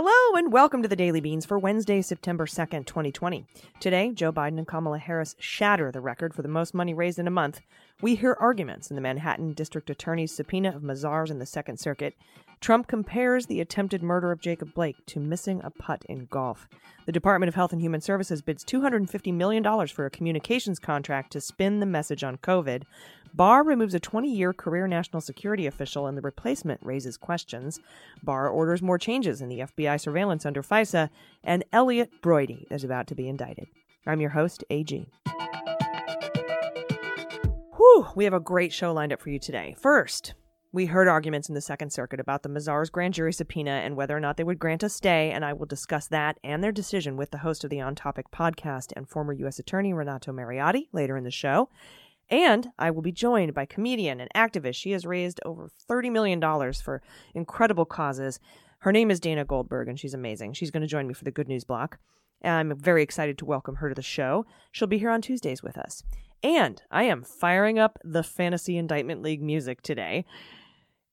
Hello 0.00 0.38
and 0.38 0.52
welcome 0.52 0.80
to 0.80 0.86
the 0.86 0.94
Daily 0.94 1.20
Beans 1.20 1.44
for 1.44 1.58
Wednesday, 1.58 2.02
September 2.02 2.46
2nd, 2.46 2.86
2020. 2.86 3.44
Today, 3.80 4.12
Joe 4.12 4.30
Biden 4.30 4.56
and 4.56 4.64
Kamala 4.64 4.98
Harris 4.98 5.34
shatter 5.40 5.90
the 5.90 6.00
record 6.00 6.32
for 6.32 6.42
the 6.42 6.48
most 6.48 6.72
money 6.72 6.94
raised 6.94 7.18
in 7.18 7.26
a 7.26 7.32
month. 7.32 7.62
We 8.00 8.14
hear 8.14 8.36
arguments 8.38 8.90
in 8.90 8.94
the 8.94 9.02
Manhattan 9.02 9.54
District 9.54 9.90
Attorney's 9.90 10.30
subpoena 10.30 10.68
of 10.68 10.82
Mazars 10.82 11.32
in 11.32 11.40
the 11.40 11.46
Second 11.46 11.78
Circuit. 11.80 12.14
Trump 12.60 12.88
compares 12.88 13.46
the 13.46 13.60
attempted 13.60 14.02
murder 14.02 14.32
of 14.32 14.40
Jacob 14.40 14.74
Blake 14.74 14.96
to 15.06 15.20
missing 15.20 15.60
a 15.62 15.70
putt 15.70 16.04
in 16.08 16.26
golf. 16.26 16.68
The 17.06 17.12
Department 17.12 17.48
of 17.48 17.54
Health 17.54 17.72
and 17.72 17.80
Human 17.80 18.00
Services 18.00 18.42
bids 18.42 18.64
$250 18.64 19.32
million 19.32 19.64
for 19.86 20.06
a 20.06 20.10
communications 20.10 20.78
contract 20.78 21.32
to 21.32 21.40
spin 21.40 21.80
the 21.80 21.86
message 21.86 22.24
on 22.24 22.36
COVID. 22.38 22.82
Barr 23.34 23.62
removes 23.62 23.94
a 23.94 24.00
20 24.00 24.34
year 24.34 24.52
career 24.52 24.88
national 24.88 25.20
security 25.20 25.66
official, 25.66 26.06
and 26.06 26.16
the 26.16 26.22
replacement 26.22 26.80
raises 26.82 27.16
questions. 27.16 27.78
Barr 28.22 28.48
orders 28.48 28.82
more 28.82 28.98
changes 28.98 29.40
in 29.40 29.48
the 29.48 29.60
FBI 29.60 30.00
surveillance 30.00 30.44
under 30.44 30.62
FISA, 30.62 31.10
and 31.44 31.64
Elliott 31.72 32.10
Broidy 32.22 32.66
is 32.70 32.84
about 32.84 33.06
to 33.08 33.14
be 33.14 33.28
indicted. 33.28 33.68
I'm 34.06 34.20
your 34.20 34.30
host, 34.30 34.64
AG. 34.70 35.06
Whew, 37.76 38.08
we 38.16 38.24
have 38.24 38.34
a 38.34 38.40
great 38.40 38.72
show 38.72 38.92
lined 38.92 39.12
up 39.12 39.20
for 39.20 39.30
you 39.30 39.38
today. 39.38 39.76
First, 39.78 40.34
we 40.70 40.86
heard 40.86 41.08
arguments 41.08 41.48
in 41.48 41.54
the 41.54 41.60
Second 41.60 41.90
Circuit 41.90 42.20
about 42.20 42.42
the 42.42 42.48
Mazars 42.48 42.92
grand 42.92 43.14
jury 43.14 43.32
subpoena 43.32 43.70
and 43.70 43.96
whether 43.96 44.16
or 44.16 44.20
not 44.20 44.36
they 44.36 44.44
would 44.44 44.58
grant 44.58 44.82
a 44.82 44.88
stay, 44.88 45.30
and 45.30 45.44
I 45.44 45.54
will 45.54 45.66
discuss 45.66 46.06
that 46.08 46.38
and 46.44 46.62
their 46.62 46.72
decision 46.72 47.16
with 47.16 47.30
the 47.30 47.38
host 47.38 47.64
of 47.64 47.70
the 47.70 47.80
On 47.80 47.94
Topic 47.94 48.30
podcast 48.30 48.92
and 48.94 49.08
former 49.08 49.32
U.S. 49.32 49.58
Attorney 49.58 49.94
Renato 49.94 50.30
Mariotti 50.30 50.88
later 50.92 51.16
in 51.16 51.24
the 51.24 51.30
show. 51.30 51.70
And 52.28 52.68
I 52.78 52.90
will 52.90 53.00
be 53.00 53.12
joined 53.12 53.54
by 53.54 53.64
comedian 53.64 54.20
and 54.20 54.30
activist. 54.34 54.74
She 54.74 54.90
has 54.90 55.06
raised 55.06 55.40
over 55.46 55.70
$30 55.90 56.12
million 56.12 56.40
for 56.74 57.00
incredible 57.34 57.86
causes. 57.86 58.38
Her 58.80 58.92
name 58.92 59.10
is 59.10 59.20
Dana 59.20 59.46
Goldberg, 59.46 59.88
and 59.88 59.98
she's 59.98 60.12
amazing. 60.12 60.52
She's 60.52 60.70
going 60.70 60.82
to 60.82 60.86
join 60.86 61.06
me 61.06 61.14
for 61.14 61.24
the 61.24 61.30
Good 61.30 61.48
News 61.48 61.64
Block. 61.64 61.98
I'm 62.44 62.76
very 62.76 63.02
excited 63.02 63.38
to 63.38 63.46
welcome 63.46 63.76
her 63.76 63.88
to 63.88 63.94
the 63.94 64.02
show. 64.02 64.44
She'll 64.70 64.86
be 64.86 64.98
here 64.98 65.10
on 65.10 65.22
Tuesdays 65.22 65.62
with 65.62 65.78
us. 65.78 66.02
And 66.42 66.82
I 66.90 67.04
am 67.04 67.24
firing 67.24 67.78
up 67.78 67.98
the 68.04 68.22
Fantasy 68.22 68.76
Indictment 68.76 69.22
League 69.22 69.42
music 69.42 69.82
today. 69.82 70.24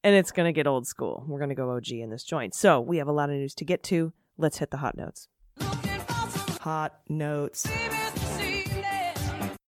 And 0.05 0.13
it's 0.13 0.31
going 0.31 0.45
to 0.45 0.53
get 0.53 0.67
old 0.67 0.85
school. 0.85 1.25
We're 1.27 1.39
going 1.39 1.49
to 1.49 1.55
go 1.55 1.71
OG 1.71 1.89
in 1.89 2.11
this 2.11 2.23
joint. 2.23 2.53
So 2.53 2.79
we 2.79 2.97
have 2.97 3.07
a 3.07 3.11
lot 3.11 3.31
of 3.31 3.37
news 3.37 3.55
to 3.55 3.65
get 3.65 3.81
to. 3.85 4.13
Let's 4.37 4.59
hit 4.59 4.69
the 4.69 4.77
hot 4.77 4.95
notes. 4.95 5.29
Hot 6.61 6.99
notes. 7.09 7.67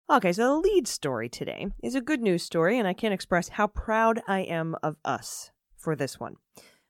Okay, 0.10 0.34
so 0.34 0.44
the 0.44 0.56
lead 0.58 0.90
story 0.90 1.30
today 1.30 1.68
is 1.82 1.96
a 1.96 2.02
good 2.02 2.22
news 2.22 2.44
story, 2.44 2.78
and 2.78 2.86
I 2.86 2.92
can't 2.92 3.14
express 3.14 3.48
how 3.48 3.68
proud 3.68 4.22
I 4.28 4.42
am 4.42 4.76
of 4.84 4.98
us 5.06 5.52
for 5.78 5.96
this 5.96 6.20
one. 6.20 6.36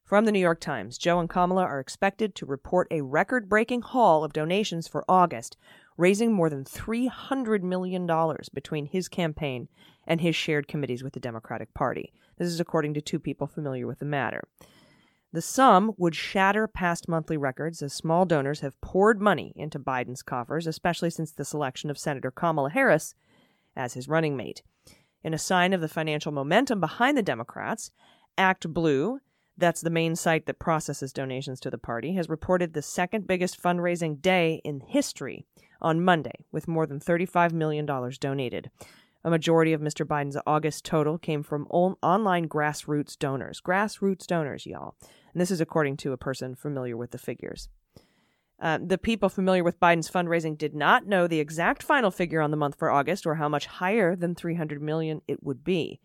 From 0.04 0.26
the 0.26 0.32
New 0.32 0.40
York 0.40 0.59
Times, 0.59 0.98
Joe 0.98 1.20
and 1.20 1.30
Kamala 1.30 1.66
are 1.66 1.80
expected 1.80 2.34
to 2.36 2.48
report 2.48 2.88
a 2.90 3.02
record 3.02 3.48
breaking 3.48 3.84
haul 3.84 4.24
of 4.24 4.34
donations 4.34 4.88
for 4.88 5.06
August, 5.08 5.56
raising 5.98 6.34
more 6.34 6.50
than 6.50 6.64
$300 6.64 7.62
million 7.62 8.08
between 8.56 8.88
his 8.88 9.08
campaign 9.08 9.68
and 10.08 10.22
his 10.22 10.36
shared 10.36 10.68
committees 10.68 11.04
with 11.04 11.14
the 11.14 11.20
Democratic 11.20 11.76
Party. 11.76 12.12
This 12.38 12.47
is 12.47 12.59
according 12.59 12.94
to 12.95 13.02
two 13.02 13.19
people 13.19 13.47
familiar 13.47 13.88
with 13.88 14.00
the 14.00 14.06
matter. 14.06 14.47
The 15.34 15.41
sum 15.41 15.94
would 15.97 16.16
shatter 16.16 16.68
past 16.68 17.09
monthly 17.09 17.35
records 17.35 17.81
as 17.81 17.94
small 17.94 18.25
donors 18.25 18.62
have 18.62 18.79
poured 18.79 19.22
money 19.22 19.51
into 19.56 19.79
Biden's 19.79 20.23
coffers, 20.23 20.66
especially 20.66 21.09
since 21.09 21.31
the 21.31 21.44
selection 21.44 21.90
of 21.90 21.97
Senator 21.97 22.31
Kamala 22.31 22.69
Harris 22.69 23.16
as 23.75 23.95
his 23.95 24.07
running 24.07 24.38
mate. 24.38 24.62
In 25.24 25.34
a 25.34 25.38
sign 25.38 25.74
of 25.74 25.81
the 25.81 25.90
financial 25.90 26.31
momentum 26.31 26.79
behind 26.79 27.18
the 27.18 27.24
Democrats, 27.24 27.91
ActBlue, 28.38 29.19
that's 29.57 29.81
the 29.81 29.90
main 29.90 30.16
site 30.16 30.45
that 30.45 30.59
processes 30.59 31.12
donations 31.13 31.59
to 31.62 31.69
the 31.69 31.78
party, 31.78 32.13
has 32.13 32.29
reported 32.29 32.74
the 32.74 32.81
second 32.81 33.28
biggest 33.28 33.62
fundraising 33.62 34.22
day 34.22 34.62
in 34.63 34.81
history 34.81 35.45
on 35.81 36.03
Monday, 36.03 36.45
with 36.51 36.68
more 36.68 36.85
than 36.85 37.00
$35 37.00 37.51
million 37.51 37.85
donated. 37.85 38.69
A 39.25 39.31
majority 39.31 39.74
of 39.74 39.81
Mr. 39.81 40.06
Biden's 40.06 40.38
August 40.46 40.86
total 40.86 41.18
came 41.18 41.41
from 41.41 41.66
on- 41.72 41.96
online 42.03 42.47
grassroots 42.47 43.18
donors. 43.18 43.59
Grassroots 43.59 44.28
donors, 44.28 44.68
y'all. 44.68 44.94
And 45.34 45.41
this 45.41 45.50
is 45.50 45.59
according 45.59 45.97
to 45.97 46.12
a 46.12 46.18
person 46.18 46.53
familiar 46.53 46.96
with 46.96 47.09
the 47.09 47.18
figures. 47.18 47.68
Uh, 48.62 48.78
the 48.86 49.00
people 49.00 49.28
familiar 49.28 49.63
with 49.63 49.80
Biden's 49.80 50.12
fundraising 50.12 50.56
did 50.56 50.75
not 50.75 51.08
know 51.08 51.25
the 51.25 51.40
exact 51.40 51.81
final 51.81 52.12
figure 52.12 52.40
on 52.40 52.52
the 52.52 52.58
month 52.58 52.78
for 52.78 52.91
August 52.91 53.25
or 53.25 53.34
how 53.34 53.50
much 53.50 53.66
higher 53.66 54.16
than 54.16 54.36
300 54.36 54.80
million 54.80 55.24
it 55.28 55.42
would 55.42 55.63
be. 55.63 56.00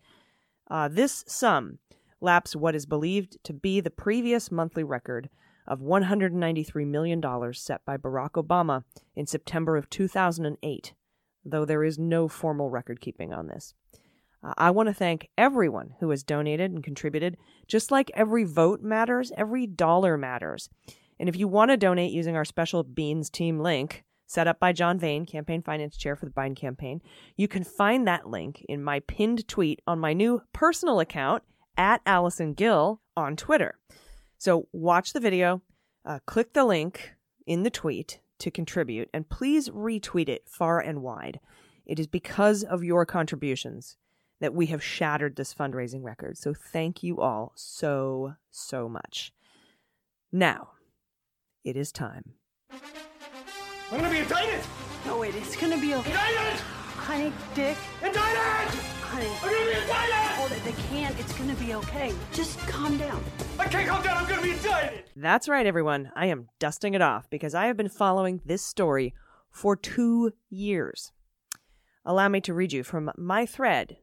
Uh, 0.71 0.87
this 0.87 1.23
sum 1.27 1.77
laps 2.21 2.55
what 2.55 2.73
is 2.73 2.87
believed 2.87 3.37
to 3.43 3.53
be 3.53 3.79
the 3.79 3.91
previous 3.91 4.49
monthly 4.49 4.83
record 4.83 5.29
of 5.67 5.79
$193 5.79 6.87
million 6.87 7.53
set 7.53 7.85
by 7.85 7.97
Barack 7.97 8.31
Obama 8.31 8.83
in 9.15 9.27
September 9.27 9.77
of 9.77 9.91
2008, 9.91 10.93
though 11.43 11.65
there 11.65 11.83
is 11.83 11.97
no 11.99 12.27
formal 12.27 12.69
record 12.69 13.01
keeping 13.01 13.33
on 13.33 13.47
this. 13.47 13.73
Uh, 14.43 14.53
I 14.57 14.71
want 14.71 14.87
to 14.87 14.93
thank 14.93 15.29
everyone 15.37 15.93
who 15.99 16.09
has 16.09 16.23
donated 16.23 16.71
and 16.71 16.83
contributed. 16.83 17.37
Just 17.67 17.91
like 17.91 18.11
every 18.13 18.43
vote 18.43 18.81
matters, 18.81 19.31
every 19.37 19.67
dollar 19.67 20.17
matters. 20.17 20.69
And 21.19 21.29
if 21.29 21.35
you 21.35 21.47
want 21.47 21.69
to 21.69 21.77
donate 21.77 22.11
using 22.11 22.35
our 22.35 22.45
special 22.45 22.83
Beans 22.83 23.29
Team 23.29 23.59
link, 23.59 24.03
set 24.25 24.47
up 24.47 24.59
by 24.59 24.71
John 24.71 24.97
Vane, 24.97 25.25
campaign 25.25 25.61
finance 25.61 25.97
chair 25.97 26.15
for 26.15 26.25
the 26.25 26.31
Biden 26.31 26.55
campaign, 26.55 27.01
you 27.35 27.47
can 27.47 27.63
find 27.63 28.07
that 28.07 28.29
link 28.29 28.65
in 28.67 28.81
my 28.83 29.01
pinned 29.01 29.47
tweet 29.47 29.81
on 29.85 29.99
my 29.99 30.13
new 30.13 30.41
personal 30.53 30.99
account 30.99 31.43
at 31.77 32.01
Allison 32.05 32.53
Gill 32.53 33.01
on 33.15 33.35
Twitter. 33.35 33.77
So 34.37 34.67
watch 34.71 35.13
the 35.13 35.19
video, 35.19 35.61
uh, 36.05 36.19
click 36.25 36.53
the 36.53 36.65
link 36.65 37.11
in 37.45 37.63
the 37.63 37.69
tweet 37.69 38.20
to 38.41 38.51
contribute, 38.51 39.09
and 39.13 39.29
please 39.29 39.69
retweet 39.69 40.29
it 40.29 40.43
far 40.47 40.79
and 40.79 41.01
wide. 41.01 41.39
It 41.85 41.99
is 41.99 42.07
because 42.07 42.63
of 42.63 42.83
your 42.83 43.05
contributions 43.05 43.97
that 44.39 44.53
we 44.53 44.65
have 44.67 44.83
shattered 44.83 45.35
this 45.35 45.53
fundraising 45.53 46.03
record. 46.03 46.37
So 46.37 46.53
thank 46.53 47.03
you 47.03 47.21
all 47.21 47.53
so, 47.55 48.35
so 48.49 48.89
much. 48.89 49.31
Now, 50.31 50.71
it 51.63 51.77
is 51.77 51.91
time. 51.91 52.33
I'm 53.91 53.99
gonna 53.99 54.09
be 54.09 54.19
indicted! 54.19 54.61
No, 55.05 55.19
wait, 55.19 55.35
it's 55.35 55.55
gonna 55.55 55.79
be 55.79 55.93
okay. 55.95 56.09
Indicted! 56.09 56.80
Honey, 57.01 57.33
Dick, 57.55 57.77
Indicted! 58.03 58.17
honey, 59.01 59.27
I'm 59.27 59.49
gonna 59.49 59.65
be 59.65 59.81
indicted! 59.81 60.31
hold 60.35 60.51
it. 60.51 60.63
They 60.63 60.71
can't. 60.89 61.19
It's 61.19 61.33
gonna 61.33 61.55
be 61.55 61.73
okay. 61.73 62.13
Just 62.31 62.59
calm 62.59 62.97
down. 62.97 63.23
I 63.59 63.67
can't 63.67 63.89
calm 63.89 64.03
down, 64.03 64.17
I'm 64.17 64.29
gonna 64.29 64.41
be 64.41 64.51
indicted! 64.51 65.03
That's 65.15 65.49
right, 65.49 65.65
everyone. 65.65 66.11
I 66.15 66.27
am 66.27 66.49
dusting 66.59 66.93
it 66.93 67.01
off 67.01 67.29
because 67.29 67.55
I 67.55 67.65
have 67.65 67.75
been 67.75 67.89
following 67.89 68.39
this 68.45 68.63
story 68.63 69.13
for 69.49 69.75
two 69.75 70.31
years. 70.49 71.11
Allow 72.05 72.29
me 72.29 72.39
to 72.41 72.53
read 72.53 72.71
you 72.71 72.83
from 72.83 73.11
my 73.17 73.45
thread 73.45 73.97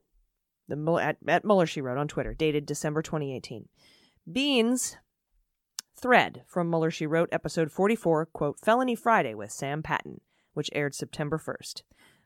the 0.68 0.76
at, 1.00 1.16
at 1.26 1.44
Mueller 1.44 1.66
she 1.66 1.80
wrote 1.80 1.98
on 1.98 2.08
Twitter, 2.08 2.34
dated 2.34 2.66
December 2.66 3.00
2018. 3.00 3.68
Beans 4.30 4.96
thread 5.96 6.42
from 6.46 6.68
Mueller 6.68 6.90
she 6.90 7.06
wrote, 7.06 7.28
episode 7.32 7.72
44, 7.72 8.26
quote, 8.26 8.60
Felony 8.60 8.94
Friday 8.94 9.34
with 9.34 9.50
Sam 9.50 9.82
Patten, 9.82 10.20
which 10.52 10.70
aired 10.74 10.94
September 10.94 11.38
1st. 11.38 11.82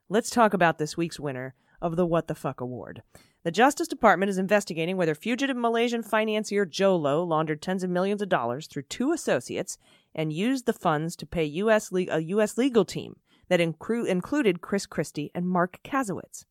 Let's 0.09 0.31
talk 0.31 0.53
about 0.53 0.79
this 0.79 0.97
week's 0.97 1.21
winner 1.21 1.55
of 1.81 1.97
the 1.97 2.05
What 2.05 2.27
the 2.27 2.35
Fuck 2.35 2.61
Award. 2.61 3.03
The 3.45 3.51
Justice 3.51 3.89
Department 3.89 4.31
is 4.31 4.39
investigating 4.39 4.97
whether 4.97 5.15
fugitive 5.15 5.57
Malaysian 5.57 6.03
financier 6.03 6.67
Jho 6.67 7.01
Low 7.01 7.25
laundered 7.25 7.63
tens 7.63 7.83
of 7.83 7.91
millions 7.91 8.21
of 8.21 8.29
dollars 8.29 8.67
through 8.67 8.83
two 8.83 9.13
associates 9.13 9.79
and 10.15 10.33
used 10.33 10.67
the 10.67 10.73
funds 10.73 11.17
to 11.17 11.27
pay 11.27 11.45
US 11.45 11.91
le- 11.91 12.07
a 12.11 12.21
U.S. 12.21 12.59
legal 12.59 12.85
team 12.85 13.17
that 13.49 13.61
incru- 13.61 14.07
included 14.07 14.61
Chris 14.61 14.87
Christie 14.87 15.31
and 15.35 15.49
Marc 15.49 15.81
Kasowitz. 15.83 16.45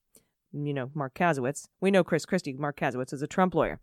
You 0.54 0.74
know, 0.74 0.90
Marc 0.94 1.14
Kasowitz. 1.14 1.68
We 1.80 1.92
know 1.92 2.04
Chris 2.04 2.26
Christie. 2.26 2.54
Marc 2.54 2.78
Kasowitz 2.78 3.14
is 3.14 3.22
a 3.22 3.28
Trump 3.28 3.54
lawyer. 3.54 3.80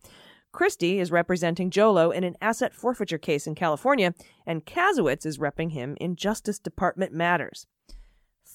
Christie 0.51 0.99
is 0.99 1.13
representing 1.13 1.71
Jho 1.71 1.93
Low 1.95 2.11
in 2.11 2.25
an 2.25 2.37
asset 2.41 2.75
forfeiture 2.75 3.19
case 3.19 3.47
in 3.47 3.55
California, 3.55 4.15
and 4.47 4.65
Kasowitz 4.65 5.25
is 5.25 5.39
repping 5.39 5.73
him 5.73 5.97
in 6.01 6.17
Justice 6.17 6.59
Department 6.59 7.13
matters. 7.13 7.67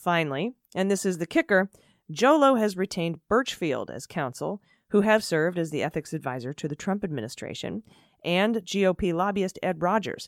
Finally, 0.03 0.53
and 0.75 0.91
this 0.91 1.05
is 1.05 1.17
the 1.17 1.25
kicker, 1.25 1.69
Jho 2.11 2.38
Low 2.38 2.55
has 2.55 2.75
retained 2.75 3.25
Birchfield 3.29 3.89
as 3.89 4.05
counsel, 4.05 4.61
who 4.89 5.00
have 5.00 5.23
served 5.23 5.57
as 5.57 5.71
the 5.71 5.81
ethics 5.81 6.11
advisor 6.11 6.51
to 6.51 6.67
the 6.67 6.75
Trump 6.75 7.05
administration, 7.05 7.83
and 8.21 8.57
GOP 8.57 9.13
lobbyist 9.13 9.57
Ed 9.63 9.81
Rogers. 9.81 10.27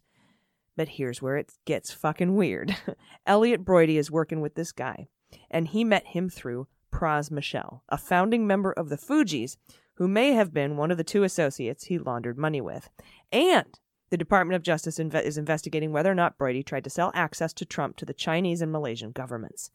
But 0.77 0.87
here's 0.87 1.21
where 1.21 1.35
it 1.35 1.51
gets 1.65 1.91
fucking 1.91 2.35
weird. 2.35 2.73
Elliott 3.25 3.65
Broidy 3.65 3.97
is 3.97 4.09
working 4.09 4.39
with 4.39 4.55
this 4.55 4.71
guy, 4.71 5.07
and 5.51 5.67
he 5.67 5.83
met 5.83 6.07
him 6.07 6.29
through 6.29 6.67
Pras 6.89 7.29
Michel, 7.29 7.83
a 7.89 7.97
founding 7.97 8.47
member 8.47 8.71
of 8.71 8.87
the 8.87 8.97
Fugees, 8.97 9.57
who 9.95 10.07
may 10.07 10.31
have 10.31 10.53
been 10.53 10.77
one 10.77 10.89
of 10.89 10.97
the 10.97 11.03
two 11.03 11.23
associates 11.23 11.85
he 11.85 11.99
laundered 11.99 12.37
money 12.37 12.61
with. 12.61 12.89
And 13.29 13.77
the 14.15 14.17
Department 14.17 14.55
of 14.55 14.63
Justice 14.63 14.97
inve- 14.97 15.23
is 15.23 15.37
investigating 15.37 15.91
whether 15.91 16.09
or 16.09 16.15
not 16.15 16.37
Broidy 16.37 16.65
tried 16.65 16.85
to 16.85 16.89
sell 16.89 17.11
access 17.13 17.51
to 17.51 17.65
Trump 17.65 17.97
to 17.97 18.05
the 18.05 18.13
Chinese 18.13 18.61
and 18.61 18.71
Malaysian 18.71 19.11
governments. 19.11 19.71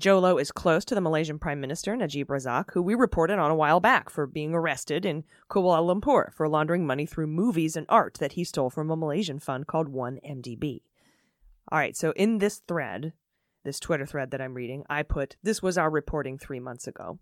Jho 0.00 0.20
Low 0.20 0.38
is 0.38 0.52
close 0.52 0.84
to 0.84 0.94
the 0.94 1.00
Malaysian 1.00 1.40
Prime 1.40 1.60
Minister 1.60 1.96
Najib 1.96 2.28
Razak, 2.28 2.70
who 2.74 2.80
we 2.80 2.94
reported 2.94 3.40
on 3.40 3.50
a 3.50 3.56
while 3.56 3.80
back 3.80 4.08
for 4.08 4.24
being 4.24 4.54
arrested 4.54 5.04
in 5.04 5.24
Kuala 5.50 5.80
Lumpur 5.82 6.32
for 6.32 6.48
laundering 6.48 6.86
money 6.86 7.06
through 7.06 7.26
movies 7.26 7.74
and 7.74 7.86
art 7.88 8.18
that 8.20 8.34
he 8.34 8.44
stole 8.44 8.70
from 8.70 8.88
a 8.88 8.94
Malaysian 8.94 9.40
fund 9.40 9.66
called 9.66 9.92
1MDB. 9.92 10.82
All 11.72 11.80
right, 11.80 11.96
so 11.96 12.12
in 12.12 12.38
this 12.38 12.62
thread, 12.68 13.14
this 13.64 13.80
Twitter 13.80 14.06
thread 14.06 14.30
that 14.30 14.40
I'm 14.40 14.54
reading, 14.54 14.84
I 14.88 15.02
put 15.02 15.34
this 15.42 15.60
was 15.60 15.76
our 15.76 15.90
reporting 15.90 16.38
three 16.38 16.60
months 16.60 16.86
ago. 16.86 17.18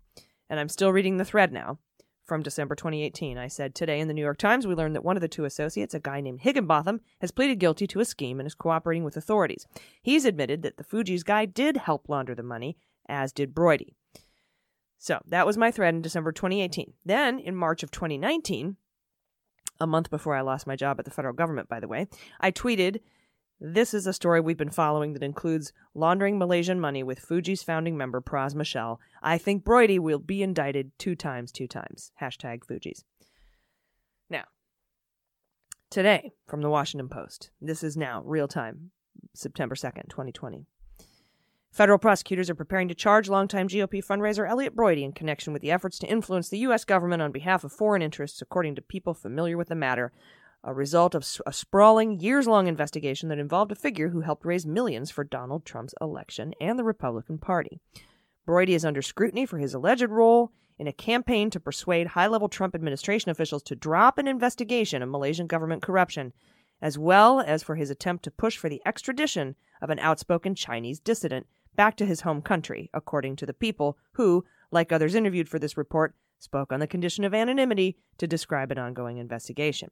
And 0.47 0.59
I'm 0.59 0.69
still 0.69 0.93
reading 0.93 1.17
the 1.17 1.25
thread 1.25 1.51
now 1.51 1.79
from 2.25 2.41
December 2.41 2.75
2018. 2.75 3.37
I 3.37 3.47
said, 3.47 3.75
Today 3.75 3.99
in 3.99 4.07
the 4.07 4.13
New 4.13 4.21
York 4.21 4.37
Times, 4.37 4.67
we 4.67 4.75
learned 4.75 4.95
that 4.95 5.05
one 5.05 5.15
of 5.15 5.21
the 5.21 5.27
two 5.27 5.45
associates, 5.45 5.93
a 5.93 5.99
guy 5.99 6.21
named 6.21 6.41
Higginbotham, 6.41 7.01
has 7.21 7.31
pleaded 7.31 7.59
guilty 7.59 7.87
to 7.87 7.99
a 7.99 8.05
scheme 8.05 8.39
and 8.39 8.47
is 8.47 8.55
cooperating 8.55 9.03
with 9.03 9.15
authorities. 9.15 9.67
He's 10.01 10.25
admitted 10.25 10.63
that 10.63 10.77
the 10.77 10.83
Fugees 10.83 11.23
guy 11.23 11.45
did 11.45 11.77
help 11.77 12.09
launder 12.09 12.35
the 12.35 12.43
money, 12.43 12.77
as 13.07 13.31
did 13.31 13.53
Broidy. 13.53 13.93
So 14.97 15.21
that 15.27 15.45
was 15.45 15.57
my 15.57 15.71
thread 15.71 15.93
in 15.93 16.01
December 16.01 16.31
2018. 16.31 16.93
Then 17.05 17.39
in 17.39 17.55
March 17.55 17.83
of 17.83 17.91
2019, 17.91 18.77
a 19.79 19.87
month 19.87 20.09
before 20.09 20.35
I 20.35 20.41
lost 20.41 20.67
my 20.67 20.75
job 20.75 20.99
at 20.99 21.05
the 21.05 21.11
federal 21.11 21.33
government, 21.33 21.69
by 21.69 21.79
the 21.79 21.87
way, 21.87 22.07
I 22.39 22.51
tweeted, 22.51 23.01
This 23.59 23.93
is 23.93 24.05
a 24.05 24.13
story 24.13 24.41
we've 24.41 24.57
been 24.57 24.69
following 24.69 25.13
that 25.13 25.23
includes 25.23 25.71
laundering 25.93 26.37
Malaysian 26.37 26.79
money 26.79 27.03
with 27.03 27.25
Fugees 27.25 27.63
founding 27.63 27.95
member, 27.95 28.19
Pras 28.19 28.53
Michel. 28.53 28.99
I 29.23 29.37
think 29.37 29.63
Broidy 29.63 29.97
will 29.97 30.19
be 30.19 30.43
indicted 30.43 30.91
two 30.97 31.15
times, 31.15 31.53
two 31.53 31.67
times. 31.67 32.11
Hashtag 32.21 32.65
Fugees. 32.65 33.03
Now, 34.29 34.43
today 35.89 36.33
from 36.47 36.61
the 36.61 36.69
Washington 36.69 37.07
Post. 37.07 37.51
This 37.61 37.81
is 37.81 37.95
now 37.95 38.21
real 38.25 38.49
time, 38.49 38.91
September 39.33 39.75
2nd, 39.75 40.09
2020. 40.09 40.65
Federal 41.71 41.97
prosecutors 41.97 42.49
are 42.49 42.55
preparing 42.55 42.89
to 42.89 42.95
charge 42.95 43.29
longtime 43.29 43.69
GOP 43.69 44.05
fundraiser 44.05 44.49
Elliott 44.49 44.75
Broidy 44.75 45.03
in 45.03 45.13
connection 45.13 45.53
with 45.53 45.61
the 45.61 45.71
efforts 45.71 45.97
to 45.99 46.07
influence 46.07 46.49
the 46.49 46.59
U.S. 46.59 46.83
government 46.83 47.21
on 47.21 47.31
behalf 47.31 47.63
of 47.63 47.71
foreign 47.71 48.01
interests, 48.01 48.41
according 48.41 48.75
to 48.75 48.81
people 48.81 49.13
familiar 49.13 49.57
with 49.57 49.69
the 49.69 49.75
matter, 49.75 50.11
a 50.65 50.73
result 50.73 51.13
of 51.13 51.25
a 51.45 51.53
sprawling, 51.53 52.19
years 52.19 52.47
long 52.47 52.67
investigation 52.67 53.29
that 53.29 53.37
involved 53.37 53.71
a 53.71 53.75
figure 53.75 54.09
who 54.09 54.21
helped 54.21 54.45
raise 54.45 54.65
millions 54.65 55.11
for 55.11 55.23
Donald 55.23 55.63
Trump's 55.63 55.93
election 56.01 56.53
and 56.59 56.77
the 56.77 56.83
Republican 56.83 57.37
Party. 57.37 57.79
Broidy 58.47 58.69
is 58.69 58.83
under 58.83 59.03
scrutiny 59.03 59.45
for 59.45 59.59
his 59.59 59.75
alleged 59.75 60.09
role 60.09 60.51
in 60.79 60.87
a 60.87 60.93
campaign 60.93 61.49
to 61.51 61.59
persuade 61.59 62.07
high 62.07 62.27
level 62.27 62.49
Trump 62.49 62.73
administration 62.73 63.29
officials 63.29 63.63
to 63.63 63.75
drop 63.75 64.17
an 64.17 64.27
investigation 64.27 65.01
of 65.03 65.09
Malaysian 65.09 65.47
government 65.47 65.83
corruption, 65.83 66.33
as 66.81 66.97
well 66.97 67.39
as 67.39 67.63
for 67.63 67.75
his 67.75 67.91
attempt 67.91 68.23
to 68.23 68.31
push 68.31 68.57
for 68.57 68.67
the 68.67 68.81
extradition 68.85 69.55
of 69.81 69.91
an 69.91 69.99
outspoken 69.99 70.55
Chinese 70.55 70.99
dissident 70.99 71.45
back 71.75 71.95
to 71.97 72.05
his 72.05 72.21
home 72.21 72.41
country, 72.41 72.89
according 72.93 73.35
to 73.35 73.45
the 73.45 73.53
people 73.53 73.97
who, 74.13 74.43
like 74.71 74.91
others 74.91 75.15
interviewed 75.15 75.47
for 75.47 75.59
this 75.59 75.77
report, 75.77 76.15
spoke 76.39 76.71
on 76.71 76.79
the 76.79 76.87
condition 76.87 77.23
of 77.23 77.33
anonymity 77.33 77.97
to 78.17 78.27
describe 78.27 78.71
an 78.71 78.77
ongoing 78.77 79.17
investigation. 79.17 79.89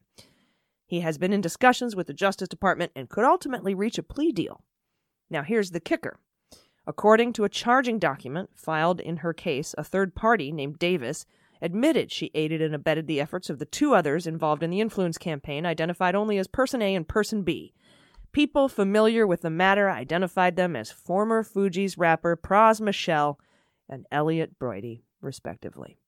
He 0.85 1.00
has 1.01 1.18
been 1.18 1.33
in 1.33 1.41
discussions 1.41 1.95
with 1.95 2.07
the 2.07 2.13
Justice 2.13 2.47
Department 2.47 2.91
and 2.95 3.09
could 3.09 3.24
ultimately 3.24 3.74
reach 3.74 3.97
a 3.97 4.03
plea 4.03 4.31
deal. 4.31 4.63
Now, 5.30 5.44
here's 5.44 5.71
the 5.71 5.80
kicker. 5.80 6.19
According 6.85 7.33
to 7.33 7.45
a 7.45 7.50
charging 7.50 7.97
document 7.97 8.50
filed 8.56 9.00
in 9.00 9.18
her 9.18 9.33
case, 9.33 9.74
a 9.77 9.83
third 9.83 10.15
party 10.15 10.51
named 10.51 10.80
Davis 10.80 11.25
admitted 11.62 12.12
she 12.12 12.30
aided 12.33 12.62
and 12.62 12.75
abetted 12.75 13.07
the 13.07 13.21
efforts 13.21 13.50
of 13.50 13.57
the 13.57 13.65
two 13.65 13.95
others 13.95 14.27
involved 14.27 14.63
in 14.63 14.69
the 14.69 14.81
influence 14.81 15.18
campaign, 15.18 15.65
identified 15.65 16.13
only 16.13 16.38
as 16.38 16.47
Person 16.47 16.81
A 16.81 16.94
and 16.94 17.07
Person 17.07 17.44
B. 17.44 17.74
People 18.33 18.68
familiar 18.68 19.25
with 19.25 19.41
the 19.41 19.50
matter 19.50 19.89
identified 19.89 20.57
them 20.57 20.75
as 20.75 20.91
former 20.91 21.44
Fugees 21.44 21.97
rapper 21.97 22.36
Pras 22.36 22.81
Michel 22.81 23.39
and 23.88 24.06
Elliott 24.12 24.59
Broidy, 24.59 25.03
respectively. 25.21 26.00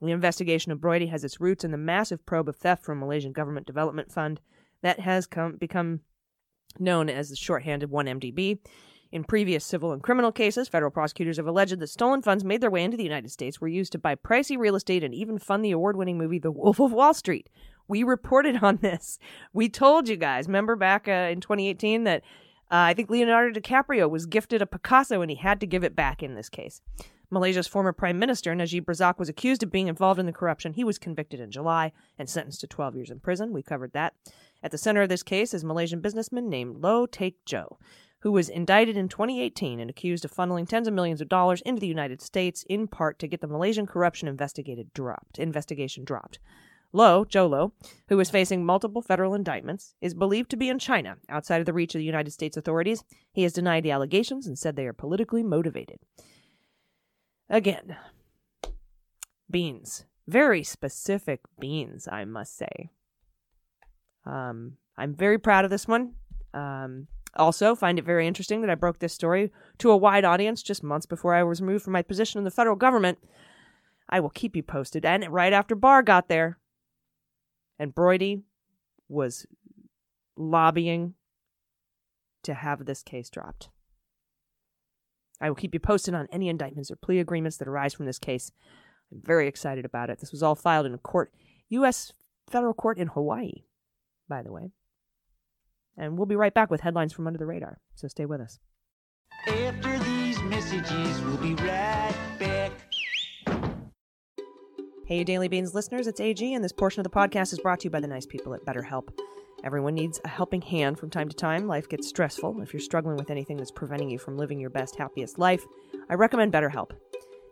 The 0.00 0.12
investigation 0.12 0.70
of 0.70 0.78
Broidy 0.78 1.10
has 1.10 1.24
its 1.24 1.40
roots 1.40 1.64
in 1.64 1.72
the 1.72 1.78
massive 1.78 2.24
probe 2.24 2.48
of 2.48 2.56
theft 2.56 2.84
from 2.84 3.00
Malaysian 3.00 3.32
Government 3.32 3.66
Development 3.66 4.10
Fund 4.10 4.40
that 4.82 5.00
has 5.00 5.26
come, 5.26 5.56
become 5.56 6.00
known 6.78 7.08
as 7.08 7.30
the 7.30 7.36
shorthanded 7.36 7.90
1MDB. 7.90 8.58
In 9.10 9.24
previous 9.24 9.64
civil 9.64 9.92
and 9.92 10.02
criminal 10.02 10.30
cases, 10.30 10.68
federal 10.68 10.90
prosecutors 10.90 11.38
have 11.38 11.46
alleged 11.46 11.78
that 11.78 11.86
stolen 11.88 12.20
funds 12.20 12.44
made 12.44 12.60
their 12.60 12.70
way 12.70 12.84
into 12.84 12.96
the 12.96 13.02
United 13.02 13.30
States 13.30 13.60
were 13.60 13.68
used 13.68 13.92
to 13.92 13.98
buy 13.98 14.14
pricey 14.14 14.58
real 14.58 14.76
estate 14.76 15.02
and 15.02 15.14
even 15.14 15.38
fund 15.38 15.64
the 15.64 15.70
award 15.70 15.96
winning 15.96 16.18
movie 16.18 16.38
The 16.38 16.52
Wolf 16.52 16.78
of 16.78 16.92
Wall 16.92 17.14
Street. 17.14 17.48
We 17.88 18.02
reported 18.02 18.58
on 18.62 18.76
this. 18.76 19.18
We 19.52 19.68
told 19.68 20.08
you 20.08 20.16
guys, 20.16 20.46
remember 20.46 20.76
back 20.76 21.08
uh, 21.08 21.30
in 21.32 21.40
2018 21.40 22.04
that 22.04 22.22
uh, 22.70 22.92
I 22.92 22.94
think 22.94 23.08
Leonardo 23.08 23.58
DiCaprio 23.58 24.10
was 24.10 24.26
gifted 24.26 24.60
a 24.60 24.66
Picasso 24.66 25.22
and 25.22 25.30
he 25.30 25.38
had 25.38 25.58
to 25.60 25.66
give 25.66 25.84
it 25.84 25.96
back 25.96 26.22
in 26.22 26.34
this 26.34 26.50
case. 26.50 26.82
Malaysia's 27.30 27.66
former 27.66 27.92
prime 27.92 28.18
minister, 28.18 28.54
Najib 28.54 28.86
Razak, 28.86 29.18
was 29.18 29.28
accused 29.28 29.62
of 29.62 29.70
being 29.70 29.88
involved 29.88 30.18
in 30.18 30.26
the 30.26 30.32
corruption. 30.32 30.72
He 30.72 30.84
was 30.84 30.98
convicted 30.98 31.40
in 31.40 31.50
July 31.50 31.92
and 32.18 32.28
sentenced 32.28 32.60
to 32.60 32.66
12 32.66 32.96
years 32.96 33.10
in 33.10 33.20
prison. 33.20 33.52
We 33.52 33.62
covered 33.62 33.92
that. 33.92 34.14
At 34.62 34.70
the 34.70 34.78
center 34.78 35.02
of 35.02 35.08
this 35.08 35.22
case 35.22 35.52
is 35.52 35.62
Malaysian 35.62 36.00
businessman 36.00 36.48
named 36.48 36.82
Low 36.82 37.06
Taek 37.06 37.34
Jho, 37.46 37.76
who 38.20 38.32
was 38.32 38.48
indicted 38.48 38.96
in 38.96 39.08
2018 39.08 39.78
and 39.78 39.90
accused 39.90 40.24
of 40.24 40.32
funneling 40.32 40.66
tens 40.66 40.88
of 40.88 40.94
millions 40.94 41.20
of 41.20 41.28
dollars 41.28 41.60
into 41.62 41.80
the 41.80 41.86
United 41.86 42.22
States, 42.22 42.64
in 42.68 42.88
part 42.88 43.18
to 43.18 43.28
get 43.28 43.40
the 43.40 43.46
Malaysian 43.46 43.86
corruption 43.86 44.26
investigated 44.26 44.92
dropped. 44.94 45.38
Investigation 45.38 46.04
dropped. 46.04 46.38
Lo, 46.92 47.26
Jho 47.26 47.48
Low, 47.48 47.72
who 48.08 48.18
is 48.18 48.30
facing 48.30 48.64
multiple 48.64 49.02
federal 49.02 49.34
indictments, 49.34 49.94
is 50.00 50.14
believed 50.14 50.50
to 50.50 50.56
be 50.56 50.70
in 50.70 50.78
China, 50.78 51.18
outside 51.28 51.60
of 51.60 51.66
the 51.66 51.74
reach 51.74 51.94
of 51.94 51.98
the 51.98 52.04
United 52.04 52.30
States 52.30 52.56
authorities. 52.56 53.04
He 53.30 53.42
has 53.42 53.52
denied 53.52 53.82
the 53.82 53.90
allegations 53.90 54.46
and 54.46 54.58
said 54.58 54.74
they 54.74 54.86
are 54.86 54.94
politically 54.94 55.42
motivated. 55.42 55.98
Again, 57.50 57.96
beans. 59.50 60.04
Very 60.26 60.62
specific 60.62 61.40
beans, 61.58 62.06
I 62.10 62.24
must 62.24 62.56
say. 62.56 62.90
Um, 64.26 64.76
I'm 64.98 65.14
very 65.14 65.38
proud 65.38 65.64
of 65.64 65.70
this 65.70 65.88
one. 65.88 66.14
Um, 66.52 67.06
also, 67.36 67.74
find 67.74 67.98
it 67.98 68.04
very 68.04 68.26
interesting 68.26 68.60
that 68.60 68.70
I 68.70 68.74
broke 68.74 68.98
this 68.98 69.14
story 69.14 69.50
to 69.78 69.90
a 69.90 69.96
wide 69.96 70.24
audience 70.24 70.62
just 70.62 70.82
months 70.82 71.06
before 71.06 71.34
I 71.34 71.42
was 71.42 71.62
removed 71.62 71.84
from 71.84 71.92
my 71.94 72.02
position 72.02 72.38
in 72.38 72.44
the 72.44 72.50
federal 72.50 72.76
government. 72.76 73.18
I 74.08 74.20
will 74.20 74.30
keep 74.30 74.56
you 74.56 74.62
posted. 74.62 75.04
And 75.04 75.26
right 75.28 75.52
after 75.52 75.74
Barr 75.74 76.02
got 76.02 76.28
there, 76.28 76.58
and 77.78 77.94
Broidy 77.94 78.42
was 79.08 79.46
lobbying 80.36 81.14
to 82.42 82.54
have 82.54 82.84
this 82.84 83.02
case 83.02 83.30
dropped. 83.30 83.70
I 85.40 85.48
will 85.48 85.56
keep 85.56 85.74
you 85.74 85.80
posted 85.80 86.14
on 86.14 86.28
any 86.32 86.48
indictments 86.48 86.90
or 86.90 86.96
plea 86.96 87.20
agreements 87.20 87.56
that 87.58 87.68
arise 87.68 87.94
from 87.94 88.06
this 88.06 88.18
case. 88.18 88.50
I'm 89.12 89.20
very 89.24 89.46
excited 89.46 89.84
about 89.84 90.10
it. 90.10 90.18
This 90.18 90.32
was 90.32 90.42
all 90.42 90.54
filed 90.54 90.86
in 90.86 90.94
a 90.94 90.98
court, 90.98 91.32
U.S. 91.70 92.12
federal 92.50 92.74
court 92.74 92.98
in 92.98 93.08
Hawaii, 93.08 93.64
by 94.28 94.42
the 94.42 94.52
way. 94.52 94.72
And 95.96 96.16
we'll 96.16 96.26
be 96.26 96.36
right 96.36 96.54
back 96.54 96.70
with 96.70 96.82
headlines 96.82 97.12
from 97.12 97.26
under 97.26 97.38
the 97.38 97.46
radar. 97.46 97.80
So 97.94 98.08
stay 98.08 98.26
with 98.26 98.40
us. 98.40 98.58
After 99.46 99.98
these 100.00 100.40
messages, 100.42 101.20
we'll 101.22 101.36
be 101.38 101.54
right 101.54 102.14
back. 102.38 102.72
Hey, 105.06 105.24
Daily 105.24 105.48
Beans 105.48 105.74
listeners, 105.74 106.06
it's 106.06 106.20
AG, 106.20 106.52
and 106.52 106.62
this 106.62 106.72
portion 106.72 107.00
of 107.00 107.04
the 107.04 107.10
podcast 107.10 107.52
is 107.54 107.60
brought 107.60 107.80
to 107.80 107.84
you 107.84 107.90
by 107.90 108.00
the 108.00 108.06
nice 108.06 108.26
people 108.26 108.52
at 108.52 108.64
BetterHelp. 108.66 109.08
Everyone 109.64 109.94
needs 109.94 110.20
a 110.24 110.28
helping 110.28 110.62
hand 110.62 110.98
from 110.98 111.10
time 111.10 111.28
to 111.28 111.34
time. 111.34 111.66
Life 111.66 111.88
gets 111.88 112.08
stressful. 112.08 112.60
If 112.60 112.72
you're 112.72 112.80
struggling 112.80 113.16
with 113.16 113.30
anything 113.30 113.56
that's 113.56 113.72
preventing 113.72 114.08
you 114.08 114.18
from 114.18 114.36
living 114.36 114.60
your 114.60 114.70
best, 114.70 114.94
happiest 114.96 115.38
life, 115.38 115.64
I 116.08 116.14
recommend 116.14 116.52
BetterHelp. 116.52 116.92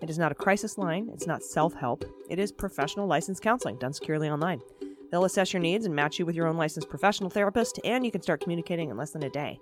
It 0.01 0.11
is 0.11 0.19
not 0.19 0.31
a 0.31 0.37
crisis 0.37 0.79
line, 0.79 1.11
it's 1.13 1.27
not 1.27 1.43
self 1.43 1.75
help, 1.75 2.05
it 2.29 2.39
is 2.39 2.53
professional 2.53 3.07
licensed 3.07 3.43
counseling 3.43 3.79
done 3.79 3.93
securely 3.93 4.29
online. 4.29 4.61
They'll 5.11 5.25
assess 5.25 5.53
your 5.53 5.63
needs 5.63 5.87
and 5.87 5.95
match 5.95 6.19
you 6.19 6.27
with 6.27 6.37
your 6.37 6.47
own 6.47 6.57
licensed 6.57 6.89
professional 6.89 7.31
therapist, 7.31 7.81
and 7.85 8.05
you 8.05 8.13
can 8.13 8.23
start 8.23 8.41
communicating 8.41 8.91
in 8.91 8.97
less 8.97 9.11
than 9.11 9.23
a 9.25 9.31
day. 9.31 9.59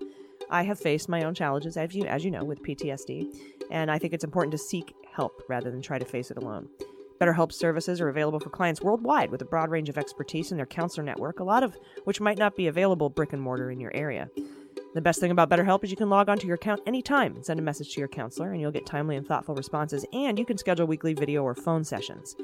I 0.50 0.62
have 0.64 0.78
faced 0.78 1.08
my 1.08 1.22
own 1.24 1.34
challenges, 1.34 1.76
as 1.76 1.94
you, 1.94 2.04
as 2.04 2.24
you 2.24 2.30
know, 2.30 2.44
with 2.44 2.62
PTSD, 2.62 3.34
and 3.70 3.90
I 3.90 3.98
think 3.98 4.12
it's 4.12 4.24
important 4.24 4.52
to 4.52 4.58
seek 4.58 4.94
help 5.12 5.42
rather 5.48 5.70
than 5.70 5.80
try 5.80 5.98
to 5.98 6.04
face 6.04 6.30
it 6.30 6.36
alone. 6.36 6.68
BetterHelp 7.20 7.52
services 7.52 8.00
are 8.00 8.08
available 8.08 8.40
for 8.40 8.50
clients 8.50 8.80
worldwide 8.80 9.30
with 9.30 9.42
a 9.42 9.46
broad 9.46 9.70
range 9.70 9.88
of 9.88 9.98
expertise 9.98 10.50
in 10.50 10.56
their 10.56 10.66
counselor 10.66 11.04
network, 11.04 11.40
a 11.40 11.44
lot 11.44 11.62
of 11.62 11.76
which 12.04 12.20
might 12.20 12.38
not 12.38 12.56
be 12.56 12.66
available 12.66 13.08
brick 13.08 13.32
and 13.32 13.40
mortar 13.40 13.70
in 13.70 13.80
your 13.80 13.94
area. 13.94 14.28
The 14.94 15.00
best 15.00 15.20
thing 15.20 15.30
about 15.30 15.50
BetterHelp 15.50 15.82
is 15.84 15.90
you 15.90 15.96
can 15.96 16.08
log 16.08 16.28
onto 16.28 16.46
your 16.46 16.54
account 16.54 16.80
anytime 16.86 17.34
and 17.34 17.44
send 17.44 17.58
a 17.58 17.62
message 17.62 17.94
to 17.94 18.00
your 18.00 18.08
counselor, 18.08 18.52
and 18.52 18.60
you'll 18.60 18.70
get 18.70 18.86
timely 18.86 19.16
and 19.16 19.26
thoughtful 19.26 19.54
responses, 19.54 20.04
and 20.12 20.38
you 20.38 20.44
can 20.44 20.58
schedule 20.58 20.86
weekly 20.86 21.14
video 21.14 21.42
or 21.42 21.54
phone 21.54 21.84
sessions. 21.84 22.36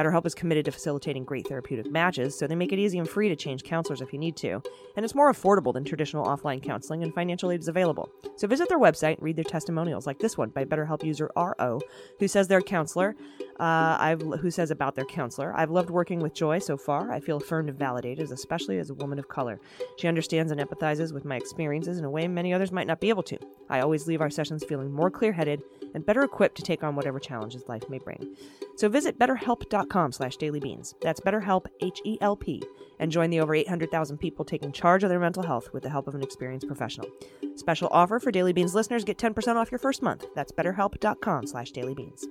BetterHelp 0.00 0.24
is 0.24 0.34
committed 0.34 0.64
to 0.64 0.72
facilitating 0.72 1.24
great 1.24 1.46
therapeutic 1.46 1.92
matches, 1.92 2.34
so 2.34 2.46
they 2.46 2.54
make 2.54 2.72
it 2.72 2.78
easy 2.78 2.98
and 2.98 3.06
free 3.06 3.28
to 3.28 3.36
change 3.36 3.62
counselors 3.64 4.00
if 4.00 4.14
you 4.14 4.18
need 4.18 4.34
to. 4.36 4.62
And 4.96 5.04
it's 5.04 5.14
more 5.14 5.30
affordable 5.30 5.74
than 5.74 5.84
traditional 5.84 6.24
offline 6.24 6.62
counseling, 6.62 7.02
and 7.02 7.14
financial 7.14 7.50
aid 7.50 7.60
is 7.60 7.68
available. 7.68 8.08
So 8.36 8.48
visit 8.48 8.70
their 8.70 8.78
website 8.78 9.16
and 9.16 9.22
read 9.22 9.36
their 9.36 9.44
testimonials, 9.44 10.06
like 10.06 10.18
this 10.18 10.38
one 10.38 10.48
by 10.48 10.64
BetterHelp 10.64 11.04
user 11.04 11.30
RO, 11.36 11.80
who 12.18 12.28
says 12.28 12.48
their 12.48 12.62
counselor, 12.62 13.14
uh, 13.58 13.98
I've 14.00 14.22
who 14.22 14.50
says 14.50 14.70
about 14.70 14.94
their 14.94 15.04
counselor, 15.04 15.52
I've 15.54 15.70
loved 15.70 15.90
working 15.90 16.20
with 16.20 16.32
Joy 16.32 16.60
so 16.60 16.78
far. 16.78 17.12
I 17.12 17.20
feel 17.20 17.36
affirmed 17.36 17.68
and 17.68 17.78
validated, 17.78 18.30
especially 18.32 18.78
as 18.78 18.88
a 18.88 18.94
woman 18.94 19.18
of 19.18 19.28
color. 19.28 19.60
She 19.98 20.08
understands 20.08 20.50
and 20.50 20.58
empathizes 20.58 21.12
with 21.12 21.26
my 21.26 21.36
experiences 21.36 21.98
in 21.98 22.06
a 22.06 22.10
way 22.10 22.26
many 22.26 22.54
others 22.54 22.72
might 22.72 22.86
not 22.86 23.00
be 23.00 23.10
able 23.10 23.22
to. 23.24 23.38
I 23.68 23.80
always 23.80 24.06
leave 24.06 24.22
our 24.22 24.30
sessions 24.30 24.64
feeling 24.64 24.90
more 24.90 25.10
clear-headed 25.10 25.62
and 25.94 26.06
better 26.06 26.22
equipped 26.22 26.56
to 26.56 26.62
take 26.62 26.82
on 26.82 26.96
whatever 26.96 27.20
challenges 27.20 27.68
life 27.68 27.82
may 27.90 27.98
bring. 27.98 28.34
So 28.76 28.88
visit 28.88 29.18
betterhelp.com 29.18 29.89
slash 30.12 30.36
dailybeans. 30.36 30.94
That's 31.00 31.20
betterhelp, 31.20 31.66
H-E-L-P, 31.80 32.62
and 32.98 33.10
join 33.10 33.30
the 33.30 33.40
over 33.40 33.54
800,000 33.54 34.18
people 34.18 34.44
taking 34.44 34.72
charge 34.72 35.02
of 35.02 35.10
their 35.10 35.20
mental 35.20 35.42
health 35.42 35.72
with 35.72 35.82
the 35.82 35.90
help 35.90 36.08
of 36.08 36.14
an 36.14 36.22
experienced 36.22 36.66
professional. 36.66 37.08
Special 37.56 37.88
offer 37.90 38.18
for 38.18 38.30
Daily 38.30 38.52
Beans 38.52 38.74
listeners, 38.74 39.04
get 39.04 39.18
10% 39.18 39.56
off 39.56 39.70
your 39.70 39.78
first 39.78 40.02
month. 40.02 40.24
That's 40.34 40.52
betterhelp.com 40.52 41.46
slash 41.46 41.72
dailybeans. 41.72 42.24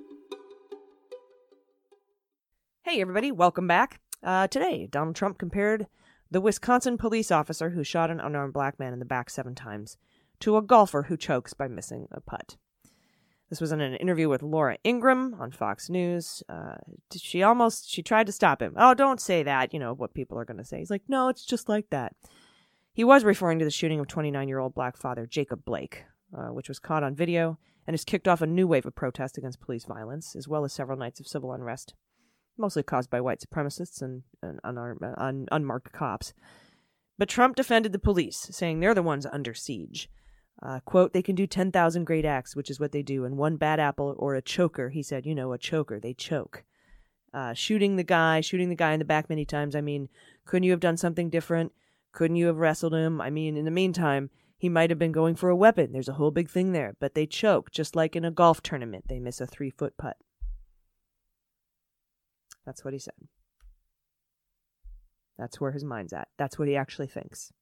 Hey 2.83 3.01
everybody, 3.01 3.31
welcome 3.31 3.67
back. 3.67 3.99
Uh, 4.23 4.47
today, 4.47 4.87
Donald 4.89 5.15
Trump 5.15 5.37
compared 5.37 5.87
the 6.31 6.41
Wisconsin 6.41 6.97
police 6.97 7.29
officer 7.29 7.71
who 7.71 7.83
shot 7.83 8.09
an 8.09 8.19
unarmed 8.19 8.53
black 8.53 8.79
man 8.79 8.93
in 8.93 8.99
the 8.99 9.05
back 9.05 9.29
seven 9.29 9.53
times 9.53 9.97
to 10.39 10.57
a 10.57 10.61
golfer 10.61 11.03
who 11.03 11.17
chokes 11.17 11.53
by 11.53 11.67
missing 11.67 12.07
a 12.11 12.21
putt. 12.21 12.55
This 13.49 13.61
was 13.61 13.71
in 13.71 13.81
an 13.81 13.95
interview 13.95 14.29
with 14.29 14.43
Laura 14.43 14.77
Ingraham 14.85 15.35
on 15.39 15.51
Fox 15.51 15.89
News. 15.89 16.43
Uh, 16.47 16.75
she 17.15 17.41
almost 17.41 17.89
she 17.89 18.03
tried 18.03 18.27
to 18.27 18.31
stop 18.31 18.61
him. 18.61 18.73
Oh, 18.77 18.93
don't 18.93 19.19
say 19.19 19.41
that. 19.43 19.73
You 19.73 19.79
know 19.79 19.93
what 19.93 20.13
people 20.13 20.37
are 20.37 20.45
going 20.45 20.57
to 20.57 20.65
say. 20.65 20.77
He's 20.77 20.91
like, 20.91 21.01
no, 21.07 21.29
it's 21.29 21.45
just 21.45 21.67
like 21.67 21.89
that. 21.89 22.15
He 22.93 23.03
was 23.03 23.23
referring 23.23 23.59
to 23.59 23.65
the 23.65 23.71
shooting 23.71 23.99
of 23.99 24.07
29-year-old 24.07 24.75
black 24.75 24.97
father 24.97 25.25
Jacob 25.25 25.65
Blake, 25.65 26.03
uh, 26.37 26.47
which 26.47 26.67
was 26.67 26.79
caught 26.79 27.03
on 27.03 27.15
video 27.15 27.57
and 27.87 27.93
has 27.93 28.03
kicked 28.03 28.27
off 28.27 28.41
a 28.41 28.47
new 28.47 28.67
wave 28.67 28.85
of 28.85 28.93
protest 28.93 29.37
against 29.37 29.61
police 29.61 29.85
violence, 29.85 30.35
as 30.35 30.47
well 30.47 30.63
as 30.63 30.73
several 30.73 30.97
nights 30.97 31.19
of 31.19 31.27
civil 31.27 31.53
unrest, 31.53 31.95
mostly 32.57 32.83
caused 32.83 33.09
by 33.09 33.19
white 33.19 33.41
supremacists 33.41 34.01
and, 34.01 34.23
and 34.43 34.59
unarmed, 34.63 35.01
un, 35.17 35.47
unmarked 35.51 35.91
cops. 35.91 36.33
But 37.17 37.29
Trump 37.29 37.55
defended 37.55 37.93
the 37.93 37.99
police, 37.99 38.47
saying 38.51 38.79
they're 38.79 38.93
the 38.93 39.01
ones 39.01 39.25
under 39.25 39.55
siege. 39.55 40.07
Uh, 40.61 40.79
quote, 40.81 41.13
they 41.13 41.21
can 41.21 41.35
do 41.35 41.47
10,000 41.47 42.03
great 42.03 42.25
acts, 42.25 42.55
which 42.55 42.69
is 42.69 42.79
what 42.79 42.91
they 42.91 43.01
do, 43.01 43.23
and 43.23 43.37
one 43.37 43.55
bad 43.55 43.79
apple 43.79 44.15
or 44.17 44.35
a 44.35 44.41
choker, 44.41 44.89
he 44.89 45.01
said, 45.01 45.25
you 45.25 45.33
know, 45.33 45.53
a 45.53 45.57
choker, 45.57 45.99
they 45.99 46.13
choke. 46.13 46.63
Uh, 47.33 47.53
shooting 47.53 47.95
the 47.95 48.03
guy, 48.03 48.41
shooting 48.41 48.69
the 48.69 48.75
guy 48.75 48.91
in 48.91 48.99
the 48.99 49.05
back 49.05 49.29
many 49.29 49.45
times. 49.45 49.75
I 49.75 49.81
mean, 49.81 50.09
couldn't 50.45 50.63
you 50.63 50.71
have 50.71 50.79
done 50.79 50.97
something 50.97 51.29
different? 51.29 51.71
Couldn't 52.11 52.37
you 52.37 52.47
have 52.47 52.57
wrestled 52.57 52.93
him? 52.93 53.21
I 53.21 53.29
mean, 53.29 53.55
in 53.55 53.65
the 53.65 53.71
meantime, 53.71 54.31
he 54.57 54.67
might 54.67 54.89
have 54.89 54.99
been 54.99 55.11
going 55.11 55.35
for 55.35 55.49
a 55.49 55.55
weapon. 55.55 55.91
There's 55.93 56.09
a 56.09 56.13
whole 56.13 56.31
big 56.31 56.49
thing 56.49 56.71
there. 56.71 56.95
But 56.99 57.13
they 57.13 57.25
choke, 57.25 57.71
just 57.71 57.95
like 57.95 58.15
in 58.15 58.25
a 58.25 58.31
golf 58.31 58.61
tournament. 58.61 59.05
They 59.07 59.19
miss 59.19 59.39
a 59.39 59.47
three 59.47 59.69
foot 59.69 59.95
putt. 59.97 60.17
That's 62.65 62.83
what 62.83 62.93
he 62.93 62.99
said. 62.99 63.13
That's 65.37 65.61
where 65.61 65.71
his 65.71 65.85
mind's 65.85 66.11
at. 66.11 66.27
That's 66.37 66.59
what 66.59 66.67
he 66.67 66.75
actually 66.75 67.07
thinks. 67.07 67.53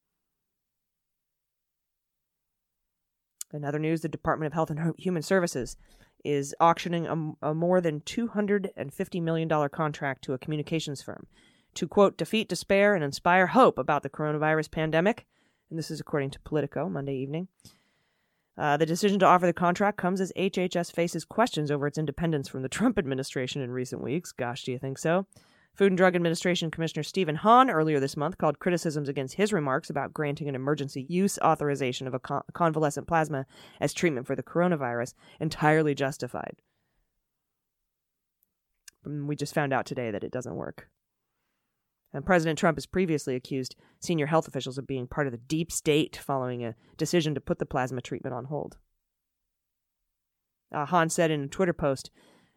In 3.54 3.64
other 3.64 3.80
news, 3.80 4.02
the 4.02 4.10
Department 4.10 4.48
of 4.48 4.54
Health 4.54 4.70
and 4.70 4.94
Human 4.98 5.22
Services 5.22 5.78
is 6.24 6.54
auctioning 6.60 7.08
a, 7.42 7.50
a 7.50 7.54
more 7.54 7.80
than 7.80 8.02
$250 8.02 9.22
million 9.22 9.70
contract 9.70 10.24
to 10.24 10.34
a 10.34 10.38
communications 10.38 11.02
firm 11.02 11.28
to, 11.76 11.88
quote, 11.88 12.18
defeat 12.18 12.50
despair 12.50 12.96
and 12.96 13.04
inspire 13.04 13.48
hope 13.48 13.78
about 13.78 14.04
the 14.04 14.10
coronavirus 14.10 14.72
pandemic. 14.72 15.26
And 15.70 15.78
this 15.78 15.92
is 15.92 16.00
according 16.00 16.32
to 16.32 16.40
Politico 16.40 16.90
Monday 16.90 17.16
evening. 17.16 17.48
Uh, 18.58 18.76
the 18.76 18.86
decision 18.86 19.20
to 19.20 19.26
offer 19.26 19.46
the 19.46 19.54
contract 19.54 19.98
comes 19.98 20.20
as 20.20 20.34
HHS 20.36 20.92
faces 20.92 21.24
questions 21.24 21.70
over 21.70 21.86
its 21.86 21.98
independence 21.98 22.48
from 22.48 22.64
the 22.64 22.70
Trump 22.70 22.98
administration 22.98 23.62
in 23.62 23.70
recent 23.70 24.02
weeks. 24.02 24.32
Gosh, 24.32 24.64
do 24.64 24.72
you 24.72 24.80
think 24.80 24.98
so? 24.98 25.28
Food 25.78 25.92
and 25.92 25.98
Drug 25.98 26.16
Administration 26.16 26.72
Commissioner 26.72 27.04
Stephen 27.04 27.36
Hahn 27.36 27.70
earlier 27.70 28.00
this 28.00 28.18
month 28.18 28.40
called 28.40 28.58
criticisms 28.58 29.08
against 29.08 29.36
his 29.36 29.54
remarks 29.54 29.92
about 29.92 30.12
granting 30.12 30.50
an 30.50 30.56
emergency 30.56 31.06
use 31.08 31.38
authorization 31.38 32.08
of 32.08 32.16
a 32.16 32.20
con- 32.20 32.42
convalescent 32.54 33.08
plasma 33.08 33.46
as 33.80 33.94
treatment 33.94 34.26
for 34.26 34.36
the 34.36 34.42
coronavirus 34.42 35.14
entirely 35.40 35.94
justified. 35.94 36.56
We 39.06 39.36
just 39.36 39.54
found 39.54 39.72
out 39.72 39.86
today 39.86 40.10
that 40.10 40.24
it 40.24 40.32
doesn't 40.32 40.56
work. 40.56 40.90
And 42.12 42.26
President 42.26 42.58
Trump 42.58 42.78
has 42.78 42.88
previously 42.88 43.36
accused 43.36 43.76
senior 44.00 44.26
health 44.26 44.48
officials 44.48 44.80
of 44.80 44.88
being 44.88 45.06
part 45.06 45.28
of 45.28 45.32
the 45.32 45.38
deep 45.38 45.72
state 45.72 46.18
following 46.18 46.66
a 46.66 46.74
decision 46.98 47.36
to 47.36 47.42
put 47.42 47.60
the 47.60 47.68
plasma 47.68 48.02
treatment 48.02 48.34
on 48.34 48.46
hold. 48.46 48.78
Uh, 50.74 50.86
Hahn 50.86 51.10
said 51.10 51.30
in 51.30 51.44
a 51.44 51.48
Twitter 51.48 51.74
post 51.74 52.10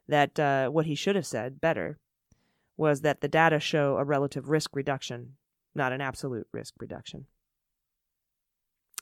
that 0.08 0.40
uh, 0.40 0.70
what 0.70 0.86
he 0.86 0.94
should 0.94 1.16
have 1.16 1.26
said 1.26 1.60
better 1.60 1.98
was 2.80 3.02
that 3.02 3.20
the 3.20 3.28
data 3.28 3.60
show 3.60 3.98
a 3.98 4.04
relative 4.04 4.48
risk 4.48 4.74
reduction, 4.74 5.34
not 5.74 5.92
an 5.92 6.00
absolute 6.00 6.46
risk 6.50 6.72
reduction. 6.80 7.26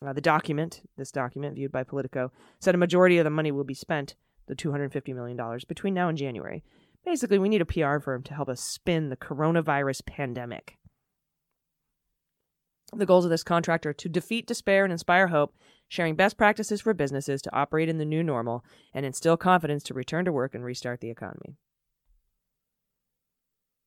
Uh, 0.04 0.12
the 0.12 0.20
document, 0.20 0.82
this 0.96 1.12
document 1.12 1.54
viewed 1.54 1.70
by 1.70 1.84
Politico, 1.84 2.32
said 2.58 2.74
a 2.74 2.78
majority 2.78 3.18
of 3.18 3.24
the 3.24 3.30
money 3.30 3.52
will 3.52 3.62
be 3.62 3.74
spent, 3.74 4.16
the 4.48 4.56
$250 4.56 5.14
million, 5.14 5.38
between 5.68 5.94
now 5.94 6.08
and 6.08 6.18
January. 6.18 6.64
Basically, 7.04 7.38
we 7.38 7.48
need 7.48 7.60
a 7.60 7.64
PR 7.64 8.00
firm 8.00 8.24
to 8.24 8.34
help 8.34 8.48
us 8.48 8.60
spin 8.60 9.10
the 9.10 9.16
coronavirus 9.16 10.04
pandemic. 10.04 10.76
The 12.92 13.06
goals 13.06 13.26
of 13.26 13.30
this 13.30 13.44
contract 13.44 13.86
are 13.86 13.92
to 13.92 14.08
defeat 14.08 14.48
despair 14.48 14.82
and 14.82 14.90
inspire 14.90 15.28
hope, 15.28 15.54
sharing 15.86 16.16
best 16.16 16.36
practices 16.36 16.80
for 16.80 16.94
businesses 16.94 17.40
to 17.42 17.56
operate 17.56 17.88
in 17.88 17.98
the 17.98 18.04
new 18.04 18.24
normal, 18.24 18.64
and 18.92 19.06
instill 19.06 19.36
confidence 19.36 19.84
to 19.84 19.94
return 19.94 20.24
to 20.24 20.32
work 20.32 20.52
and 20.52 20.64
restart 20.64 21.00
the 21.00 21.10
economy 21.10 21.58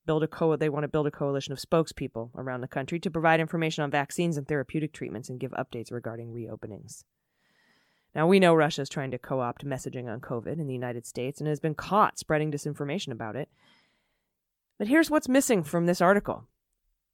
build 0.05 0.23
a 0.23 0.27
co 0.27 0.55
they 0.55 0.69
want 0.69 0.83
to 0.83 0.87
build 0.87 1.07
a 1.07 1.11
coalition 1.11 1.53
of 1.53 1.59
spokespeople 1.59 2.31
around 2.35 2.61
the 2.61 2.67
country 2.67 2.99
to 2.99 3.11
provide 3.11 3.39
information 3.39 3.83
on 3.83 3.91
vaccines 3.91 4.37
and 4.37 4.47
therapeutic 4.47 4.93
treatments 4.93 5.29
and 5.29 5.39
give 5.39 5.51
updates 5.51 5.91
regarding 5.91 6.33
reopenings. 6.33 7.03
Now 8.13 8.27
we 8.27 8.39
know 8.39 8.53
Russia 8.53 8.81
is 8.81 8.89
trying 8.89 9.11
to 9.11 9.17
co-opt 9.17 9.65
messaging 9.65 10.11
on 10.11 10.19
COVID 10.19 10.59
in 10.59 10.67
the 10.67 10.73
United 10.73 11.05
States 11.05 11.39
and 11.39 11.47
has 11.47 11.59
been 11.59 11.75
caught 11.75 12.19
spreading 12.19 12.51
disinformation 12.51 13.11
about 13.11 13.35
it. 13.35 13.49
But 14.77 14.87
here's 14.87 15.09
what's 15.09 15.29
missing 15.29 15.63
from 15.63 15.85
this 15.85 16.01
article. 16.01 16.47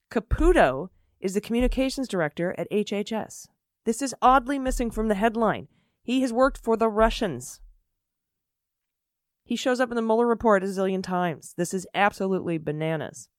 Caputo 0.09 0.89
is 1.19 1.33
the 1.33 1.41
communications 1.41 2.07
director 2.07 2.55
at 2.57 2.69
HHS. 2.71 3.47
This 3.85 4.01
is 4.01 4.15
oddly 4.21 4.57
missing 4.57 4.89
from 4.89 5.07
the 5.07 5.15
headline. 5.15 5.67
He 6.01 6.21
has 6.21 6.33
worked 6.33 6.57
for 6.57 6.77
the 6.77 6.89
Russians. 6.89 7.59
He 9.47 9.55
shows 9.55 9.79
up 9.79 9.89
in 9.89 9.95
the 9.95 10.01
Mueller 10.01 10.27
report 10.27 10.61
a 10.61 10.65
zillion 10.67 11.01
times. 11.01 11.53
This 11.55 11.73
is 11.73 11.87
absolutely 11.95 12.57
bananas. 12.57 13.29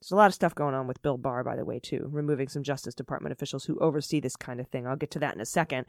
There's 0.00 0.12
a 0.12 0.16
lot 0.16 0.28
of 0.28 0.34
stuff 0.34 0.54
going 0.54 0.74
on 0.74 0.86
with 0.86 1.02
Bill 1.02 1.18
Barr, 1.18 1.44
by 1.44 1.56
the 1.56 1.64
way, 1.66 1.78
too, 1.78 2.08
removing 2.10 2.48
some 2.48 2.62
Justice 2.62 2.94
Department 2.94 3.34
officials 3.34 3.66
who 3.66 3.78
oversee 3.80 4.18
this 4.18 4.34
kind 4.34 4.60
of 4.60 4.68
thing. 4.68 4.86
I'll 4.86 4.96
get 4.96 5.10
to 5.10 5.18
that 5.18 5.34
in 5.34 5.42
a 5.42 5.46
second. 5.46 5.84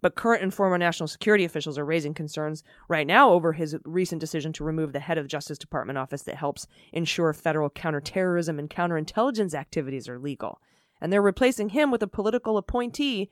But 0.00 0.16
current 0.16 0.42
and 0.42 0.52
former 0.52 0.76
national 0.78 1.06
security 1.06 1.44
officials 1.44 1.78
are 1.78 1.84
raising 1.84 2.12
concerns 2.12 2.64
right 2.88 3.06
now 3.06 3.30
over 3.30 3.52
his 3.52 3.76
recent 3.84 4.20
decision 4.20 4.52
to 4.54 4.64
remove 4.64 4.92
the 4.92 5.00
head 5.00 5.18
of 5.18 5.24
the 5.24 5.28
Justice 5.28 5.58
Department 5.58 5.96
office 5.96 6.22
that 6.22 6.36
helps 6.36 6.66
ensure 6.92 7.32
federal 7.32 7.70
counterterrorism 7.70 8.58
and 8.58 8.68
counterintelligence 8.68 9.54
activities 9.54 10.08
are 10.08 10.18
legal. 10.18 10.60
And 11.00 11.12
they're 11.12 11.22
replacing 11.22 11.68
him 11.68 11.92
with 11.92 12.02
a 12.02 12.08
political 12.08 12.56
appointee 12.56 13.30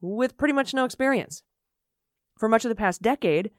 with 0.00 0.36
pretty 0.36 0.54
much 0.54 0.74
no 0.74 0.84
experience. 0.84 1.42
For 2.36 2.48
much 2.48 2.64
of 2.64 2.68
the 2.68 2.74
past 2.74 3.02
decade, 3.02 3.50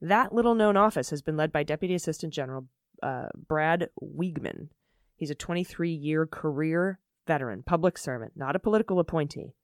that 0.00 0.34
little 0.34 0.54
known 0.54 0.76
office 0.76 1.10
has 1.10 1.22
been 1.22 1.36
led 1.36 1.52
by 1.52 1.62
Deputy 1.62 1.94
Assistant 1.94 2.32
General 2.32 2.66
uh, 3.02 3.28
Brad 3.48 3.88
Wiegmann. 4.02 4.68
He's 5.16 5.30
a 5.30 5.34
23 5.34 5.90
year 5.90 6.26
career 6.26 6.98
veteran, 7.26 7.62
public 7.62 7.96
servant, 7.96 8.32
not 8.36 8.56
a 8.56 8.60
political 8.60 8.98
appointee. 8.98 9.54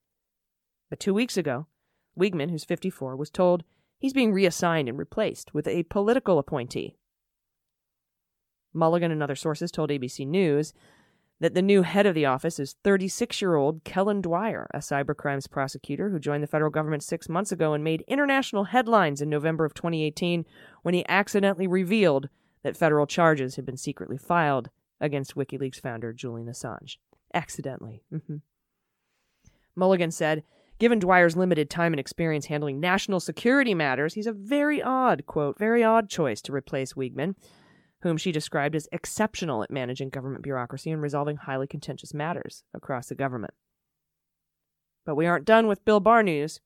But 0.88 1.00
two 1.00 1.14
weeks 1.14 1.36
ago, 1.36 1.66
Wiegmann, 2.18 2.50
who's 2.50 2.64
54, 2.64 3.16
was 3.16 3.30
told 3.30 3.64
he's 3.98 4.12
being 4.12 4.32
reassigned 4.32 4.88
and 4.88 4.98
replaced 4.98 5.54
with 5.54 5.68
a 5.68 5.84
political 5.84 6.38
appointee. 6.38 6.96
Mulligan 8.72 9.10
and 9.10 9.22
other 9.22 9.36
sources 9.36 9.70
told 9.70 9.90
ABC 9.90 10.26
News 10.26 10.72
that 11.40 11.54
the 11.54 11.62
new 11.62 11.82
head 11.82 12.06
of 12.06 12.14
the 12.14 12.26
office 12.26 12.58
is 12.58 12.76
36 12.84 13.40
year 13.40 13.56
old 13.56 13.82
Kellen 13.84 14.20
Dwyer, 14.20 14.68
a 14.72 14.78
cybercrimes 14.78 15.50
prosecutor 15.50 16.10
who 16.10 16.18
joined 16.18 16.42
the 16.42 16.48
federal 16.48 16.70
government 16.70 17.02
six 17.02 17.28
months 17.28 17.50
ago 17.50 17.72
and 17.72 17.82
made 17.82 18.04
international 18.06 18.64
headlines 18.64 19.20
in 19.20 19.28
November 19.28 19.64
of 19.64 19.74
2018 19.74 20.44
when 20.82 20.94
he 20.94 21.06
accidentally 21.08 21.66
revealed 21.66 22.28
that 22.62 22.76
federal 22.76 23.06
charges 23.06 23.56
had 23.56 23.64
been 23.64 23.78
secretly 23.78 24.18
filed 24.18 24.68
against 25.00 25.34
WikiLeaks 25.34 25.80
founder 25.80 26.12
Julian 26.12 26.48
Assange. 26.48 26.96
Accidentally. 27.32 28.02
Mm-hmm. 28.12 28.36
Mulligan 29.74 30.10
said 30.10 30.42
Given 30.80 30.98
Dwyer's 30.98 31.36
limited 31.36 31.68
time 31.68 31.92
and 31.92 32.00
experience 32.00 32.46
handling 32.46 32.80
national 32.80 33.20
security 33.20 33.74
matters, 33.74 34.14
he's 34.14 34.26
a 34.26 34.32
very 34.32 34.82
odd, 34.82 35.26
quote, 35.26 35.58
very 35.58 35.84
odd 35.84 36.08
choice 36.08 36.40
to 36.42 36.54
replace 36.54 36.94
Wiegmann, 36.94 37.34
whom 38.02 38.16
she 38.16 38.32
described 38.32 38.74
as 38.74 38.88
exceptional 38.92 39.62
at 39.62 39.70
managing 39.70 40.08
government 40.08 40.42
bureaucracy 40.42 40.90
and 40.90 41.02
resolving 41.02 41.36
highly 41.36 41.66
contentious 41.66 42.14
matters 42.14 42.64
across 42.74 43.08
the 43.08 43.14
government. 43.14 43.54
But 45.04 45.16
we 45.16 45.26
aren't 45.26 45.44
done 45.44 45.66
with 45.66 45.84
Bill 45.84 46.00
Barr 46.00 46.22
news. 46.22 46.60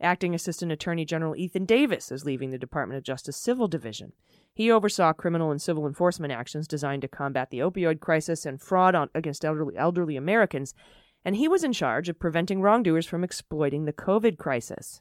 Acting 0.00 0.34
Assistant 0.34 0.72
Attorney 0.72 1.04
General 1.04 1.36
Ethan 1.36 1.64
Davis 1.64 2.10
is 2.10 2.24
leaving 2.24 2.50
the 2.50 2.58
Department 2.58 2.98
of 2.98 3.04
Justice 3.04 3.36
Civil 3.36 3.68
Division. 3.68 4.12
He 4.54 4.70
oversaw 4.70 5.12
criminal 5.12 5.50
and 5.50 5.62
civil 5.62 5.86
enforcement 5.86 6.32
actions 6.32 6.66
designed 6.66 7.02
to 7.02 7.08
combat 7.08 7.50
the 7.50 7.60
opioid 7.60 8.00
crisis 8.00 8.44
and 8.44 8.60
fraud 8.60 8.94
on, 8.94 9.08
against 9.14 9.44
elderly, 9.44 9.76
elderly 9.76 10.16
Americans, 10.16 10.74
and 11.24 11.36
he 11.36 11.48
was 11.48 11.62
in 11.62 11.72
charge 11.72 12.08
of 12.08 12.18
preventing 12.18 12.60
wrongdoers 12.60 13.06
from 13.06 13.22
exploiting 13.22 13.84
the 13.84 13.92
COVID 13.92 14.38
crisis. 14.38 15.00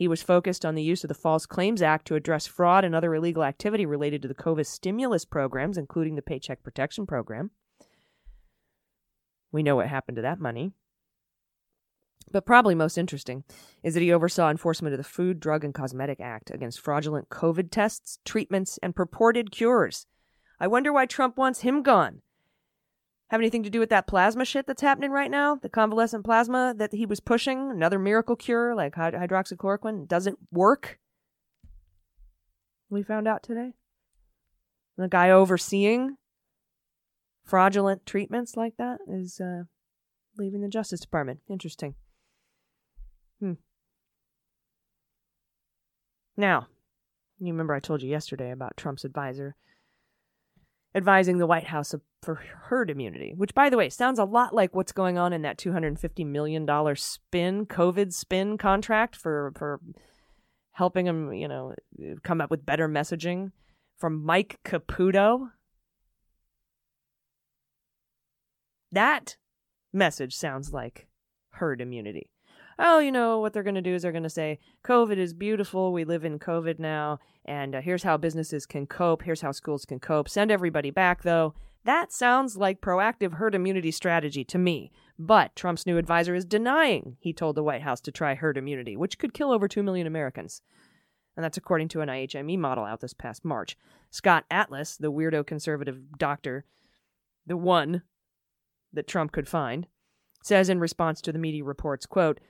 He 0.00 0.08
was 0.08 0.22
focused 0.22 0.64
on 0.64 0.76
the 0.76 0.82
use 0.82 1.04
of 1.04 1.08
the 1.08 1.14
False 1.14 1.44
Claims 1.44 1.82
Act 1.82 2.06
to 2.06 2.14
address 2.14 2.46
fraud 2.46 2.86
and 2.86 2.94
other 2.94 3.14
illegal 3.14 3.44
activity 3.44 3.84
related 3.84 4.22
to 4.22 4.28
the 4.28 4.34
COVID 4.34 4.64
stimulus 4.64 5.26
programs, 5.26 5.76
including 5.76 6.14
the 6.14 6.22
Paycheck 6.22 6.62
Protection 6.62 7.06
Program. 7.06 7.50
We 9.52 9.62
know 9.62 9.76
what 9.76 9.88
happened 9.88 10.16
to 10.16 10.22
that 10.22 10.40
money. 10.40 10.72
But 12.32 12.46
probably 12.46 12.74
most 12.74 12.96
interesting 12.96 13.44
is 13.82 13.92
that 13.92 14.00
he 14.00 14.10
oversaw 14.10 14.48
enforcement 14.48 14.94
of 14.94 14.98
the 14.98 15.04
Food, 15.04 15.38
Drug, 15.38 15.64
and 15.64 15.74
Cosmetic 15.74 16.18
Act 16.18 16.50
against 16.50 16.80
fraudulent 16.80 17.28
COVID 17.28 17.70
tests, 17.70 18.20
treatments, 18.24 18.78
and 18.82 18.96
purported 18.96 19.52
cures. 19.52 20.06
I 20.58 20.66
wonder 20.66 20.94
why 20.94 21.04
Trump 21.04 21.36
wants 21.36 21.60
him 21.60 21.82
gone. 21.82 22.22
Have 23.30 23.40
anything 23.40 23.62
to 23.62 23.70
do 23.70 23.78
with 23.78 23.90
that 23.90 24.08
plasma 24.08 24.44
shit 24.44 24.66
that's 24.66 24.82
happening 24.82 25.12
right 25.12 25.30
now? 25.30 25.54
The 25.54 25.68
convalescent 25.68 26.24
plasma 26.24 26.74
that 26.76 26.92
he 26.92 27.06
was 27.06 27.20
pushing, 27.20 27.70
another 27.70 27.98
miracle 27.98 28.34
cure 28.34 28.74
like 28.74 28.96
hydroxychloroquine, 28.96 30.08
doesn't 30.08 30.36
work? 30.50 30.98
We 32.88 33.04
found 33.04 33.28
out 33.28 33.44
today. 33.44 33.74
The 34.96 35.06
guy 35.06 35.30
overseeing 35.30 36.16
fraudulent 37.44 38.04
treatments 38.04 38.56
like 38.56 38.76
that 38.78 38.98
is 39.08 39.40
uh, 39.40 39.62
leaving 40.36 40.62
the 40.62 40.68
Justice 40.68 40.98
Department. 40.98 41.38
Interesting. 41.48 41.94
Hmm. 43.38 43.52
Now, 46.36 46.66
you 47.38 47.52
remember 47.52 47.74
I 47.74 47.80
told 47.80 48.02
you 48.02 48.10
yesterday 48.10 48.50
about 48.50 48.76
Trump's 48.76 49.04
advisor 49.04 49.54
advising 50.94 51.38
the 51.38 51.46
White 51.46 51.68
House 51.68 51.94
for 52.22 52.34
herd 52.34 52.90
immunity, 52.90 53.32
which, 53.36 53.54
by 53.54 53.70
the 53.70 53.76
way, 53.76 53.88
sounds 53.88 54.18
a 54.18 54.24
lot 54.24 54.54
like 54.54 54.74
what's 54.74 54.92
going 54.92 55.18
on 55.18 55.32
in 55.32 55.42
that 55.42 55.58
$250 55.58 56.26
million 56.26 56.66
spin, 56.96 57.66
COVID 57.66 58.12
spin 58.12 58.58
contract 58.58 59.16
for, 59.16 59.52
for 59.56 59.80
helping 60.72 61.06
them, 61.06 61.32
you 61.32 61.48
know, 61.48 61.74
come 62.22 62.40
up 62.40 62.50
with 62.50 62.66
better 62.66 62.88
messaging 62.88 63.52
from 63.96 64.24
Mike 64.24 64.58
Caputo. 64.64 65.50
That 68.92 69.36
message 69.92 70.34
sounds 70.34 70.72
like 70.72 71.06
herd 71.50 71.80
immunity 71.80 72.30
oh, 72.80 72.98
you 72.98 73.12
know, 73.12 73.38
what 73.38 73.52
they're 73.52 73.62
going 73.62 73.74
to 73.74 73.82
do 73.82 73.94
is 73.94 74.02
they're 74.02 74.10
going 74.10 74.22
to 74.22 74.30
say, 74.30 74.58
COVID 74.84 75.18
is 75.18 75.34
beautiful. 75.34 75.92
We 75.92 76.04
live 76.04 76.24
in 76.24 76.38
COVID 76.38 76.78
now. 76.78 77.18
And 77.44 77.74
uh, 77.74 77.80
here's 77.80 78.02
how 78.02 78.16
businesses 78.16 78.66
can 78.66 78.86
cope. 78.86 79.22
Here's 79.22 79.42
how 79.42 79.52
schools 79.52 79.84
can 79.84 80.00
cope. 80.00 80.28
Send 80.28 80.50
everybody 80.50 80.90
back, 80.90 81.22
though. 81.22 81.54
That 81.84 82.12
sounds 82.12 82.56
like 82.56 82.80
proactive 82.80 83.34
herd 83.34 83.54
immunity 83.54 83.90
strategy 83.90 84.44
to 84.44 84.58
me. 84.58 84.90
But 85.18 85.54
Trump's 85.54 85.86
new 85.86 85.98
advisor 85.98 86.34
is 86.34 86.44
denying 86.44 87.16
he 87.20 87.32
told 87.32 87.56
the 87.56 87.62
White 87.62 87.82
House 87.82 88.00
to 88.02 88.12
try 88.12 88.34
herd 88.34 88.56
immunity, 88.56 88.96
which 88.96 89.18
could 89.18 89.34
kill 89.34 89.52
over 89.52 89.68
2 89.68 89.82
million 89.82 90.06
Americans. 90.06 90.62
And 91.36 91.44
that's 91.44 91.58
according 91.58 91.88
to 91.88 92.00
an 92.00 92.08
IHME 92.08 92.58
model 92.58 92.84
out 92.84 93.00
this 93.00 93.14
past 93.14 93.44
March. 93.44 93.76
Scott 94.10 94.44
Atlas, 94.50 94.96
the 94.96 95.12
weirdo 95.12 95.46
conservative 95.46 96.18
doctor, 96.18 96.64
the 97.46 97.56
one 97.56 98.02
that 98.92 99.06
Trump 99.06 99.32
could 99.32 99.48
find, 99.48 99.86
says 100.42 100.68
in 100.68 100.80
response 100.80 101.20
to 101.20 101.32
the 101.32 101.38
media 101.38 101.64
reports, 101.64 102.06
quote, 102.06 102.40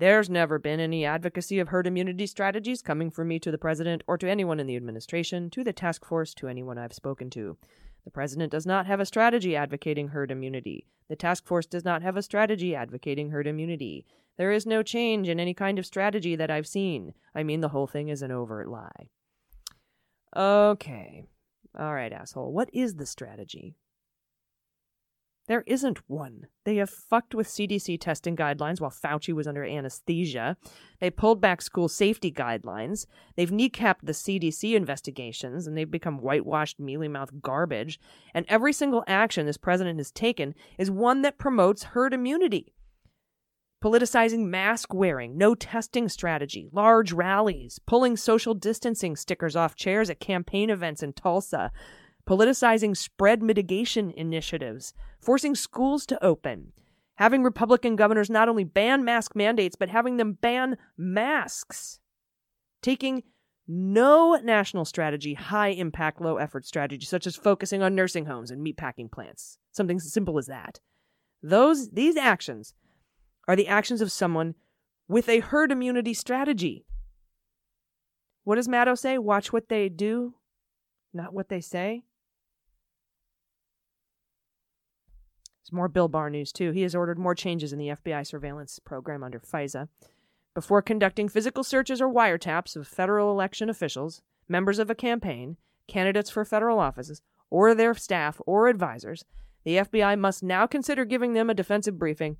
there's 0.00 0.28
never 0.28 0.58
been 0.58 0.80
any 0.80 1.04
advocacy 1.04 1.58
of 1.58 1.68
herd 1.68 1.86
immunity 1.86 2.26
strategies 2.26 2.82
coming 2.82 3.10
from 3.10 3.28
me 3.28 3.38
to 3.38 3.50
the 3.50 3.58
president 3.58 4.02
or 4.06 4.18
to 4.18 4.28
anyone 4.28 4.58
in 4.58 4.66
the 4.66 4.76
administration, 4.76 5.50
to 5.50 5.62
the 5.62 5.72
task 5.72 6.04
force, 6.04 6.34
to 6.34 6.48
anyone 6.48 6.78
I've 6.78 6.92
spoken 6.92 7.30
to. 7.30 7.56
The 8.04 8.10
president 8.10 8.50
does 8.50 8.66
not 8.66 8.86
have 8.86 8.98
a 8.98 9.06
strategy 9.06 9.54
advocating 9.54 10.08
herd 10.08 10.30
immunity. 10.30 10.86
The 11.08 11.16
task 11.16 11.46
force 11.46 11.66
does 11.66 11.84
not 11.84 12.02
have 12.02 12.16
a 12.16 12.22
strategy 12.22 12.74
advocating 12.74 13.30
herd 13.30 13.46
immunity. 13.46 14.06
There 14.38 14.52
is 14.52 14.64
no 14.64 14.82
change 14.82 15.28
in 15.28 15.38
any 15.38 15.52
kind 15.52 15.78
of 15.78 15.84
strategy 15.84 16.34
that 16.34 16.50
I've 16.50 16.66
seen. 16.66 17.12
I 17.34 17.42
mean, 17.42 17.60
the 17.60 17.68
whole 17.68 17.86
thing 17.86 18.08
is 18.08 18.22
an 18.22 18.30
overt 18.30 18.68
lie. 18.68 19.10
Okay. 20.34 21.26
All 21.78 21.92
right, 21.92 22.12
asshole. 22.12 22.52
What 22.52 22.70
is 22.72 22.94
the 22.94 23.06
strategy? 23.06 23.76
There 25.50 25.64
isn't 25.66 26.08
one. 26.08 26.46
They 26.64 26.76
have 26.76 26.88
fucked 26.88 27.34
with 27.34 27.48
CDC 27.48 28.00
testing 28.00 28.36
guidelines 28.36 28.80
while 28.80 28.92
Fauci 28.92 29.32
was 29.32 29.48
under 29.48 29.64
anesthesia. 29.64 30.56
They 31.00 31.10
pulled 31.10 31.40
back 31.40 31.60
school 31.60 31.88
safety 31.88 32.30
guidelines. 32.30 33.04
They've 33.34 33.50
kneecapped 33.50 34.02
the 34.04 34.12
CDC 34.12 34.76
investigations, 34.76 35.66
and 35.66 35.76
they've 35.76 35.90
become 35.90 36.18
whitewashed, 36.18 36.78
mealy 36.78 37.08
mouthed 37.08 37.42
garbage. 37.42 37.98
And 38.32 38.46
every 38.48 38.72
single 38.72 39.02
action 39.08 39.44
this 39.44 39.56
president 39.56 39.98
has 39.98 40.12
taken 40.12 40.54
is 40.78 40.88
one 40.88 41.22
that 41.22 41.36
promotes 41.36 41.82
herd 41.82 42.14
immunity. 42.14 42.72
Politicizing 43.82 44.46
mask 44.46 44.94
wearing, 44.94 45.36
no 45.36 45.56
testing 45.56 46.08
strategy, 46.08 46.68
large 46.70 47.10
rallies, 47.12 47.80
pulling 47.88 48.16
social 48.16 48.54
distancing 48.54 49.16
stickers 49.16 49.56
off 49.56 49.74
chairs 49.74 50.10
at 50.10 50.20
campaign 50.20 50.70
events 50.70 51.02
in 51.02 51.12
Tulsa, 51.12 51.72
politicizing 52.24 52.96
spread 52.96 53.42
mitigation 53.42 54.12
initiatives, 54.12 54.94
forcing 55.20 55.54
schools 55.54 56.06
to 56.06 56.24
open, 56.24 56.72
having 57.16 57.42
Republican 57.42 57.96
governors 57.96 58.30
not 58.30 58.48
only 58.48 58.64
ban 58.64 59.04
mask 59.04 59.36
mandates, 59.36 59.76
but 59.76 59.88
having 59.88 60.16
them 60.16 60.32
ban 60.34 60.76
masks, 60.96 62.00
taking 62.82 63.22
no 63.68 64.34
national 64.42 64.84
strategy, 64.84 65.34
high 65.34 65.68
impact, 65.68 66.20
low 66.20 66.38
effort 66.38 66.66
strategy, 66.66 67.06
such 67.06 67.26
as 67.26 67.36
focusing 67.36 67.82
on 67.82 67.94
nursing 67.94 68.26
homes 68.26 68.50
and 68.50 68.66
meatpacking 68.66 69.12
plants. 69.12 69.58
Something 69.70 69.98
as 69.98 70.12
simple 70.12 70.38
as 70.38 70.46
that. 70.46 70.80
Those 71.42 71.90
these 71.90 72.16
actions 72.16 72.74
are 73.46 73.56
the 73.56 73.68
actions 73.68 74.00
of 74.00 74.10
someone 74.10 74.54
with 75.08 75.28
a 75.28 75.40
herd 75.40 75.70
immunity 75.70 76.14
strategy. 76.14 76.84
What 78.44 78.56
does 78.56 78.68
Maddow 78.68 78.98
say? 78.98 79.18
Watch 79.18 79.52
what 79.52 79.68
they 79.68 79.88
do, 79.88 80.34
not 81.12 81.32
what 81.32 81.48
they 81.48 81.60
say. 81.60 82.04
There's 85.62 85.72
more 85.72 85.88
Bill 85.88 86.08
Barr 86.08 86.30
news, 86.30 86.52
too. 86.52 86.72
He 86.72 86.82
has 86.82 86.94
ordered 86.94 87.18
more 87.18 87.34
changes 87.34 87.72
in 87.72 87.78
the 87.78 87.88
FBI 87.88 88.26
surveillance 88.26 88.78
program 88.78 89.22
under 89.22 89.38
FISA. 89.38 89.88
Before 90.54 90.82
conducting 90.82 91.28
physical 91.28 91.62
searches 91.62 92.00
or 92.00 92.12
wiretaps 92.12 92.76
of 92.76 92.88
federal 92.88 93.30
election 93.30 93.70
officials, 93.70 94.22
members 94.48 94.78
of 94.78 94.90
a 94.90 94.94
campaign, 94.94 95.56
candidates 95.86 96.30
for 96.30 96.44
federal 96.44 96.78
offices, 96.78 97.22
or 97.50 97.74
their 97.74 97.94
staff 97.94 98.40
or 98.46 98.68
advisors, 98.68 99.24
the 99.64 99.76
FBI 99.76 100.18
must 100.18 100.42
now 100.42 100.66
consider 100.66 101.04
giving 101.04 101.34
them 101.34 101.50
a 101.50 101.54
defensive 101.54 101.98
briefing 101.98 102.36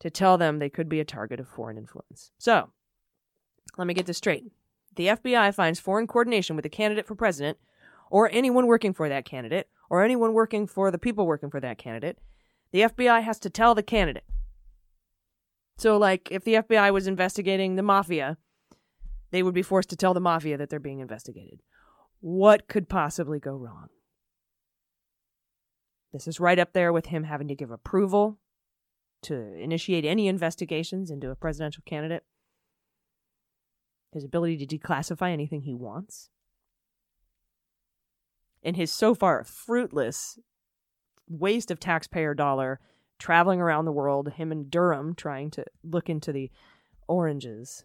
to 0.00 0.10
tell 0.10 0.38
them 0.38 0.58
they 0.58 0.70
could 0.70 0.88
be 0.88 1.00
a 1.00 1.04
target 1.04 1.40
of 1.40 1.48
foreign 1.48 1.76
influence. 1.76 2.30
So, 2.38 2.70
let 3.76 3.86
me 3.86 3.94
get 3.94 4.06
this 4.06 4.18
straight. 4.18 4.44
The 4.96 5.08
FBI 5.08 5.54
finds 5.54 5.78
foreign 5.78 6.06
coordination 6.06 6.56
with 6.56 6.64
a 6.64 6.70
candidate 6.70 7.06
for 7.06 7.14
president, 7.14 7.58
or 8.10 8.30
anyone 8.32 8.66
working 8.66 8.94
for 8.94 9.08
that 9.08 9.24
candidate, 9.24 9.68
or 9.90 10.02
anyone 10.02 10.32
working 10.32 10.66
for 10.66 10.90
the 10.90 10.98
people 10.98 11.26
working 11.26 11.50
for 11.50 11.60
that 11.60 11.78
candidate, 11.78 12.18
the 12.72 12.82
FBI 12.82 13.22
has 13.22 13.38
to 13.40 13.50
tell 13.50 13.74
the 13.74 13.82
candidate. 13.82 14.24
So, 15.78 15.96
like, 15.96 16.28
if 16.30 16.44
the 16.44 16.54
FBI 16.54 16.92
was 16.92 17.06
investigating 17.06 17.76
the 17.76 17.82
mafia, 17.82 18.36
they 19.30 19.42
would 19.42 19.54
be 19.54 19.62
forced 19.62 19.90
to 19.90 19.96
tell 19.96 20.14
the 20.14 20.20
mafia 20.20 20.56
that 20.56 20.70
they're 20.70 20.80
being 20.80 21.00
investigated. 21.00 21.60
What 22.20 22.66
could 22.66 22.88
possibly 22.88 23.38
go 23.38 23.52
wrong? 23.52 23.88
This 26.12 26.26
is 26.26 26.40
right 26.40 26.58
up 26.58 26.72
there 26.72 26.92
with 26.92 27.06
him 27.06 27.24
having 27.24 27.48
to 27.48 27.54
give 27.54 27.70
approval 27.70 28.38
to 29.22 29.34
initiate 29.34 30.04
any 30.04 30.26
investigations 30.26 31.10
into 31.10 31.30
a 31.30 31.36
presidential 31.36 31.82
candidate, 31.86 32.24
his 34.12 34.24
ability 34.24 34.64
to 34.64 34.78
declassify 34.78 35.30
anything 35.30 35.62
he 35.62 35.74
wants, 35.74 36.30
and 38.62 38.76
his 38.76 38.92
so 38.92 39.14
far 39.14 39.44
fruitless 39.44 40.38
waste 41.28 41.70
of 41.70 41.80
taxpayer 41.80 42.34
dollar 42.34 42.80
traveling 43.18 43.60
around 43.60 43.84
the 43.84 43.92
world, 43.92 44.32
him 44.34 44.52
and 44.52 44.70
Durham 44.70 45.14
trying 45.14 45.50
to 45.52 45.64
look 45.82 46.08
into 46.08 46.32
the 46.32 46.50
oranges 47.08 47.84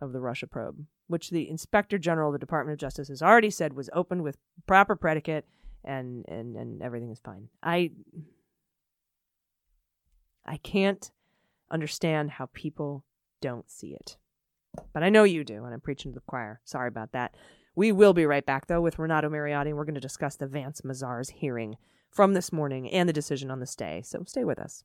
of 0.00 0.12
the 0.12 0.20
Russia 0.20 0.46
probe, 0.46 0.86
which 1.06 1.30
the 1.30 1.48
Inspector 1.48 1.96
General 1.98 2.28
of 2.28 2.32
the 2.32 2.38
Department 2.38 2.74
of 2.74 2.80
Justice 2.80 3.08
has 3.08 3.22
already 3.22 3.50
said 3.50 3.74
was 3.74 3.90
opened 3.92 4.22
with 4.22 4.38
proper 4.66 4.96
predicate 4.96 5.46
and 5.84 6.24
and 6.28 6.56
and 6.56 6.82
everything 6.82 7.10
is 7.10 7.20
fine. 7.20 7.48
I 7.62 7.92
I 10.44 10.56
can't 10.58 11.10
understand 11.70 12.30
how 12.32 12.48
people 12.52 13.04
don't 13.40 13.70
see 13.70 13.94
it. 13.94 14.16
But 14.92 15.02
I 15.02 15.08
know 15.08 15.24
you 15.24 15.44
do, 15.44 15.64
and 15.64 15.74
I'm 15.74 15.80
preaching 15.80 16.12
to 16.12 16.16
the 16.16 16.24
choir. 16.26 16.60
Sorry 16.64 16.88
about 16.88 17.12
that. 17.12 17.34
We 17.76 17.92
will 17.92 18.12
be 18.12 18.26
right 18.26 18.44
back, 18.44 18.66
though, 18.66 18.80
with 18.80 18.98
Renato 18.98 19.28
Mariotti, 19.28 19.72
we're 19.72 19.84
going 19.84 19.94
to 19.94 20.00
discuss 20.00 20.34
the 20.34 20.48
Vance 20.48 20.80
Mazars 20.80 21.30
hearing 21.30 21.76
from 22.10 22.34
this 22.34 22.52
morning 22.52 22.90
and 22.90 23.08
the 23.08 23.12
decision 23.12 23.50
on 23.50 23.60
the 23.60 23.66
stay. 23.66 24.02
So 24.04 24.24
stay 24.26 24.44
with 24.44 24.58
us. 24.58 24.82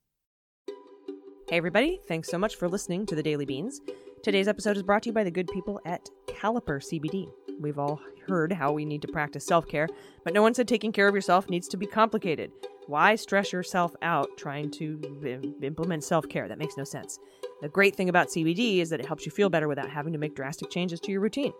Hey, 1.49 1.57
everybody. 1.57 1.99
Thanks 2.07 2.29
so 2.29 2.37
much 2.37 2.55
for 2.55 2.67
listening 2.67 3.07
to 3.07 3.15
the 3.15 3.23
Daily 3.23 3.45
Beans. 3.45 3.81
Today's 4.23 4.47
episode 4.47 4.77
is 4.77 4.83
brought 4.83 5.03
to 5.03 5.09
you 5.09 5.13
by 5.13 5.23
the 5.23 5.31
good 5.31 5.47
people 5.47 5.79
at 5.85 6.09
Caliper 6.27 6.79
CBD. 6.79 7.27
We've 7.59 7.79
all 7.79 7.99
heard 8.27 8.51
how 8.51 8.71
we 8.71 8.85
need 8.85 9.01
to 9.01 9.07
practice 9.07 9.45
self 9.45 9.67
care, 9.67 9.87
but 10.23 10.33
no 10.33 10.43
one 10.43 10.53
said 10.53 10.67
taking 10.67 10.91
care 10.91 11.07
of 11.07 11.15
yourself 11.15 11.49
needs 11.49 11.67
to 11.69 11.77
be 11.77 11.87
complicated. 11.87 12.51
Why 12.87 13.15
stress 13.15 13.51
yourself 13.51 13.95
out 14.03 14.29
trying 14.37 14.69
to 14.71 15.55
implement 15.63 16.03
self 16.03 16.29
care? 16.29 16.47
That 16.47 16.59
makes 16.59 16.77
no 16.77 16.83
sense. 16.83 17.17
The 17.61 17.69
great 17.69 17.95
thing 17.95 18.09
about 18.09 18.27
CBD 18.27 18.79
is 18.79 18.89
that 18.91 18.99
it 18.99 19.07
helps 19.07 19.25
you 19.25 19.31
feel 19.31 19.49
better 19.49 19.67
without 19.67 19.89
having 19.89 20.13
to 20.13 20.19
make 20.19 20.35
drastic 20.35 20.69
changes 20.69 20.99
to 20.99 21.11
your 21.11 21.21
routine. 21.21 21.53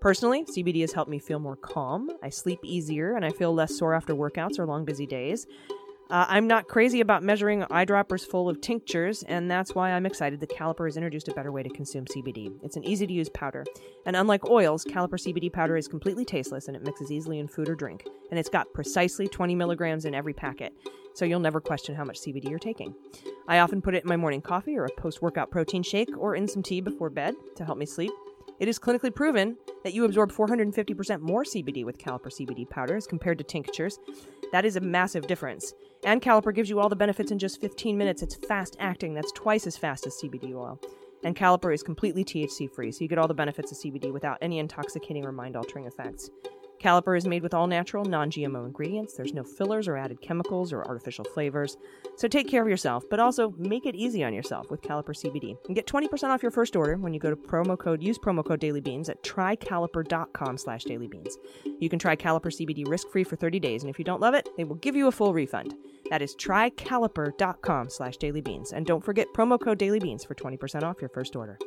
Personally, 0.00 0.44
CBD 0.44 0.80
has 0.80 0.92
helped 0.92 1.10
me 1.10 1.18
feel 1.18 1.38
more 1.38 1.56
calm, 1.56 2.08
I 2.22 2.30
sleep 2.30 2.60
easier, 2.64 3.16
and 3.16 3.24
I 3.24 3.30
feel 3.30 3.52
less 3.52 3.76
sore 3.76 3.92
after 3.92 4.14
workouts 4.14 4.58
or 4.58 4.64
long 4.64 4.86
busy 4.86 5.06
days. 5.06 5.46
Uh, 6.08 6.24
I'm 6.26 6.46
not 6.46 6.68
crazy 6.68 7.02
about 7.02 7.22
measuring 7.22 7.60
eyedroppers 7.64 8.26
full 8.26 8.48
of 8.48 8.62
tinctures, 8.62 9.22
and 9.24 9.50
that's 9.50 9.74
why 9.74 9.92
I'm 9.92 10.06
excited 10.06 10.40
that 10.40 10.48
Caliper 10.48 10.86
has 10.86 10.96
introduced 10.96 11.28
a 11.28 11.34
better 11.34 11.52
way 11.52 11.62
to 11.62 11.68
consume 11.68 12.06
CBD. 12.06 12.50
It's 12.62 12.76
an 12.76 12.84
easy 12.84 13.06
to 13.06 13.12
use 13.12 13.28
powder. 13.28 13.64
And 14.06 14.16
unlike 14.16 14.48
oils, 14.48 14.86
Caliper 14.86 15.20
CBD 15.20 15.52
powder 15.52 15.76
is 15.76 15.86
completely 15.86 16.24
tasteless 16.24 16.66
and 16.66 16.76
it 16.76 16.82
mixes 16.82 17.12
easily 17.12 17.38
in 17.38 17.46
food 17.46 17.68
or 17.68 17.74
drink. 17.74 18.06
And 18.30 18.40
it's 18.40 18.48
got 18.48 18.72
precisely 18.72 19.28
20 19.28 19.54
milligrams 19.54 20.06
in 20.06 20.14
every 20.14 20.32
packet, 20.32 20.72
so 21.14 21.26
you'll 21.26 21.40
never 21.40 21.60
question 21.60 21.94
how 21.94 22.04
much 22.04 22.20
CBD 22.20 22.48
you're 22.48 22.58
taking. 22.58 22.94
I 23.46 23.58
often 23.58 23.82
put 23.82 23.94
it 23.94 24.02
in 24.02 24.08
my 24.08 24.16
morning 24.16 24.40
coffee 24.40 24.78
or 24.78 24.86
a 24.86 24.90
post 24.96 25.20
workout 25.20 25.50
protein 25.50 25.82
shake 25.82 26.16
or 26.16 26.34
in 26.34 26.48
some 26.48 26.62
tea 26.62 26.80
before 26.80 27.10
bed 27.10 27.34
to 27.56 27.66
help 27.66 27.76
me 27.76 27.84
sleep. 27.86 28.12
It 28.60 28.68
is 28.68 28.78
clinically 28.78 29.14
proven 29.14 29.56
that 29.84 29.94
you 29.94 30.04
absorb 30.04 30.30
450% 30.30 31.22
more 31.22 31.44
CBD 31.44 31.82
with 31.82 31.96
Caliper 31.96 32.26
CBD 32.26 32.68
powder 32.68 32.94
as 32.94 33.06
compared 33.06 33.38
to 33.38 33.44
tinctures. 33.44 33.98
That 34.52 34.66
is 34.66 34.76
a 34.76 34.80
massive 34.80 35.26
difference. 35.26 35.72
And 36.04 36.20
Caliper 36.20 36.54
gives 36.54 36.68
you 36.68 36.78
all 36.78 36.90
the 36.90 36.94
benefits 36.94 37.30
in 37.30 37.38
just 37.38 37.58
15 37.58 37.96
minutes. 37.96 38.22
It's 38.22 38.34
fast 38.34 38.76
acting, 38.78 39.14
that's 39.14 39.32
twice 39.32 39.66
as 39.66 39.78
fast 39.78 40.06
as 40.06 40.20
CBD 40.22 40.54
oil. 40.54 40.78
And 41.24 41.34
Caliper 41.34 41.72
is 41.72 41.82
completely 41.82 42.22
THC 42.22 42.70
free, 42.70 42.92
so 42.92 43.00
you 43.00 43.08
get 43.08 43.18
all 43.18 43.28
the 43.28 43.32
benefits 43.32 43.72
of 43.72 43.78
CBD 43.78 44.12
without 44.12 44.36
any 44.42 44.58
intoxicating 44.58 45.24
or 45.24 45.32
mind 45.32 45.56
altering 45.56 45.86
effects. 45.86 46.28
Caliper 46.80 47.16
is 47.16 47.26
made 47.26 47.42
with 47.42 47.52
all 47.52 47.66
natural, 47.66 48.04
non 48.04 48.30
GMO 48.30 48.64
ingredients. 48.64 49.14
There's 49.14 49.34
no 49.34 49.44
fillers 49.44 49.86
or 49.86 49.96
added 49.96 50.22
chemicals 50.22 50.72
or 50.72 50.82
artificial 50.84 51.24
flavors. 51.24 51.76
So 52.16 52.26
take 52.26 52.48
care 52.48 52.62
of 52.62 52.68
yourself, 52.68 53.04
but 53.10 53.20
also 53.20 53.54
make 53.58 53.84
it 53.84 53.94
easy 53.94 54.24
on 54.24 54.32
yourself 54.32 54.70
with 54.70 54.80
Caliper 54.80 55.14
CBD. 55.14 55.56
And 55.66 55.76
get 55.76 55.86
20% 55.86 56.30
off 56.30 56.42
your 56.42 56.50
first 56.50 56.76
order 56.76 56.96
when 56.96 57.12
you 57.12 57.20
go 57.20 57.30
to 57.30 57.36
promo 57.36 57.78
code, 57.78 58.02
use 58.02 58.18
promo 58.18 58.44
code 58.44 58.60
dailybeans 58.60 59.10
at 59.10 59.22
trycaliper.com 59.22 60.56
slash 60.56 60.84
dailybeans. 60.84 61.34
You 61.80 61.90
can 61.90 61.98
try 61.98 62.16
Caliper 62.16 62.50
CBD 62.50 62.88
risk-free 62.88 63.24
for 63.24 63.36
30 63.36 63.60
days, 63.60 63.82
and 63.82 63.90
if 63.90 63.98
you 63.98 64.04
don't 64.04 64.20
love 64.20 64.34
it, 64.34 64.48
they 64.56 64.64
will 64.64 64.76
give 64.76 64.96
you 64.96 65.06
a 65.08 65.12
full 65.12 65.34
refund. 65.34 65.74
That 66.08 66.22
is 66.22 66.34
trycaliper.com 66.34 67.90
slash 67.90 68.16
dailybeans. 68.16 68.72
And 68.72 68.86
don't 68.86 69.04
forget 69.04 69.28
promo 69.34 69.60
code 69.60 69.78
dailybeans 69.78 70.26
for 70.26 70.34
20% 70.34 70.82
off 70.82 71.00
your 71.00 71.10
first 71.10 71.36
order. 71.36 71.58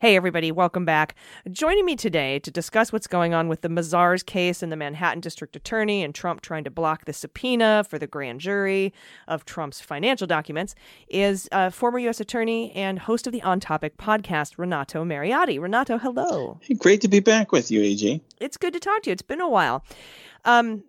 Hey, 0.00 0.14
everybody, 0.14 0.52
welcome 0.52 0.84
back. 0.84 1.16
Joining 1.50 1.84
me 1.84 1.96
today 1.96 2.38
to 2.38 2.52
discuss 2.52 2.92
what's 2.92 3.08
going 3.08 3.34
on 3.34 3.48
with 3.48 3.62
the 3.62 3.68
Mazars 3.68 4.24
case 4.24 4.62
and 4.62 4.70
the 4.70 4.76
Manhattan 4.76 5.18
District 5.18 5.56
Attorney 5.56 6.04
and 6.04 6.14
Trump 6.14 6.40
trying 6.40 6.62
to 6.62 6.70
block 6.70 7.04
the 7.04 7.12
subpoena 7.12 7.82
for 7.82 7.98
the 7.98 8.06
grand 8.06 8.40
jury 8.40 8.94
of 9.26 9.44
Trump's 9.44 9.80
financial 9.80 10.28
documents 10.28 10.76
is 11.08 11.48
uh, 11.50 11.70
former 11.70 11.98
U.S. 11.98 12.20
Attorney 12.20 12.70
and 12.76 13.00
host 13.00 13.26
of 13.26 13.32
the 13.32 13.42
On 13.42 13.58
Topic 13.58 13.96
podcast, 13.96 14.56
Renato 14.56 15.04
Mariotti. 15.04 15.60
Renato, 15.60 15.98
hello. 15.98 16.60
Hey, 16.62 16.74
great 16.74 17.00
to 17.00 17.08
be 17.08 17.18
back 17.18 17.50
with 17.50 17.68
you, 17.68 17.82
AG. 17.82 18.22
It's 18.38 18.56
good 18.56 18.74
to 18.74 18.78
talk 18.78 19.02
to 19.02 19.10
you. 19.10 19.14
It's 19.14 19.22
been 19.22 19.40
a 19.40 19.48
while. 19.48 19.84
Um, 20.44 20.84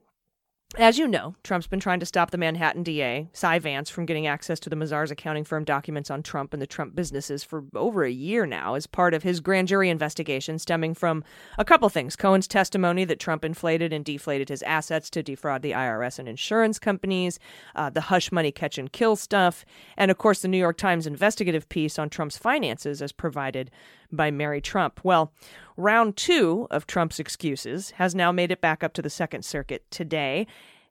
as 0.77 0.99
you 0.99 1.07
know, 1.07 1.33
Trump's 1.43 1.65
been 1.65 1.79
trying 1.79 1.99
to 1.99 2.05
stop 2.05 2.29
the 2.29 2.37
Manhattan 2.37 2.83
DA, 2.83 3.27
Cy 3.33 3.57
Vance, 3.57 3.89
from 3.89 4.05
getting 4.05 4.27
access 4.27 4.59
to 4.59 4.69
the 4.69 4.75
Mazars 4.75 5.09
accounting 5.09 5.43
firm 5.43 5.63
documents 5.63 6.11
on 6.11 6.21
Trump 6.21 6.53
and 6.53 6.61
the 6.61 6.67
Trump 6.67 6.93
businesses 6.93 7.43
for 7.43 7.63
over 7.73 8.03
a 8.03 8.11
year 8.11 8.45
now 8.45 8.75
as 8.75 8.85
part 8.85 9.15
of 9.15 9.23
his 9.23 9.39
grand 9.39 9.67
jury 9.67 9.89
investigation 9.89 10.59
stemming 10.59 10.93
from 10.93 11.23
a 11.57 11.65
couple 11.65 11.89
things. 11.89 12.15
Cohen's 12.15 12.47
testimony 12.47 13.03
that 13.03 13.19
Trump 13.19 13.43
inflated 13.43 13.91
and 13.91 14.05
deflated 14.05 14.49
his 14.49 14.61
assets 14.61 15.09
to 15.09 15.23
defraud 15.23 15.63
the 15.63 15.71
IRS 15.71 16.19
and 16.19 16.29
insurance 16.29 16.77
companies, 16.77 17.39
uh, 17.75 17.89
the 17.89 18.01
hush 18.01 18.31
money 18.31 18.51
catch 18.51 18.77
and 18.77 18.91
kill 18.91 19.15
stuff, 19.15 19.65
and 19.97 20.11
of 20.11 20.19
course 20.19 20.43
the 20.43 20.47
New 20.47 20.59
York 20.59 20.77
Times 20.77 21.07
investigative 21.07 21.67
piece 21.69 21.97
on 21.97 22.11
Trump's 22.11 22.37
finances 22.37 23.01
as 23.01 23.11
provided 23.11 23.71
by 24.11 24.31
Mary 24.31 24.61
Trump. 24.61 24.99
Well, 25.03 25.33
round 25.77 26.17
two 26.17 26.67
of 26.71 26.87
Trump's 26.87 27.19
excuses 27.19 27.91
has 27.91 28.15
now 28.15 28.31
made 28.31 28.51
it 28.51 28.61
back 28.61 28.83
up 28.83 28.93
to 28.93 29.01
the 29.01 29.09
Second 29.09 29.43
Circuit 29.43 29.83
today. 29.91 30.47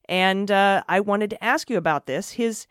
And 0.09 0.51
uh, 0.51 0.83
I 0.89 1.01
wanted 1.01 1.31
to 1.31 1.45
ask 1.45 1.69
you 1.71 1.77
about 1.77 2.07
this. 2.07 2.33
His 2.33 2.67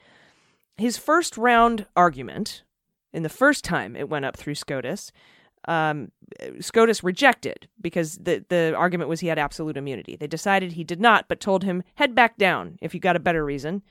his 0.77 0.97
first 0.97 1.37
round 1.37 1.87
argument, 1.95 2.63
in 3.11 3.23
the 3.23 3.29
first 3.29 3.63
time 3.63 3.95
it 3.95 4.09
went 4.09 4.25
up 4.25 4.37
through 4.37 4.55
SCOTUS, 4.55 5.11
um, 5.67 6.11
SCOTUS 6.59 7.03
rejected 7.03 7.67
because 7.81 8.17
the, 8.17 8.45
the 8.49 8.73
argument 8.77 9.09
was 9.09 9.19
he 9.19 9.27
had 9.27 9.39
absolute 9.39 9.75
immunity. 9.75 10.15
They 10.15 10.27
decided 10.27 10.73
he 10.73 10.83
did 10.83 11.01
not, 11.01 11.27
but 11.27 11.39
told 11.39 11.63
him, 11.63 11.83
head 11.95 12.13
back 12.13 12.37
down 12.37 12.77
if 12.81 12.93
you 12.93 12.99
got 12.99 13.15
a 13.15 13.19
better 13.19 13.43
reason 13.43 13.81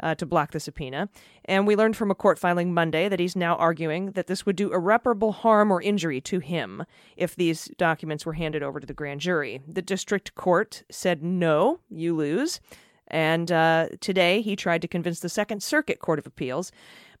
uh, 0.00 0.14
to 0.14 0.26
block 0.26 0.52
the 0.52 0.60
subpoena. 0.60 1.08
And 1.44 1.66
we 1.66 1.76
learned 1.76 1.96
from 1.96 2.10
a 2.10 2.14
court 2.14 2.38
filing 2.38 2.74
Monday 2.74 3.08
that 3.08 3.20
he's 3.20 3.36
now 3.36 3.56
arguing 3.56 4.12
that 4.12 4.26
this 4.26 4.44
would 4.44 4.56
do 4.56 4.72
irreparable 4.72 5.32
harm 5.32 5.70
or 5.70 5.80
injury 5.80 6.20
to 6.22 6.38
him 6.40 6.84
if 7.16 7.36
these 7.36 7.70
documents 7.78 8.26
were 8.26 8.34
handed 8.34 8.62
over 8.62 8.80
to 8.80 8.86
the 8.86 8.94
grand 8.94 9.20
jury. 9.20 9.60
The 9.66 9.82
district 9.82 10.34
court 10.34 10.82
said, 10.90 11.22
no, 11.22 11.80
you 11.88 12.14
lose. 12.14 12.60
And 13.08 13.52
uh, 13.52 13.88
today 14.00 14.40
he 14.40 14.56
tried 14.56 14.82
to 14.82 14.88
convince 14.88 15.20
the 15.20 15.28
Second 15.28 15.62
Circuit 15.62 15.98
Court 15.98 16.18
of 16.18 16.26
Appeals, 16.26 16.72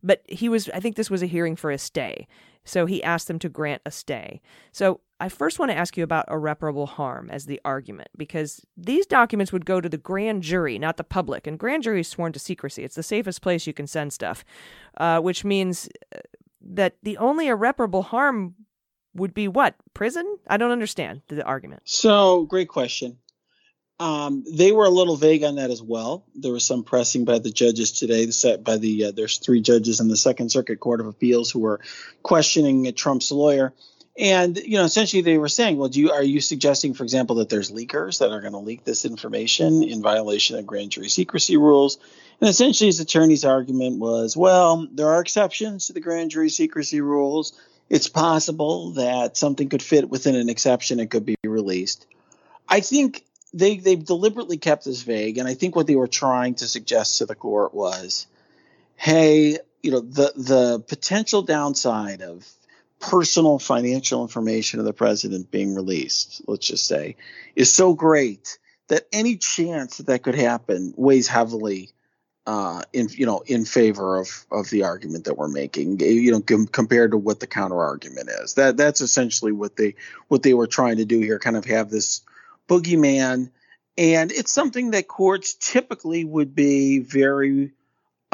but 0.02 0.22
he 0.26 0.48
was, 0.48 0.68
I 0.70 0.80
think 0.80 0.96
this 0.96 1.10
was 1.10 1.22
a 1.22 1.26
hearing 1.26 1.56
for 1.56 1.70
a 1.70 1.78
stay. 1.78 2.26
So 2.64 2.86
he 2.86 3.02
asked 3.02 3.28
them 3.28 3.38
to 3.40 3.48
grant 3.48 3.82
a 3.84 3.90
stay. 3.90 4.40
So 4.72 5.00
I 5.20 5.28
first 5.28 5.58
want 5.58 5.70
to 5.70 5.76
ask 5.76 5.96
you 5.96 6.04
about 6.04 6.28
irreparable 6.28 6.86
harm 6.86 7.30
as 7.30 7.46
the 7.46 7.60
argument, 7.64 8.08
because 8.16 8.64
these 8.76 9.06
documents 9.06 9.52
would 9.52 9.64
go 9.64 9.80
to 9.80 9.88
the 9.88 9.96
grand 9.96 10.42
jury, 10.42 10.78
not 10.78 10.96
the 10.96 11.04
public. 11.04 11.46
And 11.46 11.58
grand 11.58 11.84
jury 11.84 12.00
is 12.00 12.08
sworn 12.08 12.32
to 12.32 12.38
secrecy. 12.38 12.82
It's 12.84 12.96
the 12.96 13.02
safest 13.02 13.40
place 13.40 13.66
you 13.66 13.72
can 13.72 13.86
send 13.86 14.12
stuff, 14.12 14.44
uh, 14.96 15.20
which 15.20 15.44
means 15.44 15.88
uh, 16.14 16.18
that 16.60 16.96
the 17.02 17.16
only 17.18 17.46
irreparable 17.46 18.02
harm 18.02 18.54
would 19.14 19.34
be 19.34 19.46
what? 19.46 19.76
Prison? 19.94 20.38
I 20.48 20.56
don't 20.56 20.72
understand 20.72 21.22
the 21.28 21.44
argument. 21.44 21.82
So, 21.84 22.44
great 22.44 22.68
question. 22.68 23.18
Um, 24.00 24.44
they 24.52 24.72
were 24.72 24.86
a 24.86 24.90
little 24.90 25.16
vague 25.16 25.44
on 25.44 25.54
that 25.54 25.70
as 25.70 25.80
well. 25.80 26.26
There 26.34 26.52
was 26.52 26.66
some 26.66 26.82
pressing 26.82 27.24
by 27.24 27.38
the 27.38 27.50
judges 27.50 27.92
today. 27.92 28.28
Set 28.30 28.64
by 28.64 28.76
the 28.78 29.06
uh, 29.06 29.12
there's 29.12 29.38
three 29.38 29.60
judges 29.60 30.00
in 30.00 30.08
the 30.08 30.16
Second 30.16 30.50
Circuit 30.50 30.80
Court 30.80 31.00
of 31.00 31.06
Appeals 31.06 31.50
who 31.50 31.60
were 31.60 31.80
questioning 32.22 32.92
Trump's 32.94 33.30
lawyer, 33.30 33.72
and 34.16 34.56
you 34.56 34.76
know 34.76 34.84
essentially 34.84 35.22
they 35.22 35.38
were 35.38 35.48
saying, 35.48 35.76
well, 35.76 35.88
do 35.88 36.00
you 36.00 36.12
are 36.12 36.22
you 36.22 36.40
suggesting, 36.40 36.94
for 36.94 37.02
example, 37.02 37.36
that 37.36 37.48
there's 37.48 37.70
leakers 37.70 38.20
that 38.20 38.30
are 38.30 38.40
going 38.40 38.52
to 38.52 38.58
leak 38.58 38.84
this 38.84 39.04
information 39.04 39.82
in 39.82 40.02
violation 40.02 40.56
of 40.56 40.66
grand 40.66 40.90
jury 40.90 41.08
secrecy 41.08 41.56
rules? 41.56 41.98
And 42.40 42.48
essentially, 42.48 42.88
his 42.88 43.00
attorney's 43.00 43.44
argument 43.44 43.98
was, 43.98 44.36
well, 44.36 44.86
there 44.92 45.08
are 45.08 45.20
exceptions 45.20 45.86
to 45.86 45.92
the 45.92 46.00
grand 46.00 46.30
jury 46.30 46.48
secrecy 46.48 47.00
rules. 47.00 47.58
It's 47.88 48.08
possible 48.08 48.92
that 48.92 49.36
something 49.36 49.68
could 49.68 49.82
fit 49.82 50.08
within 50.08 50.36
an 50.36 50.48
exception 50.48 51.00
and 51.00 51.10
could 51.10 51.26
be 51.26 51.36
released. 51.44 52.06
I 52.68 52.80
think 52.80 53.24
they 53.52 53.76
they've 53.78 54.04
deliberately 54.04 54.58
kept 54.58 54.84
this 54.84 55.02
vague, 55.02 55.38
and 55.38 55.48
I 55.48 55.54
think 55.54 55.74
what 55.74 55.86
they 55.86 55.96
were 55.96 56.08
trying 56.08 56.54
to 56.56 56.68
suggest 56.68 57.18
to 57.18 57.26
the 57.26 57.34
court 57.34 57.74
was, 57.74 58.26
hey, 58.96 59.58
you 59.82 59.90
know, 59.90 60.00
the 60.00 60.32
the 60.36 60.80
potential 60.80 61.42
downside 61.42 62.22
of 62.22 62.46
personal 63.10 63.58
financial 63.58 64.22
information 64.22 64.80
of 64.80 64.86
the 64.86 64.92
president 64.92 65.50
being 65.50 65.74
released, 65.74 66.42
let's 66.46 66.66
just 66.66 66.86
say, 66.86 67.16
is 67.54 67.72
so 67.72 67.94
great 67.94 68.58
that 68.88 69.06
any 69.12 69.36
chance 69.36 69.98
that 69.98 70.06
that 70.06 70.22
could 70.22 70.34
happen 70.34 70.94
weighs 70.96 71.28
heavily 71.28 71.90
uh, 72.46 72.82
in 72.92 73.08
you 73.10 73.24
know 73.24 73.42
in 73.46 73.64
favor 73.64 74.18
of 74.18 74.46
of 74.50 74.68
the 74.70 74.84
argument 74.84 75.24
that 75.24 75.38
we're 75.38 75.48
making. 75.48 76.00
You 76.00 76.32
know, 76.32 76.40
com- 76.40 76.66
compared 76.66 77.12
to 77.12 77.16
what 77.16 77.40
the 77.40 77.46
counter 77.46 77.80
argument 77.80 78.30
is. 78.42 78.54
That 78.54 78.76
that's 78.76 79.00
essentially 79.00 79.52
what 79.52 79.76
they 79.76 79.94
what 80.28 80.42
they 80.42 80.54
were 80.54 80.66
trying 80.66 80.98
to 80.98 81.04
do 81.04 81.20
here. 81.20 81.38
Kind 81.38 81.56
of 81.56 81.64
have 81.66 81.90
this 81.90 82.22
boogeyman. 82.68 83.50
And 83.96 84.32
it's 84.32 84.52
something 84.52 84.90
that 84.90 85.06
courts 85.06 85.54
typically 85.54 86.24
would 86.24 86.54
be 86.54 86.98
very 86.98 87.72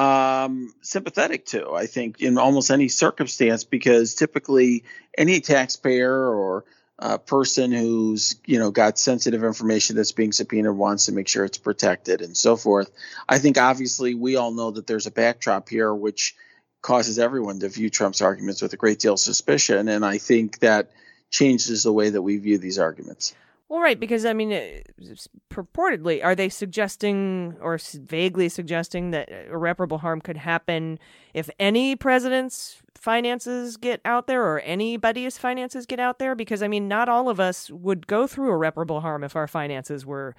um, 0.00 0.72
sympathetic 0.80 1.44
to, 1.46 1.72
I 1.72 1.84
think, 1.84 2.22
in 2.22 2.38
almost 2.38 2.70
any 2.70 2.88
circumstance, 2.88 3.64
because 3.64 4.14
typically 4.14 4.84
any 5.16 5.40
taxpayer 5.40 6.10
or 6.10 6.64
a 6.98 7.18
person 7.18 7.70
who's 7.70 8.36
you 8.46 8.58
know 8.58 8.70
got 8.70 8.98
sensitive 8.98 9.44
information 9.44 9.96
that's 9.96 10.12
being 10.12 10.32
subpoenaed 10.32 10.72
wants 10.72 11.06
to 11.06 11.12
make 11.12 11.28
sure 11.28 11.44
it's 11.44 11.58
protected 11.58 12.22
and 12.22 12.34
so 12.34 12.56
forth. 12.56 12.90
I 13.28 13.38
think 13.38 13.58
obviously 13.58 14.14
we 14.14 14.36
all 14.36 14.52
know 14.52 14.70
that 14.70 14.86
there's 14.86 15.06
a 15.06 15.10
backdrop 15.10 15.68
here 15.68 15.94
which 15.94 16.34
causes 16.80 17.18
everyone 17.18 17.60
to 17.60 17.68
view 17.68 17.90
Trump's 17.90 18.22
arguments 18.22 18.62
with 18.62 18.72
a 18.72 18.78
great 18.78 19.00
deal 19.00 19.14
of 19.14 19.20
suspicion, 19.20 19.88
and 19.88 20.04
I 20.04 20.16
think 20.16 20.60
that 20.60 20.90
changes 21.30 21.82
the 21.82 21.92
way 21.92 22.08
that 22.08 22.22
we 22.22 22.38
view 22.38 22.56
these 22.56 22.78
arguments. 22.78 23.34
Well, 23.70 23.80
right, 23.80 24.00
because 24.00 24.26
I 24.26 24.32
mean, 24.32 24.52
uh, 24.52 25.14
purportedly, 25.48 26.24
are 26.24 26.34
they 26.34 26.48
suggesting 26.48 27.54
or 27.60 27.78
vaguely 28.02 28.48
suggesting 28.48 29.12
that 29.12 29.30
irreparable 29.30 29.98
harm 29.98 30.20
could 30.20 30.38
happen 30.38 30.98
if 31.34 31.48
any 31.60 31.94
president's 31.94 32.82
finances 32.96 33.76
get 33.76 34.00
out 34.04 34.26
there 34.26 34.44
or 34.44 34.58
anybody's 34.58 35.38
finances 35.38 35.86
get 35.86 36.00
out 36.00 36.18
there? 36.18 36.34
Because 36.34 36.64
I 36.64 36.68
mean, 36.68 36.88
not 36.88 37.08
all 37.08 37.28
of 37.28 37.38
us 37.38 37.70
would 37.70 38.08
go 38.08 38.26
through 38.26 38.50
irreparable 38.50 39.02
harm 39.02 39.22
if 39.22 39.36
our 39.36 39.46
finances 39.46 40.04
were 40.04 40.34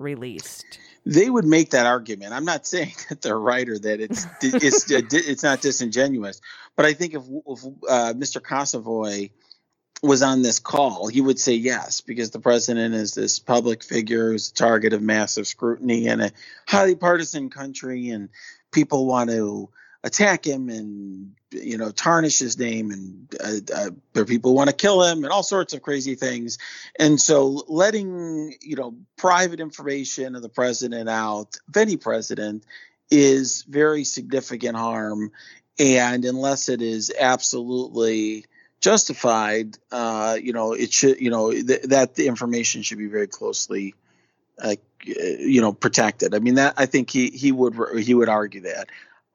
released. 0.00 0.80
They 1.06 1.30
would 1.30 1.44
make 1.44 1.70
that 1.70 1.86
argument. 1.86 2.32
I'm 2.32 2.44
not 2.44 2.66
saying 2.72 2.94
that 3.08 3.22
they're 3.22 3.38
right 3.38 3.68
or 3.68 3.78
that 3.78 4.00
it's 4.00 4.26
it's 4.42 4.90
it's 4.90 5.44
not 5.44 5.60
disingenuous, 5.60 6.40
but 6.74 6.86
I 6.86 6.92
think 6.92 7.14
if, 7.14 7.22
if 7.22 7.64
uh, 7.88 8.14
Mr. 8.14 8.40
Consovoy 8.40 9.30
was 10.02 10.22
on 10.22 10.42
this 10.42 10.58
call, 10.58 11.06
he 11.06 11.20
would 11.20 11.38
say 11.38 11.54
yes, 11.54 12.00
because 12.00 12.30
the 12.30 12.40
president 12.40 12.94
is 12.94 13.14
this 13.14 13.38
public 13.38 13.84
figure 13.84 14.32
who's 14.32 14.50
a 14.50 14.54
target 14.54 14.92
of 14.92 15.00
massive 15.00 15.46
scrutiny 15.46 16.08
in 16.08 16.20
a 16.20 16.32
highly 16.66 16.96
partisan 16.96 17.50
country, 17.50 18.10
and 18.10 18.28
people 18.72 19.06
want 19.06 19.30
to 19.30 19.68
attack 20.04 20.44
him 20.44 20.68
and 20.68 21.34
you 21.52 21.78
know 21.78 21.92
tarnish 21.92 22.40
his 22.40 22.58
name, 22.58 22.90
and 22.90 23.34
uh, 23.40 23.90
uh, 24.16 24.24
people 24.24 24.54
want 24.54 24.68
to 24.68 24.74
kill 24.74 25.04
him, 25.04 25.22
and 25.22 25.32
all 25.32 25.44
sorts 25.44 25.72
of 25.72 25.82
crazy 25.82 26.16
things. 26.16 26.58
And 26.98 27.20
so, 27.20 27.64
letting 27.68 28.56
you 28.60 28.74
know 28.74 28.96
private 29.16 29.60
information 29.60 30.34
of 30.34 30.42
the 30.42 30.48
president 30.48 31.08
out, 31.08 31.58
of 31.68 31.76
any 31.76 31.96
president, 31.96 32.66
is 33.08 33.62
very 33.68 34.02
significant 34.02 34.76
harm. 34.76 35.30
And 35.78 36.24
unless 36.24 36.68
it 36.68 36.82
is 36.82 37.12
absolutely 37.18 38.46
justified, 38.82 39.78
uh, 39.90 40.36
you 40.42 40.52
know, 40.52 40.74
it 40.74 40.92
should, 40.92 41.20
you 41.20 41.30
know, 41.30 41.52
th- 41.52 41.82
that 41.84 42.16
the 42.16 42.26
information 42.26 42.82
should 42.82 42.98
be 42.98 43.06
very 43.06 43.28
closely, 43.28 43.94
uh, 44.58 44.74
you 45.04 45.62
know, 45.62 45.72
protected. 45.72 46.34
I 46.34 46.40
mean, 46.40 46.56
that 46.56 46.74
I 46.76 46.86
think 46.86 47.08
he 47.08 47.30
he 47.30 47.52
would 47.52 47.74
he 48.00 48.12
would 48.12 48.28
argue 48.28 48.62
that. 48.62 48.88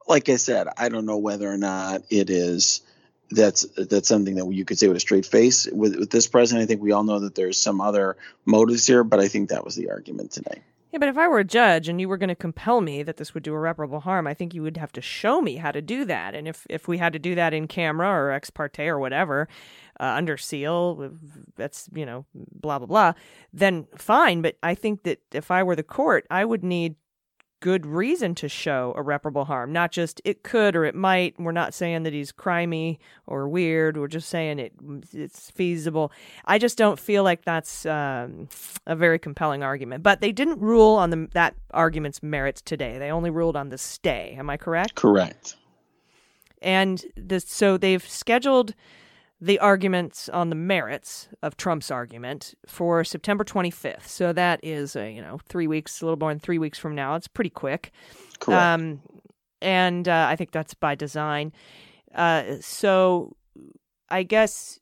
Like 0.06 0.28
I 0.28 0.36
said, 0.36 0.68
I 0.76 0.88
don't 0.88 1.06
know 1.06 1.18
whether 1.18 1.50
or 1.50 1.58
not 1.58 2.02
it 2.10 2.30
is 2.30 2.82
that's 3.30 3.62
that's 3.76 4.08
something 4.08 4.36
that 4.36 4.50
you 4.52 4.64
could 4.64 4.78
say 4.78 4.88
with 4.88 4.96
a 4.96 5.00
straight 5.00 5.26
face 5.26 5.66
with, 5.66 5.96
with 5.96 6.10
this 6.10 6.26
president. 6.26 6.64
I 6.64 6.66
think 6.66 6.80
we 6.80 6.92
all 6.92 7.04
know 7.04 7.20
that 7.20 7.34
there's 7.34 7.60
some 7.60 7.80
other 7.80 8.16
motives 8.44 8.86
here, 8.86 9.02
but 9.02 9.18
I 9.18 9.28
think 9.28 9.48
that 9.48 9.64
was 9.64 9.74
the 9.74 9.90
argument 9.90 10.30
tonight. 10.32 10.62
Yeah, 10.98 11.00
but 11.00 11.08
if 11.10 11.16
I 11.16 11.28
were 11.28 11.38
a 11.38 11.44
judge 11.44 11.88
and 11.88 12.00
you 12.00 12.08
were 12.08 12.16
going 12.16 12.28
to 12.28 12.34
compel 12.34 12.80
me 12.80 13.04
that 13.04 13.18
this 13.18 13.32
would 13.32 13.44
do 13.44 13.54
irreparable 13.54 14.00
harm, 14.00 14.26
I 14.26 14.34
think 14.34 14.52
you 14.52 14.62
would 14.62 14.76
have 14.78 14.90
to 14.92 15.00
show 15.00 15.40
me 15.40 15.54
how 15.54 15.70
to 15.70 15.80
do 15.80 16.04
that. 16.06 16.34
And 16.34 16.48
if, 16.48 16.66
if 16.68 16.88
we 16.88 16.98
had 16.98 17.12
to 17.12 17.20
do 17.20 17.36
that 17.36 17.54
in 17.54 17.68
camera 17.68 18.08
or 18.08 18.32
ex 18.32 18.50
parte 18.50 18.84
or 18.84 18.98
whatever, 18.98 19.46
uh, 20.00 20.14
under 20.16 20.36
seal, 20.36 21.12
that's, 21.54 21.88
you 21.94 22.04
know, 22.04 22.26
blah, 22.34 22.78
blah, 22.80 22.88
blah, 22.88 23.12
then 23.52 23.86
fine. 23.96 24.42
But 24.42 24.56
I 24.60 24.74
think 24.74 25.04
that 25.04 25.20
if 25.32 25.52
I 25.52 25.62
were 25.62 25.76
the 25.76 25.84
court, 25.84 26.26
I 26.32 26.44
would 26.44 26.64
need 26.64 26.96
good 27.60 27.86
reason 27.86 28.34
to 28.36 28.48
show 28.48 28.94
irreparable 28.96 29.44
harm, 29.44 29.72
not 29.72 29.90
just 29.92 30.20
it 30.24 30.42
could 30.42 30.76
or 30.76 30.84
it 30.84 30.94
might. 30.94 31.38
We're 31.38 31.52
not 31.52 31.74
saying 31.74 32.04
that 32.04 32.12
he's 32.12 32.32
crimey 32.32 32.98
or 33.26 33.48
weird. 33.48 33.96
We're 33.96 34.08
just 34.08 34.28
saying 34.28 34.58
it 34.58 34.72
it's 35.12 35.50
feasible. 35.50 36.12
I 36.44 36.58
just 36.58 36.78
don't 36.78 36.98
feel 36.98 37.24
like 37.24 37.44
that's 37.44 37.86
um, 37.86 38.48
a 38.86 38.94
very 38.94 39.18
compelling 39.18 39.62
argument. 39.62 40.02
But 40.02 40.20
they 40.20 40.32
didn't 40.32 40.60
rule 40.60 40.96
on 40.96 41.10
the, 41.10 41.28
that 41.32 41.54
argument's 41.72 42.22
merits 42.22 42.60
today. 42.60 42.98
They 42.98 43.10
only 43.10 43.30
ruled 43.30 43.56
on 43.56 43.70
the 43.70 43.78
stay. 43.78 44.34
Am 44.38 44.48
I 44.50 44.56
correct? 44.56 44.94
Correct. 44.94 45.56
And 46.60 47.04
this, 47.16 47.44
so 47.46 47.76
they've 47.76 48.06
scheduled 48.06 48.74
the 49.40 49.58
arguments 49.60 50.28
on 50.28 50.50
the 50.50 50.56
merits 50.56 51.28
of 51.42 51.56
Trump's 51.56 51.90
argument 51.90 52.54
for 52.66 53.04
September 53.04 53.44
25th. 53.44 54.06
So 54.06 54.32
that 54.32 54.60
is, 54.62 54.96
a, 54.96 55.10
you 55.10 55.22
know, 55.22 55.38
three 55.48 55.68
weeks, 55.68 56.00
a 56.00 56.04
little 56.04 56.18
more 56.18 56.30
than 56.30 56.40
three 56.40 56.58
weeks 56.58 56.78
from 56.78 56.94
now. 56.94 57.14
It's 57.14 57.28
pretty 57.28 57.50
quick. 57.50 57.92
Correct. 58.40 58.60
Um, 58.60 59.00
and 59.60 60.08
uh, 60.08 60.26
I 60.28 60.36
think 60.36 60.50
that's 60.50 60.74
by 60.74 60.94
design. 60.94 61.52
Uh, 62.14 62.56
so 62.60 63.36
I 64.08 64.24
guess 64.24 64.80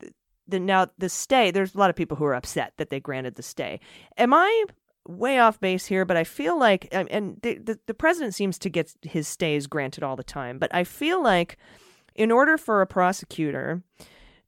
the, 0.00 0.12
the 0.46 0.60
now 0.60 0.88
the 0.98 1.08
stay. 1.08 1.50
There's 1.50 1.74
a 1.74 1.78
lot 1.78 1.90
of 1.90 1.96
people 1.96 2.16
who 2.16 2.24
are 2.24 2.34
upset 2.34 2.72
that 2.76 2.90
they 2.90 3.00
granted 3.00 3.36
the 3.36 3.42
stay. 3.42 3.80
Am 4.18 4.34
I 4.34 4.64
way 5.08 5.38
off 5.38 5.60
base 5.60 5.86
here? 5.86 6.04
But 6.04 6.16
I 6.16 6.24
feel 6.24 6.58
like, 6.58 6.88
and 6.92 7.38
the, 7.42 7.58
the, 7.58 7.78
the 7.86 7.94
president 7.94 8.34
seems 8.34 8.58
to 8.58 8.70
get 8.70 8.92
his 9.02 9.28
stays 9.28 9.66
granted 9.66 10.02
all 10.02 10.16
the 10.16 10.24
time. 10.24 10.58
But 10.58 10.74
I 10.74 10.84
feel 10.84 11.22
like 11.22 11.56
in 12.16 12.32
order 12.32 12.58
for 12.58 12.80
a 12.80 12.86
prosecutor 12.86 13.82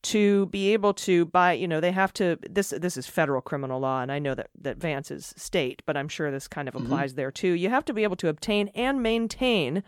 to 0.00 0.46
be 0.46 0.72
able 0.72 0.94
to 0.94 1.24
buy 1.26 1.52
you 1.52 1.66
know 1.66 1.80
they 1.80 1.92
have 1.92 2.12
to 2.12 2.38
this 2.48 2.70
this 2.70 2.96
is 2.96 3.06
federal 3.06 3.40
criminal 3.40 3.80
law 3.80 4.00
and 4.00 4.12
i 4.12 4.18
know 4.18 4.34
that 4.34 4.48
that 4.58 4.76
vance 4.76 5.10
is 5.10 5.34
state 5.36 5.82
but 5.86 5.96
i'm 5.96 6.08
sure 6.08 6.30
this 6.30 6.46
kind 6.46 6.68
of 6.68 6.74
mm-hmm. 6.74 6.86
applies 6.86 7.10
mm-hmm. 7.10 7.16
there 7.16 7.30
too 7.30 7.52
you 7.52 7.68
have 7.68 7.84
to 7.84 7.92
be 7.92 8.04
able 8.04 8.16
to 8.16 8.28
obtain 8.28 8.68
and 8.74 9.02
maintain 9.02 9.82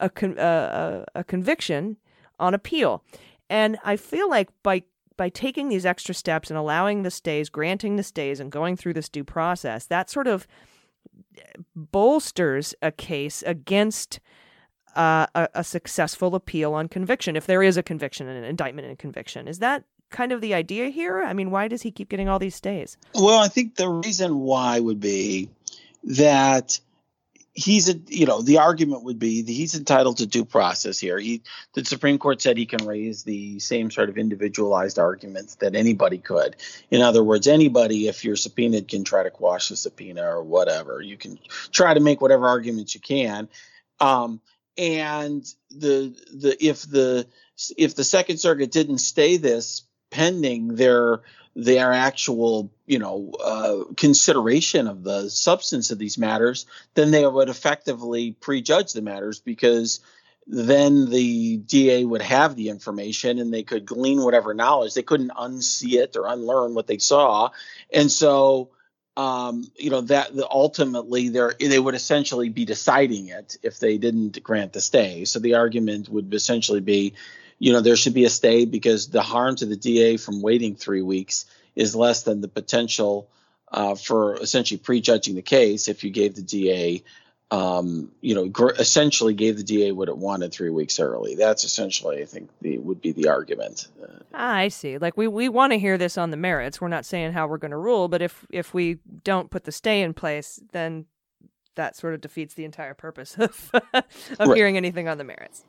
a, 0.00 0.10
con, 0.10 0.38
uh, 0.38 1.04
a 1.14 1.24
conviction 1.24 1.96
on 2.40 2.54
appeal 2.54 3.04
and 3.48 3.78
i 3.84 3.96
feel 3.96 4.28
like 4.28 4.50
by 4.62 4.82
by 5.16 5.28
taking 5.28 5.68
these 5.68 5.86
extra 5.86 6.14
steps 6.14 6.50
and 6.50 6.58
allowing 6.58 7.02
the 7.02 7.10
stays 7.10 7.48
granting 7.48 7.96
the 7.96 8.02
stays 8.02 8.40
and 8.40 8.50
going 8.50 8.76
through 8.76 8.92
this 8.92 9.08
due 9.08 9.24
process 9.24 9.86
that 9.86 10.10
sort 10.10 10.26
of 10.26 10.46
bolsters 11.74 12.74
a 12.82 12.90
case 12.90 13.42
against 13.46 14.18
uh, 14.96 15.26
a, 15.34 15.48
a, 15.54 15.64
successful 15.64 16.34
appeal 16.34 16.72
on 16.72 16.88
conviction, 16.88 17.36
if 17.36 17.46
there 17.46 17.62
is 17.62 17.76
a 17.76 17.82
conviction 17.82 18.28
and 18.28 18.38
an 18.38 18.44
indictment 18.44 18.86
and 18.86 18.94
a 18.94 18.96
conviction. 18.96 19.46
Is 19.46 19.58
that 19.58 19.84
kind 20.10 20.32
of 20.32 20.40
the 20.40 20.54
idea 20.54 20.88
here? 20.88 21.22
I 21.22 21.32
mean, 21.32 21.50
why 21.50 21.68
does 21.68 21.82
he 21.82 21.90
keep 21.90 22.08
getting 22.08 22.28
all 22.28 22.38
these 22.38 22.54
stays? 22.54 22.96
Well, 23.14 23.38
I 23.38 23.48
think 23.48 23.76
the 23.76 23.88
reason 23.88 24.40
why 24.40 24.80
would 24.80 25.00
be 25.00 25.50
that 26.04 26.80
he's 27.56 27.88
a 27.88 27.94
you 28.08 28.26
know 28.26 28.42
the 28.42 28.58
argument 28.58 29.02
would 29.02 29.18
be 29.18 29.42
that 29.42 29.50
he's 29.50 29.74
entitled 29.74 30.18
to 30.18 30.26
due 30.26 30.44
process 30.44 30.98
here 30.98 31.18
he 31.18 31.40
the 31.72 31.82
supreme 31.86 32.18
court 32.18 32.42
said 32.42 32.58
he 32.58 32.66
can 32.66 32.86
raise 32.86 33.24
the 33.24 33.58
same 33.60 33.90
sort 33.90 34.10
of 34.10 34.18
individualized 34.18 34.98
arguments 34.98 35.54
that 35.56 35.74
anybody 35.74 36.18
could 36.18 36.54
in 36.90 37.00
other 37.00 37.24
words 37.24 37.46
anybody 37.46 38.08
if 38.08 38.26
you're 38.26 38.36
subpoenaed 38.36 38.88
can 38.88 39.04
try 39.04 39.22
to 39.22 39.30
quash 39.30 39.70
the 39.70 39.76
subpoena 39.76 40.22
or 40.22 40.42
whatever 40.42 41.00
you 41.00 41.16
can 41.16 41.38
try 41.72 41.94
to 41.94 42.00
make 42.00 42.20
whatever 42.20 42.46
arguments 42.46 42.94
you 42.94 43.00
can 43.00 43.48
um, 44.00 44.38
and 44.78 45.44
the 45.70 46.14
the 46.32 46.56
if 46.60 46.82
the 46.82 47.26
if 47.76 47.94
the 47.94 48.04
Second 48.04 48.38
Circuit 48.38 48.70
didn't 48.70 48.98
stay 48.98 49.36
this 49.36 49.82
pending 50.10 50.74
their 50.74 51.22
their 51.54 51.92
actual 51.92 52.70
you 52.86 52.98
know 52.98 53.32
uh, 53.42 53.92
consideration 53.96 54.86
of 54.86 55.02
the 55.02 55.28
substance 55.30 55.90
of 55.90 55.98
these 55.98 56.18
matters, 56.18 56.66
then 56.94 57.10
they 57.10 57.26
would 57.26 57.48
effectively 57.48 58.32
prejudge 58.32 58.92
the 58.92 59.02
matters 59.02 59.40
because 59.40 60.00
then 60.46 61.10
the 61.10 61.56
DA 61.56 62.04
would 62.04 62.22
have 62.22 62.54
the 62.54 62.68
information 62.68 63.40
and 63.40 63.52
they 63.52 63.64
could 63.64 63.84
glean 63.84 64.22
whatever 64.22 64.54
knowledge. 64.54 64.94
They 64.94 65.02
couldn't 65.02 65.30
unsee 65.30 65.94
it 65.94 66.16
or 66.16 66.26
unlearn 66.26 66.74
what 66.74 66.86
they 66.86 66.98
saw, 66.98 67.50
and 67.92 68.10
so 68.10 68.70
um, 69.16 69.70
you 69.76 69.90
know 69.90 70.02
that 70.02 70.34
the, 70.34 70.46
ultimately 70.48 71.30
they 71.30 71.78
would 71.78 71.94
essentially 71.94 72.48
be 72.48 72.64
deciding 72.64 73.28
it 73.28 73.56
if 73.62 73.80
they 73.80 73.96
didn't 73.98 74.42
grant 74.42 74.72
the 74.72 74.80
stay. 74.80 75.24
So 75.24 75.38
the 75.38 75.54
argument 75.54 76.08
would 76.08 76.32
essentially 76.34 76.80
be, 76.80 77.14
you 77.58 77.72
know, 77.72 77.80
there 77.80 77.96
should 77.96 78.14
be 78.14 78.24
a 78.24 78.30
stay 78.30 78.66
because 78.66 79.08
the 79.08 79.22
harm 79.22 79.56
to 79.56 79.66
the 79.66 79.76
DA 79.76 80.18
from 80.18 80.42
waiting 80.42 80.74
three 80.74 81.02
weeks 81.02 81.46
is 81.74 81.96
less 81.96 82.24
than 82.24 82.40
the 82.40 82.48
potential 82.48 83.28
uh, 83.72 83.94
for 83.94 84.36
essentially 84.36 84.78
prejudging 84.78 85.34
the 85.34 85.42
case 85.42 85.88
if 85.88 86.04
you 86.04 86.10
gave 86.10 86.34
the 86.34 86.42
DA 86.42 87.02
um, 87.50 88.10
you 88.20 88.34
know, 88.34 88.48
gr- 88.48 88.72
essentially 88.78 89.32
gave 89.32 89.56
the 89.56 89.62
DA 89.62 89.92
what 89.92 90.08
it 90.08 90.16
wanted 90.16 90.52
three 90.52 90.70
weeks 90.70 90.98
early. 90.98 91.36
That's 91.36 91.64
essentially, 91.64 92.20
I 92.20 92.24
think, 92.24 92.50
the 92.60 92.78
would 92.78 93.00
be 93.00 93.12
the 93.12 93.28
argument. 93.28 93.86
Ah, 94.34 94.54
I 94.54 94.68
see. 94.68 94.98
Like 94.98 95.16
we, 95.16 95.28
we 95.28 95.48
want 95.48 95.72
to 95.72 95.78
hear 95.78 95.96
this 95.96 96.18
on 96.18 96.30
the 96.30 96.36
merits. 96.36 96.80
We're 96.80 96.88
not 96.88 97.06
saying 97.06 97.32
how 97.32 97.46
we're 97.46 97.58
going 97.58 97.70
to 97.70 97.76
rule, 97.76 98.08
but 98.08 98.20
if 98.20 98.44
if 98.50 98.74
we 98.74 98.98
don't 99.22 99.50
put 99.50 99.64
the 99.64 99.72
stay 99.72 100.02
in 100.02 100.12
place, 100.12 100.60
then 100.72 101.06
that 101.76 101.94
sort 101.94 102.14
of 102.14 102.20
defeats 102.20 102.54
the 102.54 102.64
entire 102.64 102.94
purpose 102.94 103.36
of 103.38 103.70
of 103.72 104.48
right. 104.48 104.56
hearing 104.56 104.76
anything 104.76 105.06
on 105.06 105.18
the 105.18 105.24
merits. 105.24 105.64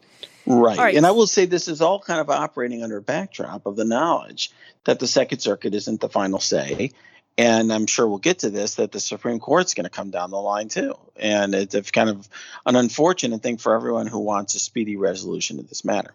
Right. 0.48 0.78
right. 0.78 0.96
And 0.96 1.06
I 1.06 1.12
will 1.12 1.28
say 1.28 1.46
this 1.46 1.68
is 1.68 1.82
all 1.82 2.00
kind 2.00 2.20
of 2.20 2.30
operating 2.30 2.82
under 2.82 2.98
a 2.98 3.02
backdrop 3.02 3.68
of 3.68 3.76
the 3.76 3.86
knowledge 3.86 4.52
that 4.86 5.00
the 5.00 5.08
Second 5.08 5.40
Circuit 5.40 5.76
isn't 5.76 6.02
the 6.02 6.10
final 6.10 6.40
say 6.40 6.92
and 7.38 7.71
I'm 7.71 7.86
sure 7.86 8.08
we'll 8.08 8.17
get 8.17 8.39
to 8.39 8.50
this 8.50 8.76
that 8.76 8.91
the 8.91 9.00
Supreme 9.00 9.39
Court's 9.39 9.73
going 9.73 9.84
to 9.84 9.89
come 9.89 10.10
down 10.10 10.32
the 10.32 10.41
line 10.41 10.69
too. 10.69 10.95
And 11.15 11.54
it's 11.54 11.91
kind 11.91 12.10
of 12.10 12.28
an 12.65 12.76
unfortunate 12.76 13.43
thing 13.43 13.58
for 13.58 13.76
everyone 13.76 14.08
who 14.08 14.19
wants 14.19 14.56
a 14.56 14.60
speedy 14.60 14.97
resolution 14.97 15.58
to 15.58 15.63
this 15.63 15.86
matter. 15.86 16.13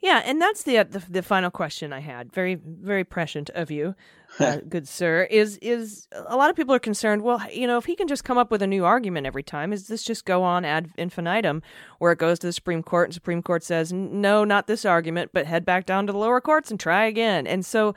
Yeah, 0.00 0.22
and 0.24 0.40
that's 0.40 0.62
the, 0.62 0.82
the 0.84 1.02
the 1.08 1.22
final 1.22 1.50
question 1.50 1.92
I 1.92 2.00
had. 2.00 2.30
Very 2.30 2.54
very 2.54 3.02
prescient 3.02 3.48
of 3.50 3.70
you, 3.70 3.94
uh, 4.38 4.58
good 4.68 4.86
sir. 4.86 5.22
Is 5.30 5.58
is 5.62 6.06
a 6.12 6.36
lot 6.36 6.50
of 6.50 6.54
people 6.54 6.74
are 6.74 6.78
concerned? 6.78 7.22
Well, 7.22 7.42
you 7.50 7.66
know, 7.66 7.78
if 7.78 7.86
he 7.86 7.96
can 7.96 8.06
just 8.06 8.22
come 8.22 8.36
up 8.36 8.50
with 8.50 8.60
a 8.60 8.66
new 8.66 8.84
argument 8.84 9.26
every 9.26 9.42
time, 9.42 9.72
is 9.72 9.88
this 9.88 10.04
just 10.04 10.26
go 10.26 10.42
on 10.42 10.66
ad 10.66 10.90
infinitum, 10.98 11.62
where 11.98 12.12
it 12.12 12.18
goes 12.18 12.38
to 12.40 12.46
the 12.46 12.52
Supreme 12.52 12.82
Court 12.82 13.08
and 13.08 13.14
Supreme 13.14 13.42
Court 13.42 13.64
says 13.64 13.90
no, 13.90 14.44
not 14.44 14.66
this 14.66 14.84
argument, 14.84 15.30
but 15.32 15.46
head 15.46 15.64
back 15.64 15.86
down 15.86 16.06
to 16.06 16.12
the 16.12 16.18
lower 16.18 16.42
courts 16.42 16.70
and 16.70 16.78
try 16.78 17.06
again. 17.06 17.46
And 17.46 17.64
so, 17.64 17.94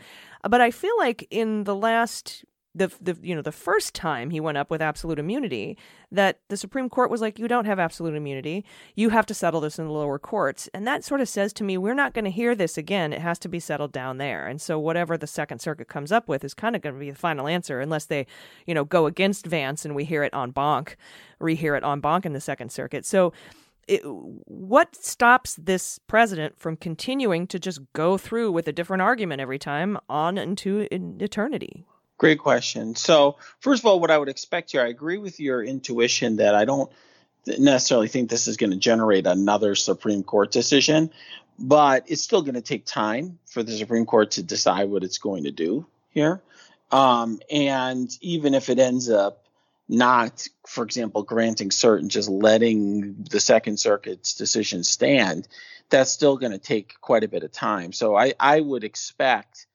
but 0.49 0.61
I 0.61 0.71
feel 0.71 0.97
like 0.97 1.27
in 1.29 1.65
the 1.65 1.75
last 1.75 2.45
the 2.75 2.91
the 3.01 3.17
you 3.21 3.35
know 3.35 3.41
the 3.41 3.51
first 3.51 3.95
time 3.95 4.29
he 4.29 4.39
went 4.39 4.57
up 4.57 4.69
with 4.69 4.81
absolute 4.81 5.17
immunity 5.17 5.77
that 6.11 6.39
the 6.49 6.57
Supreme 6.57 6.87
Court 6.87 7.09
was 7.09 7.19
like 7.19 7.39
you 7.39 7.47
don't 7.47 7.65
have 7.65 7.79
absolute 7.79 8.15
immunity. 8.15 8.63
You 8.95 9.09
have 9.09 9.25
to 9.27 9.33
settle 9.33 9.59
this 9.59 9.79
in 9.79 9.85
the 9.85 9.91
lower 9.91 10.19
courts. 10.19 10.69
And 10.73 10.85
that 10.85 11.03
sort 11.03 11.21
of 11.21 11.27
says 11.27 11.51
to 11.53 11.63
me 11.63 11.77
we're 11.77 11.95
not 11.95 12.13
going 12.13 12.25
to 12.25 12.31
hear 12.31 12.53
this 12.53 12.77
again. 12.77 13.11
It 13.11 13.21
has 13.21 13.39
to 13.39 13.49
be 13.49 13.59
settled 13.59 13.91
down 13.91 14.17
there. 14.17 14.45
And 14.45 14.61
so 14.61 14.77
whatever 14.77 15.17
the 15.17 15.27
second 15.27 15.59
circuit 15.59 15.87
comes 15.87 16.11
up 16.11 16.27
with 16.27 16.43
is 16.43 16.53
kind 16.53 16.75
of 16.75 16.81
going 16.81 16.93
to 16.93 16.99
be 16.99 17.09
the 17.09 17.17
final 17.17 17.47
answer 17.47 17.79
unless 17.79 18.05
they 18.05 18.27
you 18.67 18.75
know 18.75 18.85
go 18.85 19.07
against 19.07 19.47
Vance 19.47 19.83
and 19.83 19.95
we 19.95 20.05
hear 20.05 20.23
it 20.23 20.33
en 20.33 20.51
banc 20.51 20.95
rehear 21.41 21.75
it 21.77 21.83
en 21.83 21.99
banc 22.01 22.25
in 22.25 22.33
the 22.33 22.41
second 22.41 22.71
circuit. 22.71 23.05
So 23.05 23.33
it, 23.87 24.01
what 24.03 24.95
stops 24.95 25.55
this 25.55 25.99
president 26.05 26.59
from 26.59 26.77
continuing 26.77 27.47
to 27.47 27.57
just 27.57 27.81
go 27.93 28.19
through 28.19 28.51
with 28.51 28.67
a 28.67 28.71
different 28.71 29.01
argument 29.01 29.41
every 29.41 29.57
time 29.57 29.97
on 30.07 30.37
into 30.37 30.87
eternity 30.91 31.85
Great 32.19 32.39
question. 32.39 32.95
So, 32.95 33.37
first 33.61 33.81
of 33.81 33.85
all, 33.85 34.01
what 34.01 34.11
I 34.11 34.17
would 34.17 34.27
expect 34.27 34.73
here, 34.73 34.81
I 34.81 34.89
agree 34.89 35.17
with 35.17 35.39
your 35.39 35.63
intuition 35.63 36.35
that 36.35 36.53
I 36.53 36.65
don't 36.65 36.91
necessarily 37.47 38.09
think 38.09 38.29
this 38.29 38.49
is 38.49 38.57
going 38.57 38.71
to 38.71 38.77
generate 38.77 39.25
another 39.25 39.73
Supreme 39.73 40.23
Court 40.23 40.51
decision, 40.51 41.11
but 41.57 42.03
it's 42.07 42.21
still 42.21 42.41
going 42.41 42.55
to 42.55 42.61
take 42.61 42.85
time 42.85 43.39
for 43.45 43.63
the 43.63 43.71
Supreme 43.71 44.05
Court 44.05 44.31
to 44.31 44.43
decide 44.43 44.89
what 44.89 45.05
it's 45.05 45.17
going 45.17 45.45
to 45.45 45.51
do 45.51 45.87
here. 46.09 46.41
Um, 46.91 47.39
and 47.49 48.09
even 48.19 48.53
if 48.53 48.67
it 48.67 48.79
ends 48.79 49.09
up 49.09 49.45
not, 49.87 50.45
for 50.67 50.83
example, 50.83 51.23
granting 51.23 51.69
cert 51.69 51.99
and 51.99 52.11
just 52.11 52.27
letting 52.27 53.15
the 53.29 53.39
Second 53.39 53.79
Circuit's 53.79 54.33
decision 54.33 54.83
stand, 54.83 55.47
that's 55.89 56.11
still 56.11 56.35
going 56.35 56.51
to 56.51 56.59
take 56.59 56.99
quite 56.99 57.23
a 57.23 57.29
bit 57.29 57.43
of 57.43 57.53
time. 57.53 57.93
So 57.93 58.17
I, 58.17 58.33
I 58.37 58.59
would 58.59 58.83
expect 58.83 59.67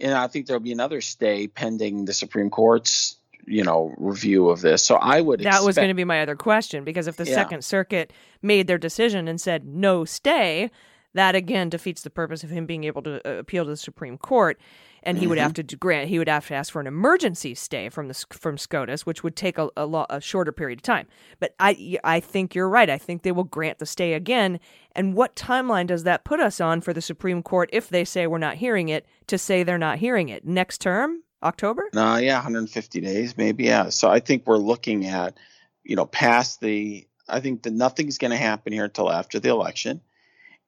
and 0.00 0.14
I 0.14 0.26
think 0.26 0.46
there'll 0.46 0.60
be 0.60 0.72
another 0.72 1.00
stay 1.00 1.46
pending 1.46 2.04
the 2.04 2.12
Supreme 2.12 2.50
Court's 2.50 3.16
you 3.46 3.64
know 3.64 3.94
review 3.98 4.48
of 4.48 4.60
this. 4.60 4.82
So 4.82 4.96
I 4.96 5.20
would. 5.20 5.40
That 5.40 5.46
expect, 5.46 5.64
was 5.66 5.76
going 5.76 5.88
to 5.88 5.94
be 5.94 6.04
my 6.04 6.22
other 6.22 6.36
question 6.36 6.84
because 6.84 7.06
if 7.06 7.16
the 7.16 7.26
Yeah. 7.26 7.34
Second 7.34 7.64
Circuit 7.64 8.12
made 8.42 8.66
their 8.66 8.78
decision 8.78 9.28
and 9.28 9.40
said 9.40 9.66
no 9.66 10.04
stay, 10.04 10.70
that 11.14 11.34
again 11.34 11.68
defeats 11.68 12.02
the 12.02 12.10
purpose 12.10 12.44
of 12.44 12.50
him 12.50 12.66
being 12.66 12.84
able 12.84 13.02
to 13.02 13.20
uh, 13.28 13.38
appeal 13.38 13.64
to 13.64 13.70
the 13.70 13.76
Supreme 13.76 14.18
Court, 14.18 14.58
and 15.02 15.18
he 15.18 15.26
would 15.26 15.38
Mm-hmm. 15.38 15.42
have 15.58 15.66
to 15.68 15.76
grant 15.76 16.08
he 16.08 16.18
would 16.18 16.28
have 16.28 16.46
to 16.48 16.54
ask 16.54 16.72
for 16.72 16.80
an 16.80 16.86
emergency 16.86 17.54
stay 17.54 17.88
from 17.88 18.08
the 18.08 18.24
from 18.30 18.58
SCOTUS, 18.58 19.06
which 19.06 19.22
would 19.22 19.36
take 19.36 19.58
a 19.58 19.68
a, 19.76 19.86
lo- 19.86 20.06
a 20.10 20.20
shorter 20.20 20.52
period 20.52 20.78
of 20.80 20.82
time. 20.82 21.06
But 21.38 21.54
I 21.60 21.98
I 22.04 22.20
think 22.20 22.54
you're 22.54 22.68
right. 22.68 22.90
I 22.90 22.98
think 22.98 23.22
they 23.22 23.32
will 23.32 23.44
grant 23.44 23.78
the 23.78 23.86
stay 23.86 24.12
again. 24.14 24.60
And 24.96 25.14
what 25.14 25.36
timeline 25.36 25.86
does 25.86 26.02
that 26.04 26.24
put 26.24 26.40
us 26.40 26.60
on 26.60 26.80
for 26.80 26.92
the 26.92 27.00
Supreme 27.02 27.42
Court 27.42 27.70
if 27.72 27.88
they 27.88 28.04
say 28.04 28.26
we're 28.26 28.38
not 28.38 28.56
hearing 28.56 28.88
it 28.88 29.06
to 29.28 29.38
say 29.38 29.62
they're 29.62 29.78
not 29.78 29.98
hearing 29.98 30.28
it 30.28 30.44
next 30.44 30.80
term? 30.80 31.22
October? 31.42 31.88
No, 31.94 32.16
yeah, 32.16 32.34
150 32.34 33.00
days, 33.00 33.34
maybe. 33.38 33.64
Yeah. 33.64 33.88
So 33.88 34.10
I 34.10 34.20
think 34.20 34.46
we're 34.46 34.58
looking 34.58 35.06
at, 35.06 35.38
you 35.84 35.96
know, 35.96 36.04
past 36.04 36.60
the. 36.60 37.06
I 37.26 37.40
think 37.40 37.62
that 37.62 37.72
nothing's 37.72 38.18
going 38.18 38.32
to 38.32 38.36
happen 38.36 38.72
here 38.74 38.84
until 38.84 39.10
after 39.10 39.38
the 39.40 39.48
election, 39.48 40.00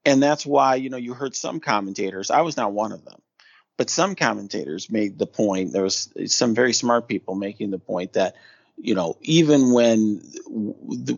and 0.05 0.23
that's 0.23 0.45
why 0.45 0.75
you 0.75 0.89
know 0.89 0.97
you 0.97 1.13
heard 1.13 1.35
some 1.35 1.59
commentators. 1.59 2.31
I 2.31 2.41
was 2.41 2.57
not 2.57 2.71
one 2.71 2.91
of 2.93 3.03
them, 3.05 3.21
but 3.77 3.89
some 3.89 4.15
commentators 4.15 4.89
made 4.89 5.17
the 5.17 5.25
point. 5.25 5.73
There 5.73 5.83
was 5.83 6.13
some 6.27 6.53
very 6.53 6.73
smart 6.73 7.07
people 7.07 7.35
making 7.35 7.71
the 7.71 7.79
point 7.79 8.13
that, 8.13 8.35
you 8.77 8.95
know, 8.95 9.17
even 9.21 9.71
when 9.71 10.21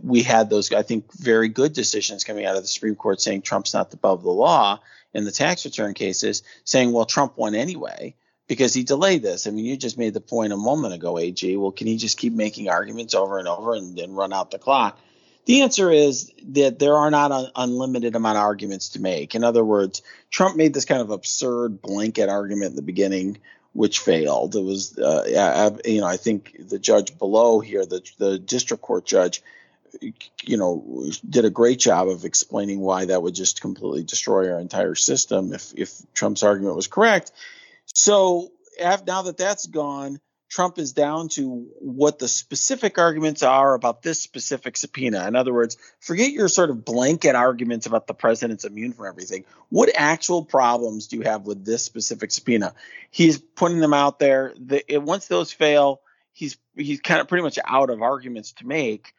we 0.03 0.23
had 0.23 0.49
those, 0.49 0.71
I 0.71 0.83
think, 0.83 1.11
very 1.13 1.49
good 1.49 1.73
decisions 1.73 2.23
coming 2.23 2.45
out 2.45 2.55
of 2.55 2.61
the 2.61 2.67
Supreme 2.67 2.95
Court 2.95 3.21
saying 3.21 3.41
Trump's 3.41 3.73
not 3.73 3.93
above 3.93 4.23
the 4.23 4.31
law 4.31 4.79
in 5.13 5.25
the 5.25 5.31
tax 5.31 5.65
return 5.65 5.93
cases, 5.93 6.43
saying, 6.63 6.91
well, 6.91 7.05
Trump 7.05 7.37
won 7.37 7.55
anyway 7.55 8.15
because 8.47 8.73
he 8.73 8.83
delayed 8.83 9.23
this. 9.23 9.47
I 9.47 9.51
mean, 9.51 9.65
you 9.65 9.77
just 9.77 9.97
made 9.97 10.13
the 10.13 10.21
point 10.21 10.53
a 10.53 10.57
moment 10.57 10.93
ago, 10.93 11.17
AG. 11.17 11.55
Well, 11.57 11.71
can 11.71 11.87
he 11.87 11.97
just 11.97 12.17
keep 12.17 12.33
making 12.33 12.69
arguments 12.69 13.15
over 13.15 13.39
and 13.39 13.47
over 13.47 13.73
and 13.73 13.97
then 13.97 14.13
run 14.13 14.33
out 14.33 14.51
the 14.51 14.59
clock? 14.59 14.99
The 15.45 15.61
answer 15.61 15.91
is 15.91 16.31
that 16.49 16.79
there 16.79 16.95
are 16.95 17.11
not 17.11 17.31
an 17.31 17.51
unlimited 17.55 18.15
amount 18.15 18.37
of 18.37 18.43
arguments 18.43 18.89
to 18.89 19.01
make. 19.01 19.35
In 19.35 19.43
other 19.43 19.63
words, 19.63 20.01
Trump 20.31 20.57
made 20.57 20.73
this 20.73 20.85
kind 20.85 21.01
of 21.01 21.11
absurd 21.11 21.81
blanket 21.81 22.29
argument 22.29 22.71
in 22.71 22.75
the 22.75 22.81
beginning, 22.81 23.37
which 23.73 23.99
failed. 23.99 24.55
It 24.55 24.63
was, 24.63 24.97
uh, 24.97 25.23
I- 25.85 25.89
you 25.89 26.01
know, 26.01 26.07
I 26.07 26.17
think 26.17 26.55
the 26.67 26.79
judge 26.79 27.17
below 27.17 27.59
here, 27.59 27.85
the 27.85 28.01
the 28.17 28.39
district 28.39 28.81
court 28.81 29.05
judge, 29.05 29.43
you 30.43 30.57
know, 30.57 31.05
did 31.27 31.45
a 31.45 31.49
great 31.51 31.79
job 31.79 32.09
of 32.09 32.25
explaining 32.25 32.79
why 32.79 33.05
that 33.05 33.21
would 33.21 33.35
just 33.35 33.61
completely 33.61 34.03
destroy 34.03 34.51
our 34.51 34.59
entire 34.59 34.95
system 34.95 35.53
if 35.53 35.73
if 35.75 36.01
Trump's 36.13 36.43
argument 36.43 36.75
was 36.75 36.87
correct. 36.87 37.31
So 37.85 38.51
now 38.79 39.21
that 39.21 39.37
that's 39.37 39.67
gone, 39.67 40.19
Trump 40.49 40.77
is 40.77 40.93
down 40.93 41.29
to 41.29 41.67
what 41.79 42.19
the 42.19 42.27
specific 42.27 42.97
arguments 42.97 43.43
are 43.43 43.73
about 43.73 44.01
this 44.01 44.21
specific 44.21 44.77
subpoena. 44.77 45.27
In 45.27 45.35
other 45.35 45.53
words, 45.53 45.77
forget 45.99 46.31
your 46.31 46.47
sort 46.47 46.69
of 46.69 46.85
blanket 46.85 47.35
arguments 47.35 47.87
about 47.87 48.07
the 48.07 48.13
president's 48.13 48.63
immune 48.63 48.93
from 48.93 49.07
everything. 49.07 49.45
What 49.69 49.89
actual 49.95 50.45
problems 50.45 51.07
do 51.07 51.17
you 51.17 51.23
have 51.23 51.45
with 51.45 51.65
this 51.65 51.83
specific 51.83 52.31
subpoena? 52.31 52.73
He's 53.09 53.39
putting 53.39 53.79
them 53.79 53.93
out 53.93 54.19
there. 54.19 54.53
The, 54.57 54.93
it, 54.93 55.01
once 55.01 55.27
those 55.27 55.51
fail, 55.51 56.01
he's 56.31 56.57
he's 56.75 57.01
kind 57.01 57.21
of 57.21 57.27
pretty 57.27 57.43
much 57.43 57.57
out 57.65 57.89
of 57.89 58.01
arguments 58.01 58.51
to 58.53 58.67
make. 58.67 59.13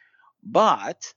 But 0.45 1.13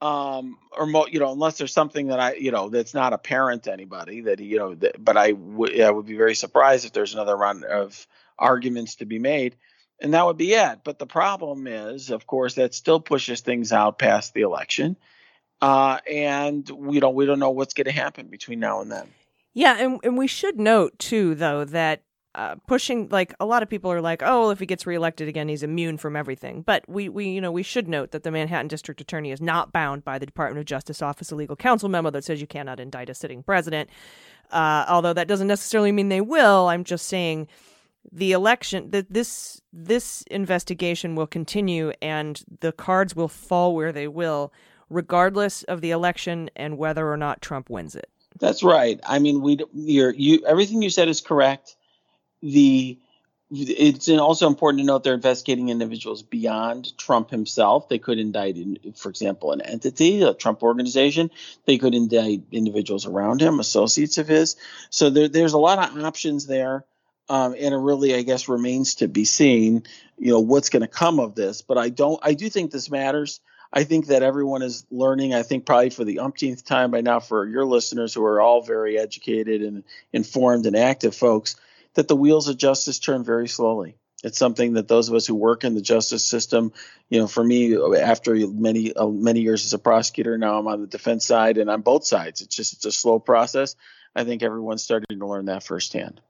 um 0.00 0.58
or 0.76 0.86
mo- 0.86 1.06
you 1.06 1.20
know 1.20 1.32
unless 1.32 1.56
there's 1.56 1.72
something 1.72 2.08
that 2.08 2.18
i 2.18 2.34
you 2.34 2.50
know 2.50 2.68
that's 2.68 2.94
not 2.94 3.12
apparent 3.12 3.62
to 3.62 3.72
anybody 3.72 4.22
that 4.22 4.40
you 4.40 4.58
know 4.58 4.74
that, 4.74 5.02
but 5.02 5.16
i 5.16 5.32
would 5.32 5.80
i 5.80 5.90
would 5.90 6.04
be 6.04 6.16
very 6.16 6.34
surprised 6.34 6.84
if 6.84 6.92
there's 6.92 7.14
another 7.14 7.36
round 7.36 7.64
of 7.64 8.06
arguments 8.38 8.96
to 8.96 9.04
be 9.04 9.18
made 9.18 9.56
and 10.00 10.14
that 10.14 10.26
would 10.26 10.36
be 10.36 10.52
it 10.52 10.80
but 10.84 10.98
the 10.98 11.06
problem 11.06 11.66
is 11.66 12.10
of 12.10 12.26
course 12.26 12.54
that 12.54 12.74
still 12.74 13.00
pushes 13.00 13.40
things 13.40 13.72
out 13.72 13.98
past 13.98 14.34
the 14.34 14.42
election 14.42 14.96
uh 15.60 15.98
and 16.10 16.68
we 16.70 17.00
don't 17.00 17.14
we 17.14 17.26
don't 17.26 17.38
know 17.38 17.50
what's 17.50 17.74
going 17.74 17.84
to 17.84 17.92
happen 17.92 18.26
between 18.26 18.58
now 18.60 18.80
and 18.80 18.90
then 18.90 19.08
Yeah, 19.54 19.76
and 19.78 20.00
and 20.02 20.18
we 20.18 20.26
should 20.26 20.58
note 20.58 20.98
too, 20.98 21.34
though, 21.36 21.64
that 21.66 22.02
uh, 22.34 22.56
pushing 22.66 23.08
like 23.10 23.32
a 23.38 23.46
lot 23.46 23.62
of 23.62 23.70
people 23.70 23.92
are 23.92 24.00
like, 24.00 24.20
oh, 24.20 24.40
well, 24.40 24.50
if 24.50 24.58
he 24.58 24.66
gets 24.66 24.84
reelected 24.84 25.28
again, 25.28 25.46
he's 25.48 25.62
immune 25.62 25.96
from 25.96 26.16
everything. 26.16 26.62
But 26.62 26.82
we 26.88 27.08
we 27.08 27.28
you 27.28 27.40
know 27.40 27.52
we 27.52 27.62
should 27.62 27.86
note 27.86 28.10
that 28.10 28.24
the 28.24 28.32
Manhattan 28.32 28.66
District 28.66 29.00
Attorney 29.00 29.30
is 29.30 29.40
not 29.40 29.72
bound 29.72 30.04
by 30.04 30.18
the 30.18 30.26
Department 30.26 30.58
of 30.58 30.66
Justice 30.66 31.00
Office 31.00 31.30
of 31.30 31.38
Legal 31.38 31.54
Counsel 31.54 31.88
memo 31.88 32.10
that 32.10 32.24
says 32.24 32.40
you 32.40 32.48
cannot 32.48 32.80
indict 32.80 33.08
a 33.08 33.14
sitting 33.14 33.44
president. 33.44 33.88
Uh, 34.50 34.84
although 34.88 35.12
that 35.12 35.28
doesn't 35.28 35.46
necessarily 35.46 35.92
mean 35.92 36.08
they 36.08 36.20
will. 36.20 36.66
I'm 36.66 36.82
just 36.82 37.06
saying 37.06 37.46
the 38.12 38.32
election 38.32 38.90
that 38.90 39.12
this 39.12 39.60
this 39.72 40.22
investigation 40.30 41.14
will 41.14 41.26
continue 41.26 41.92
and 42.00 42.42
the 42.60 42.72
cards 42.72 43.16
will 43.16 43.28
fall 43.28 43.74
where 43.74 43.92
they 43.92 44.08
will 44.08 44.52
regardless 44.90 45.62
of 45.64 45.80
the 45.80 45.90
election 45.90 46.50
and 46.54 46.78
whether 46.78 47.10
or 47.10 47.16
not 47.16 47.42
Trump 47.42 47.70
wins 47.70 47.96
it. 47.96 48.08
That's 48.38 48.62
right. 48.62 49.00
I 49.06 49.18
mean, 49.18 49.42
we 49.42 49.58
you're 49.72 50.12
you 50.12 50.44
everything 50.46 50.82
you 50.82 50.90
said 50.90 51.08
is 51.08 51.20
correct. 51.20 51.76
The 52.42 52.98
it's 53.50 54.08
also 54.08 54.46
important 54.48 54.80
to 54.80 54.86
note 54.86 55.04
they're 55.04 55.14
investigating 55.14 55.68
individuals 55.68 56.22
beyond 56.22 56.96
Trump 56.98 57.30
himself. 57.30 57.88
They 57.88 57.98
could 57.98 58.18
indict, 58.18 58.56
for 58.96 59.10
example, 59.10 59.52
an 59.52 59.60
entity, 59.60 60.22
a 60.22 60.34
Trump 60.34 60.62
organization. 60.62 61.30
They 61.66 61.78
could 61.78 61.94
indict 61.94 62.42
individuals 62.50 63.06
around 63.06 63.40
him, 63.40 63.60
associates 63.60 64.18
of 64.18 64.26
his. 64.26 64.56
So 64.90 65.10
there, 65.10 65.28
there's 65.28 65.52
a 65.52 65.58
lot 65.58 65.78
of 65.78 66.04
options 66.04 66.46
there, 66.46 66.84
um, 67.28 67.54
and 67.58 67.74
it 67.74 67.78
really, 67.78 68.14
I 68.14 68.22
guess, 68.22 68.48
remains 68.48 68.96
to 68.96 69.08
be 69.08 69.24
seen. 69.24 69.84
You 70.18 70.32
know 70.32 70.40
what's 70.40 70.68
going 70.68 70.82
to 70.82 70.88
come 70.88 71.20
of 71.20 71.34
this, 71.34 71.62
but 71.62 71.78
I 71.78 71.88
don't. 71.88 72.20
I 72.22 72.34
do 72.34 72.48
think 72.48 72.70
this 72.70 72.90
matters. 72.90 73.40
I 73.72 73.84
think 73.84 74.06
that 74.06 74.22
everyone 74.22 74.62
is 74.62 74.86
learning. 74.90 75.34
I 75.34 75.42
think 75.42 75.66
probably 75.66 75.90
for 75.90 76.04
the 76.04 76.20
umpteenth 76.20 76.64
time 76.64 76.90
by 76.90 77.00
now, 77.00 77.20
for 77.20 77.46
your 77.46 77.64
listeners 77.64 78.14
who 78.14 78.24
are 78.24 78.40
all 78.40 78.62
very 78.62 78.98
educated 78.98 79.62
and 79.62 79.82
informed 80.12 80.66
and 80.66 80.76
active 80.76 81.16
folks, 81.16 81.56
that 81.94 82.06
the 82.06 82.14
wheels 82.14 82.48
of 82.48 82.56
justice 82.56 82.98
turn 83.00 83.24
very 83.24 83.48
slowly. 83.48 83.96
It's 84.22 84.38
something 84.38 84.74
that 84.74 84.88
those 84.88 85.08
of 85.08 85.14
us 85.14 85.26
who 85.26 85.34
work 85.34 85.64
in 85.64 85.74
the 85.74 85.82
justice 85.82 86.24
system, 86.24 86.72
you 87.10 87.18
know, 87.18 87.26
for 87.26 87.44
me, 87.44 87.76
after 87.96 88.34
many 88.34 88.92
uh, 88.92 89.08
many 89.08 89.40
years 89.40 89.64
as 89.64 89.72
a 89.72 89.78
prosecutor, 89.78 90.38
now 90.38 90.58
I'm 90.58 90.68
on 90.68 90.80
the 90.80 90.86
defense 90.86 91.26
side 91.26 91.58
and 91.58 91.68
on 91.68 91.82
both 91.82 92.06
sides. 92.06 92.40
It's 92.40 92.54
just 92.54 92.74
it's 92.74 92.86
a 92.86 92.92
slow 92.92 93.18
process. 93.18 93.76
I 94.14 94.24
think 94.24 94.42
everyone's 94.42 94.82
starting 94.82 95.18
to 95.18 95.26
learn 95.26 95.46
that 95.46 95.62
firsthand. 95.64 96.20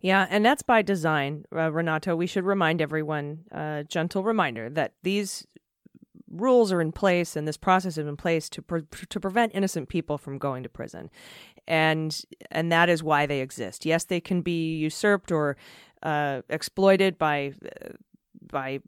Yeah, 0.00 0.26
and 0.30 0.44
that's 0.44 0.62
by 0.62 0.82
design, 0.82 1.44
uh, 1.54 1.72
Renato. 1.72 2.14
We 2.14 2.26
should 2.26 2.44
remind 2.44 2.80
everyone, 2.80 3.44
uh, 3.52 3.82
gentle 3.82 4.22
reminder, 4.22 4.70
that 4.70 4.92
these 5.02 5.46
rules 6.30 6.72
are 6.72 6.80
in 6.80 6.92
place 6.92 7.36
and 7.36 7.48
this 7.48 7.56
process 7.56 7.96
is 7.96 8.06
in 8.06 8.16
place 8.16 8.48
to 8.50 8.62
pre- 8.62 8.82
to 9.08 9.20
prevent 9.20 9.54
innocent 9.54 9.88
people 9.88 10.18
from 10.18 10.38
going 10.38 10.62
to 10.62 10.68
prison, 10.68 11.10
and 11.66 12.22
and 12.50 12.70
that 12.70 12.88
is 12.88 13.02
why 13.02 13.26
they 13.26 13.40
exist. 13.40 13.84
Yes, 13.86 14.04
they 14.04 14.20
can 14.20 14.42
be 14.42 14.76
usurped 14.76 15.32
or 15.32 15.56
uh, 16.02 16.42
exploited 16.48 17.18
by 17.18 17.54
by 18.52 18.80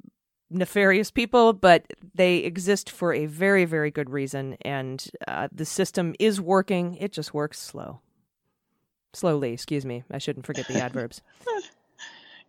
nefarious 0.50 1.10
people, 1.10 1.52
but 1.52 1.86
they 2.14 2.38
exist 2.38 2.90
for 2.90 3.12
a 3.14 3.26
very 3.26 3.64
very 3.64 3.90
good 3.90 4.10
reason, 4.10 4.56
and 4.62 5.08
uh, 5.26 5.48
the 5.52 5.64
system 5.64 6.14
is 6.20 6.40
working. 6.40 6.94
It 6.96 7.12
just 7.12 7.34
works 7.34 7.58
slow, 7.58 8.00
slowly. 9.12 9.52
Excuse 9.52 9.84
me. 9.84 10.04
I 10.10 10.18
shouldn't 10.18 10.46
forget 10.46 10.66
the 10.68 10.80
adverbs. 10.82 11.22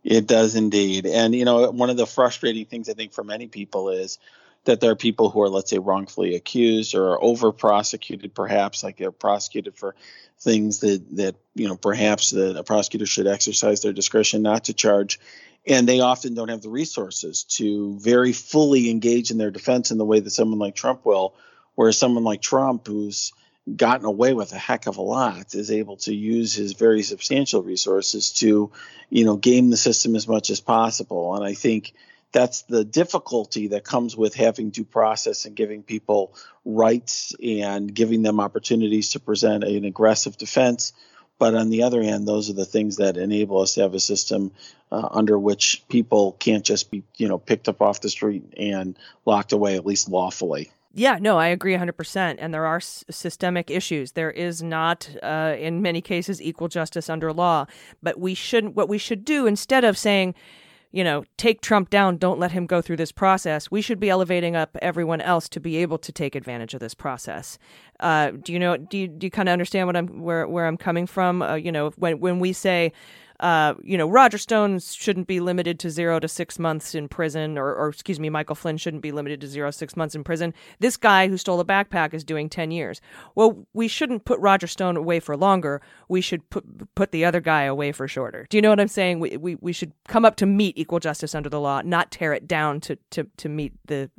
It 0.04 0.26
does 0.26 0.56
indeed. 0.56 1.06
And, 1.06 1.34
you 1.34 1.44
know, 1.44 1.70
one 1.70 1.90
of 1.90 1.96
the 1.96 2.06
frustrating 2.06 2.66
things 2.66 2.88
I 2.88 2.94
think 2.94 3.12
for 3.12 3.22
many 3.22 3.46
people 3.46 3.90
is 3.90 4.18
that 4.64 4.80
there 4.80 4.90
are 4.90 4.96
people 4.96 5.30
who 5.30 5.42
are, 5.42 5.48
let's 5.48 5.70
say, 5.70 5.78
wrongfully 5.78 6.34
accused 6.34 6.94
or 6.94 7.22
over 7.22 7.52
prosecuted, 7.52 8.34
perhaps, 8.34 8.82
like 8.82 8.96
they're 8.96 9.10
prosecuted 9.10 9.76
for 9.76 9.94
things 10.40 10.80
that, 10.80 11.04
that 11.16 11.36
you 11.54 11.68
know, 11.68 11.76
perhaps 11.76 12.30
the, 12.30 12.58
a 12.58 12.64
prosecutor 12.64 13.06
should 13.06 13.26
exercise 13.26 13.82
their 13.82 13.92
discretion 13.92 14.42
not 14.42 14.64
to 14.64 14.74
charge. 14.74 15.20
And 15.66 15.88
they 15.88 16.00
often 16.00 16.34
don't 16.34 16.48
have 16.48 16.62
the 16.62 16.70
resources 16.70 17.44
to 17.44 17.98
very 18.00 18.32
fully 18.32 18.90
engage 18.90 19.30
in 19.30 19.38
their 19.38 19.52
defense 19.52 19.92
in 19.92 19.98
the 19.98 20.04
way 20.04 20.18
that 20.18 20.30
someone 20.30 20.58
like 20.58 20.74
Trump 20.74 21.04
will, 21.04 21.34
whereas 21.76 21.96
someone 21.96 22.24
like 22.24 22.42
Trump, 22.42 22.88
who's 22.88 23.32
gotten 23.76 24.06
away 24.06 24.34
with 24.34 24.52
a 24.52 24.58
heck 24.58 24.86
of 24.86 24.96
a 24.96 25.02
lot 25.02 25.54
is 25.54 25.70
able 25.70 25.96
to 25.96 26.14
use 26.14 26.54
his 26.54 26.72
very 26.72 27.02
substantial 27.02 27.62
resources 27.62 28.32
to 28.32 28.72
you 29.08 29.24
know 29.24 29.36
game 29.36 29.70
the 29.70 29.76
system 29.76 30.16
as 30.16 30.26
much 30.26 30.50
as 30.50 30.60
possible. 30.60 31.34
And 31.36 31.44
i 31.44 31.54
think 31.54 31.92
that's 32.32 32.62
the 32.62 32.84
difficulty 32.84 33.68
that 33.68 33.84
comes 33.84 34.16
with 34.16 34.34
having 34.34 34.70
due 34.70 34.84
process 34.84 35.44
and 35.44 35.54
giving 35.54 35.82
people 35.82 36.34
rights 36.64 37.34
and 37.42 37.94
giving 37.94 38.22
them 38.22 38.40
opportunities 38.40 39.10
to 39.10 39.20
present 39.20 39.64
an 39.64 39.84
aggressive 39.84 40.38
defense. 40.38 40.94
But 41.38 41.54
on 41.54 41.68
the 41.68 41.82
other 41.84 42.02
hand 42.02 42.26
those 42.26 42.50
are 42.50 42.54
the 42.54 42.64
things 42.64 42.96
that 42.96 43.16
enable 43.16 43.60
us 43.60 43.74
to 43.74 43.82
have 43.82 43.94
a 43.94 44.00
system 44.00 44.50
uh, 44.90 45.08
under 45.10 45.38
which 45.38 45.84
people 45.88 46.32
can't 46.32 46.64
just 46.64 46.90
be 46.90 47.04
you 47.16 47.28
know 47.28 47.38
picked 47.38 47.68
up 47.68 47.80
off 47.80 48.00
the 48.00 48.10
street 48.10 48.54
and 48.56 48.98
locked 49.24 49.52
away 49.52 49.76
at 49.76 49.86
least 49.86 50.08
lawfully 50.08 50.72
yeah, 50.94 51.18
no, 51.20 51.38
I 51.38 51.48
agree 51.48 51.74
100%. 51.74 52.36
And 52.38 52.52
there 52.52 52.66
are 52.66 52.76
s- 52.76 53.04
systemic 53.10 53.70
issues. 53.70 54.12
There 54.12 54.30
is 54.30 54.62
not, 54.62 55.08
uh, 55.22 55.56
in 55.58 55.82
many 55.82 56.00
cases, 56.00 56.40
equal 56.42 56.68
justice 56.68 57.08
under 57.08 57.32
law. 57.32 57.66
But 58.02 58.20
we 58.20 58.34
shouldn't, 58.34 58.74
what 58.74 58.88
we 58.88 58.98
should 58.98 59.24
do 59.24 59.46
instead 59.46 59.84
of 59.84 59.96
saying, 59.96 60.34
you 60.90 61.02
know, 61.02 61.24
take 61.38 61.62
Trump 61.62 61.88
down, 61.88 62.18
don't 62.18 62.38
let 62.38 62.52
him 62.52 62.66
go 62.66 62.82
through 62.82 62.98
this 62.98 63.12
process, 63.12 63.70
we 63.70 63.80
should 63.80 63.98
be 63.98 64.10
elevating 64.10 64.54
up 64.54 64.76
everyone 64.82 65.22
else 65.22 65.48
to 65.48 65.60
be 65.60 65.78
able 65.78 65.96
to 65.96 66.12
take 66.12 66.34
advantage 66.34 66.74
of 66.74 66.80
this 66.80 66.92
process. 66.92 67.58
Uh, 68.00 68.32
do 68.32 68.52
you 68.52 68.58
know, 68.58 68.76
do 68.76 68.98
you, 68.98 69.08
do 69.08 69.26
you 69.26 69.30
kind 69.30 69.48
of 69.48 69.54
understand 69.54 69.86
what 69.86 69.96
I'm, 69.96 70.20
where, 70.20 70.46
where 70.46 70.66
I'm 70.66 70.76
coming 70.76 71.06
from? 71.06 71.40
Uh, 71.40 71.54
you 71.54 71.72
know, 71.72 71.90
when, 71.96 72.20
when 72.20 72.38
we 72.40 72.52
say, 72.52 72.92
uh, 73.42 73.74
you 73.82 73.98
know, 73.98 74.08
Roger 74.08 74.38
Stone 74.38 74.78
shouldn't 74.78 75.26
be 75.26 75.40
limited 75.40 75.78
to 75.80 75.90
zero 75.90 76.20
to 76.20 76.28
six 76.28 76.58
months 76.58 76.94
in 76.94 77.08
prison, 77.08 77.58
or, 77.58 77.74
or 77.74 77.88
excuse 77.88 78.20
me, 78.20 78.30
Michael 78.30 78.54
Flynn 78.54 78.76
shouldn't 78.76 79.02
be 79.02 79.12
limited 79.12 79.40
to 79.40 79.48
zero 79.48 79.70
six 79.72 79.96
months 79.96 80.14
in 80.14 80.22
prison. 80.22 80.54
This 80.78 80.96
guy 80.96 81.28
who 81.28 81.36
stole 81.36 81.60
a 81.60 81.64
backpack 81.64 82.14
is 82.14 82.24
doing 82.24 82.48
ten 82.48 82.70
years. 82.70 83.00
Well, 83.34 83.66
we 83.74 83.88
shouldn't 83.88 84.24
put 84.24 84.38
Roger 84.38 84.68
Stone 84.68 84.96
away 84.96 85.20
for 85.20 85.36
longer. 85.36 85.82
We 86.08 86.20
should 86.20 86.48
put 86.50 86.94
put 86.94 87.10
the 87.10 87.24
other 87.24 87.40
guy 87.40 87.64
away 87.64 87.92
for 87.92 88.08
shorter. 88.08 88.46
Do 88.48 88.56
you 88.56 88.62
know 88.62 88.70
what 88.70 88.80
I'm 88.80 88.88
saying? 88.88 89.20
We 89.20 89.36
we, 89.36 89.56
we 89.56 89.72
should 89.72 89.92
come 90.08 90.24
up 90.24 90.36
to 90.36 90.46
meet 90.46 90.78
equal 90.78 91.00
justice 91.00 91.34
under 91.34 91.50
the 91.50 91.60
law, 91.60 91.82
not 91.84 92.10
tear 92.10 92.32
it 92.32 92.46
down 92.46 92.80
to 92.82 92.96
to 93.10 93.26
to 93.36 93.48
meet 93.48 93.72
the 93.86 94.10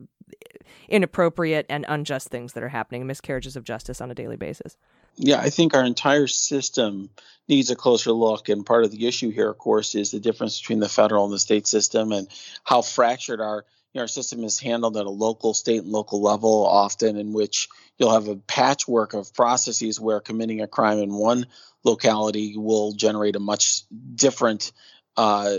inappropriate 0.90 1.66
and 1.70 1.86
unjust 1.88 2.30
things 2.30 2.54
that 2.54 2.64
are 2.64 2.70
happening, 2.70 3.08
miscarriages 3.08 3.56
of 3.56 3.64
justice 3.64 4.02
on 4.02 4.12
a 4.12 4.16
daily 4.16 4.36
basis. 4.36 4.78
Yeah, 5.16 5.40
I 5.40 5.50
think 5.50 5.74
our 5.74 5.84
entire 5.84 6.28
system 6.28 7.10
needs 7.48 7.70
a 7.70 7.76
closer 7.76 8.12
look. 8.12 8.50
And 8.50 8.66
part 8.66 8.84
of 8.84 8.92
the 8.92 9.08
issue 9.08 9.30
here, 9.30 9.50
of 9.50 9.58
course, 9.58 9.96
is 9.96 10.12
the 10.12 10.20
difference 10.20 10.60
between 10.60 10.80
the 10.80 10.90
federal 10.90 11.26
and 11.26 11.34
the 11.34 11.40
state 11.40 11.68
system 11.68 12.12
and 12.12 12.28
how 12.64 12.82
fractured 12.82 13.42
our 13.42 13.66
you 13.94 14.00
know, 14.00 14.04
our 14.04 14.08
system 14.08 14.44
is 14.44 14.60
handled 14.60 14.98
at 14.98 15.06
a 15.06 15.10
local, 15.10 15.54
state, 15.54 15.84
and 15.84 15.92
local 15.92 16.22
level, 16.22 16.66
often 16.66 17.16
in 17.16 17.32
which 17.32 17.70
you'll 17.98 18.14
have 18.14 18.28
a 18.28 18.36
patchwork 18.36 19.14
of 19.14 19.34
processes 19.36 20.00
where 20.00 20.20
committing 20.20 20.62
a 20.62 20.68
crime 20.68 20.98
in 20.98 21.14
one 21.14 21.46
locality 21.84 22.58
will 22.58 22.94
generate 22.94 23.36
a 23.36 23.40
much 23.40 23.84
different 24.16 24.72
uh, 25.16 25.58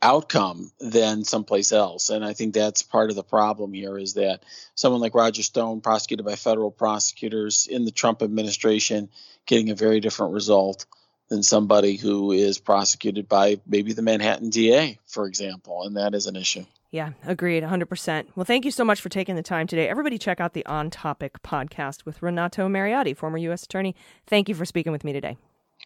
outcome 0.00 0.70
than 0.80 1.24
someplace 1.24 1.72
else. 1.72 2.10
And 2.10 2.24
I 2.24 2.32
think 2.32 2.54
that's 2.54 2.82
part 2.82 3.10
of 3.10 3.16
the 3.16 3.22
problem 3.22 3.72
here 3.72 3.98
is 3.98 4.14
that 4.14 4.44
someone 4.74 5.00
like 5.00 5.14
Roger 5.14 5.42
Stone, 5.42 5.80
prosecuted 5.82 6.24
by 6.24 6.36
federal 6.36 6.70
prosecutors 6.70 7.66
in 7.66 7.84
the 7.84 7.90
Trump 7.90 8.22
administration, 8.22 9.10
getting 9.46 9.70
a 9.70 9.74
very 9.74 10.00
different 10.00 10.32
result 10.32 10.86
than 11.28 11.42
somebody 11.42 11.96
who 11.96 12.32
is 12.32 12.58
prosecuted 12.58 13.28
by 13.28 13.60
maybe 13.66 13.92
the 13.92 14.02
Manhattan 14.02 14.50
DA, 14.50 14.98
for 15.06 15.26
example. 15.26 15.84
And 15.84 15.96
that 15.96 16.14
is 16.14 16.26
an 16.26 16.36
issue. 16.36 16.64
Yeah, 16.90 17.10
agreed, 17.24 17.62
100%. 17.62 18.26
Well, 18.34 18.44
thank 18.44 18.64
you 18.64 18.72
so 18.72 18.84
much 18.84 19.00
for 19.00 19.08
taking 19.08 19.36
the 19.36 19.44
time 19.44 19.68
today. 19.68 19.88
Everybody, 19.88 20.18
check 20.18 20.40
out 20.40 20.54
the 20.54 20.66
On 20.66 20.90
Topic 20.90 21.40
podcast 21.42 22.04
with 22.04 22.20
Renato 22.20 22.68
Mariotti, 22.68 23.16
former 23.16 23.38
U.S. 23.38 23.62
Attorney. 23.62 23.94
Thank 24.26 24.48
you 24.48 24.56
for 24.56 24.64
speaking 24.64 24.90
with 24.90 25.04
me 25.04 25.12
today. 25.12 25.36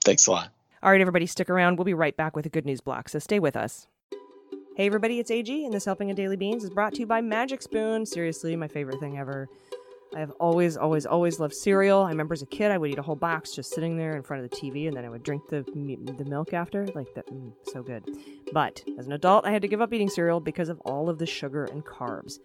Thanks 0.02 0.26
a 0.26 0.30
lot. 0.30 0.53
All 0.84 0.90
right, 0.90 1.00
everybody, 1.00 1.24
stick 1.24 1.48
around. 1.48 1.78
We'll 1.78 1.86
be 1.86 1.94
right 1.94 2.14
back 2.14 2.36
with 2.36 2.44
a 2.44 2.50
good 2.50 2.66
news 2.66 2.82
block, 2.82 3.08
so 3.08 3.18
stay 3.18 3.38
with 3.38 3.56
us. 3.56 3.86
Hey, 4.76 4.84
everybody, 4.84 5.18
it's 5.18 5.30
AG, 5.30 5.64
and 5.64 5.72
this 5.72 5.86
Helping 5.86 6.10
of 6.10 6.16
Daily 6.18 6.36
Beans 6.36 6.62
is 6.62 6.68
brought 6.68 6.92
to 6.92 7.00
you 7.00 7.06
by 7.06 7.22
Magic 7.22 7.62
Spoon. 7.62 8.04
Seriously, 8.04 8.54
my 8.54 8.68
favorite 8.68 9.00
thing 9.00 9.16
ever. 9.16 9.48
I 10.14 10.20
have 10.20 10.32
always, 10.32 10.76
always, 10.76 11.06
always 11.06 11.40
loved 11.40 11.54
cereal. 11.54 12.02
I 12.02 12.10
remember 12.10 12.34
as 12.34 12.42
a 12.42 12.46
kid, 12.46 12.70
I 12.70 12.76
would 12.76 12.90
eat 12.90 12.98
a 12.98 13.02
whole 13.02 13.16
box 13.16 13.52
just 13.52 13.72
sitting 13.72 13.96
there 13.96 14.14
in 14.14 14.22
front 14.22 14.44
of 14.44 14.50
the 14.50 14.56
TV, 14.56 14.86
and 14.86 14.94
then 14.94 15.06
I 15.06 15.08
would 15.08 15.22
drink 15.22 15.48
the 15.48 15.62
the 15.62 16.24
milk 16.26 16.52
after. 16.52 16.86
Like 16.88 17.14
that, 17.14 17.28
mm, 17.28 17.54
so 17.72 17.82
good. 17.82 18.04
But 18.52 18.84
as 18.98 19.06
an 19.06 19.12
adult, 19.12 19.46
I 19.46 19.52
had 19.52 19.62
to 19.62 19.68
give 19.68 19.80
up 19.80 19.90
eating 19.94 20.10
cereal 20.10 20.38
because 20.38 20.68
of 20.68 20.80
all 20.80 21.08
of 21.08 21.16
the 21.16 21.24
sugar 21.24 21.64
and 21.64 21.82
carbs. 21.82 22.40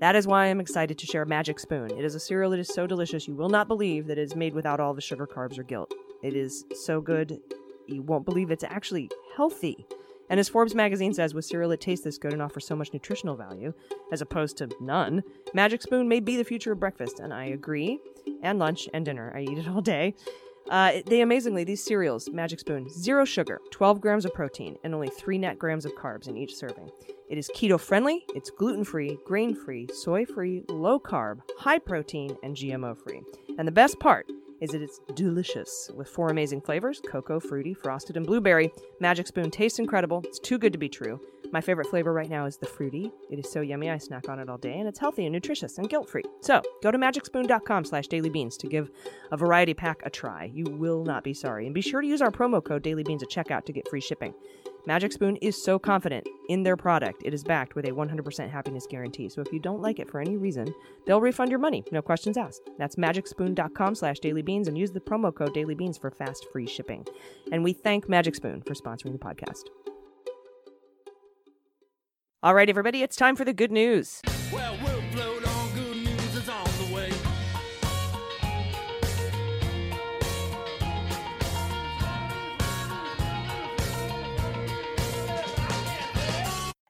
That 0.00 0.16
is 0.16 0.26
why 0.26 0.46
I'm 0.46 0.60
excited 0.60 0.98
to 0.98 1.06
share 1.06 1.24
Magic 1.24 1.60
Spoon. 1.60 1.92
It 1.92 2.04
is 2.04 2.16
a 2.16 2.20
cereal 2.20 2.50
that 2.50 2.58
is 2.58 2.74
so 2.74 2.88
delicious 2.88 3.28
you 3.28 3.36
will 3.36 3.48
not 3.48 3.68
believe 3.68 4.08
that 4.08 4.18
it 4.18 4.22
is 4.22 4.34
made 4.34 4.54
without 4.54 4.80
all 4.80 4.92
the 4.92 5.00
sugar, 5.00 5.28
carbs, 5.28 5.56
or 5.56 5.62
guilt. 5.62 5.94
It 6.24 6.34
is 6.34 6.64
so 6.74 7.00
good 7.00 7.38
you 7.88 8.02
won't 8.02 8.24
believe 8.24 8.50
it's 8.50 8.64
actually 8.64 9.10
healthy. 9.36 9.86
And 10.28 10.40
as 10.40 10.48
Forbes 10.48 10.74
magazine 10.74 11.14
says, 11.14 11.34
with 11.34 11.44
cereal 11.44 11.70
that 11.70 11.80
tastes 11.80 12.04
this 12.04 12.18
good 12.18 12.32
and 12.32 12.42
offers 12.42 12.66
so 12.66 12.74
much 12.74 12.92
nutritional 12.92 13.36
value, 13.36 13.72
as 14.10 14.20
opposed 14.20 14.56
to 14.58 14.68
none, 14.80 15.22
Magic 15.54 15.82
Spoon 15.82 16.08
may 16.08 16.20
be 16.20 16.36
the 16.36 16.44
future 16.44 16.72
of 16.72 16.80
breakfast, 16.80 17.20
and 17.20 17.32
I 17.32 17.44
agree. 17.46 18.00
And 18.42 18.58
lunch 18.58 18.88
and 18.92 19.04
dinner. 19.04 19.32
I 19.34 19.42
eat 19.42 19.58
it 19.58 19.68
all 19.68 19.80
day. 19.80 20.14
Uh, 20.68 21.00
they 21.06 21.20
amazingly, 21.20 21.62
these 21.62 21.82
cereals, 21.82 22.28
Magic 22.30 22.58
Spoon, 22.58 22.88
zero 22.90 23.24
sugar, 23.24 23.60
12 23.70 24.00
grams 24.00 24.24
of 24.24 24.34
protein, 24.34 24.76
and 24.82 24.94
only 24.94 25.08
3 25.08 25.38
net 25.38 25.58
grams 25.58 25.84
of 25.84 25.94
carbs 25.94 26.26
in 26.26 26.36
each 26.36 26.56
serving. 26.56 26.90
It 27.28 27.38
is 27.38 27.48
keto 27.54 27.78
friendly, 27.78 28.24
it's 28.34 28.50
gluten 28.50 28.82
free, 28.82 29.18
grain 29.24 29.54
free, 29.54 29.88
soy 29.92 30.24
free, 30.24 30.64
low 30.68 30.98
carb, 30.98 31.40
high 31.58 31.78
protein, 31.78 32.36
and 32.42 32.56
GMO 32.56 32.96
free. 32.96 33.22
And 33.58 33.66
the 33.66 33.72
best 33.72 34.00
part, 34.00 34.26
is 34.60 34.70
that 34.70 34.82
it's 34.82 35.00
delicious 35.14 35.90
with 35.94 36.08
four 36.08 36.28
amazing 36.28 36.60
flavors 36.60 37.00
cocoa, 37.10 37.40
fruity, 37.40 37.74
frosted, 37.74 38.16
and 38.16 38.26
blueberry. 38.26 38.72
Magic 39.00 39.26
Spoon 39.26 39.50
tastes 39.50 39.78
incredible. 39.78 40.22
It's 40.24 40.38
too 40.38 40.58
good 40.58 40.72
to 40.72 40.78
be 40.78 40.88
true. 40.88 41.20
My 41.52 41.60
favorite 41.60 41.86
flavor 41.86 42.12
right 42.12 42.28
now 42.28 42.46
is 42.46 42.56
the 42.56 42.66
fruity. 42.66 43.10
It 43.30 43.38
is 43.38 43.50
so 43.50 43.60
yummy, 43.60 43.90
I 43.90 43.98
snack 43.98 44.28
on 44.28 44.38
it 44.38 44.48
all 44.48 44.58
day, 44.58 44.78
and 44.78 44.88
it's 44.88 44.98
healthy 44.98 45.26
and 45.26 45.32
nutritious 45.32 45.78
and 45.78 45.88
guilt 45.88 46.08
free. 46.08 46.24
So 46.40 46.60
go 46.82 46.90
to 46.90 46.98
magicspoon.com 46.98 47.84
slash 47.84 48.08
dailybeans 48.08 48.56
to 48.58 48.66
give 48.66 48.90
a 49.30 49.36
variety 49.36 49.74
pack 49.74 50.02
a 50.04 50.10
try. 50.10 50.50
You 50.52 50.64
will 50.64 51.04
not 51.04 51.22
be 51.22 51.34
sorry. 51.34 51.66
And 51.66 51.74
be 51.74 51.80
sure 51.80 52.00
to 52.00 52.06
use 52.06 52.22
our 52.22 52.30
promo 52.30 52.64
code 52.64 52.82
dailybeans 52.82 53.22
at 53.22 53.30
checkout 53.30 53.64
to 53.66 53.72
get 53.72 53.88
free 53.88 54.00
shipping. 54.00 54.34
Magic 54.86 55.10
Spoon 55.10 55.34
is 55.42 55.60
so 55.60 55.80
confident 55.80 56.28
in 56.48 56.62
their 56.62 56.76
product, 56.76 57.22
it 57.24 57.34
is 57.34 57.42
backed 57.42 57.74
with 57.74 57.86
a 57.86 57.90
100% 57.90 58.48
happiness 58.48 58.86
guarantee. 58.88 59.28
So 59.28 59.40
if 59.40 59.52
you 59.52 59.58
don't 59.58 59.82
like 59.82 59.98
it 59.98 60.08
for 60.08 60.20
any 60.20 60.36
reason, 60.36 60.72
they'll 61.06 61.20
refund 61.20 61.50
your 61.50 61.58
money, 61.58 61.82
no 61.90 62.00
questions 62.00 62.36
asked. 62.36 62.62
That's 62.78 62.94
magicspoon.com 62.94 63.96
slash 63.96 64.20
dailybeans 64.20 64.68
and 64.68 64.78
use 64.78 64.92
the 64.92 65.00
promo 65.00 65.34
code 65.34 65.54
dailybeans 65.54 66.00
for 66.00 66.12
fast 66.12 66.46
free 66.52 66.68
shipping. 66.68 67.04
And 67.50 67.64
we 67.64 67.72
thank 67.72 68.08
Magic 68.08 68.36
Spoon 68.36 68.62
for 68.62 68.74
sponsoring 68.74 69.10
the 69.10 69.18
podcast. 69.18 69.64
All 72.44 72.54
right, 72.54 72.70
everybody, 72.70 73.02
it's 73.02 73.16
time 73.16 73.34
for 73.34 73.44
the 73.44 73.52
good 73.52 73.72
news. 73.72 74.22
Well, 74.52 74.76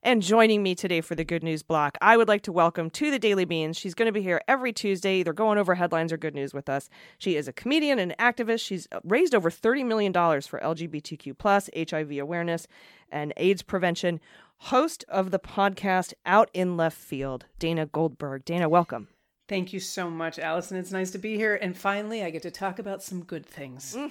And 0.07 0.23
joining 0.23 0.63
me 0.63 0.77
today 0.77 1.01
for 1.01 1.17
the 1.17 1.25
good 1.25 1.43
news 1.43 1.65
block, 1.65 1.99
I 2.01 2.17
would 2.17 2.29
like 2.29 2.43
to 2.43 2.53
welcome 2.53 2.91
to 2.91 3.11
the 3.11 3.19
Daily 3.19 3.45
Beans. 3.45 3.77
She's 3.77 3.93
going 3.93 4.07
to 4.07 4.13
be 4.13 4.23
here 4.23 4.41
every 4.47 4.73
Tuesday, 4.73 5.17
either 5.17 5.33
going 5.33 5.59
over 5.59 5.75
headlines 5.75 6.13
or 6.13 6.17
good 6.17 6.33
news 6.33 6.55
with 6.55 6.69
us. 6.69 6.89
She 7.19 7.35
is 7.35 7.49
a 7.49 7.53
comedian 7.53 7.99
and 7.99 8.17
activist. 8.17 8.65
She's 8.65 8.87
uh, 8.93 9.01
raised 9.03 9.35
over 9.35 9.51
$30 9.51 9.85
million 9.85 10.13
for 10.13 10.61
LGBTQ, 10.61 11.37
plus 11.37 11.69
HIV 11.77 12.19
awareness 12.19 12.69
and 13.11 13.33
AIDS 13.37 13.63
prevention. 13.63 14.21
host 14.59 15.05
of 15.09 15.33
the 15.33 15.41
podcast 15.41 16.15
Out 16.25 16.51
in 16.55 16.77
Left 16.77 16.97
Field, 16.97 17.47
Dana 17.59 17.87
Goldberg. 17.87 18.45
Dana, 18.45 18.69
welcome. 18.69 19.09
Thank 19.49 19.73
you 19.73 19.79
so 19.79 20.11
much, 20.11 20.39
Allison. 20.39 20.77
It's 20.77 20.91
nice 20.91 21.13
to 21.13 21.19
be 21.19 21.37
here. 21.37 21.55
And 21.55 21.77
finally, 21.77 22.25
I 22.25 22.31
get 22.31 22.43
to 22.43 22.51
talk 22.51 22.79
about 22.79 23.03
some 23.03 23.23
good 23.25 23.47
things. 23.47 23.97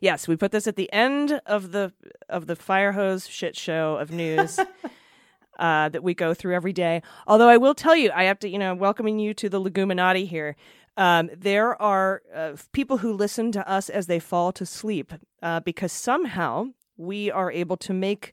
Yes, 0.00 0.26
we 0.28 0.36
put 0.36 0.52
this 0.52 0.66
at 0.66 0.76
the 0.76 0.90
end 0.92 1.40
of 1.44 1.72
the 1.72 1.92
of 2.28 2.46
the 2.46 2.56
fire 2.56 2.92
hose 2.92 3.28
shit 3.28 3.56
show 3.56 3.96
of 3.96 4.10
news 4.10 4.58
uh, 5.58 5.88
that 5.88 6.02
we 6.02 6.14
go 6.14 6.34
through 6.34 6.54
every 6.54 6.72
day. 6.72 7.02
Although 7.26 7.48
I 7.48 7.56
will 7.56 7.74
tell 7.74 7.96
you, 7.96 8.10
I 8.14 8.24
have 8.24 8.38
to, 8.40 8.48
you 8.48 8.58
know, 8.58 8.74
welcoming 8.74 9.18
you 9.18 9.34
to 9.34 9.48
the 9.48 9.60
Leguminati 9.60 10.26
here. 10.26 10.56
Um, 10.96 11.30
there 11.36 11.80
are 11.80 12.22
uh, 12.34 12.56
people 12.72 12.98
who 12.98 13.12
listen 13.12 13.52
to 13.52 13.68
us 13.70 13.88
as 13.88 14.06
they 14.06 14.18
fall 14.18 14.52
to 14.52 14.66
sleep 14.66 15.12
uh, 15.42 15.60
because 15.60 15.92
somehow 15.92 16.66
we 16.96 17.30
are 17.30 17.50
able 17.50 17.76
to 17.78 17.92
make 17.92 18.32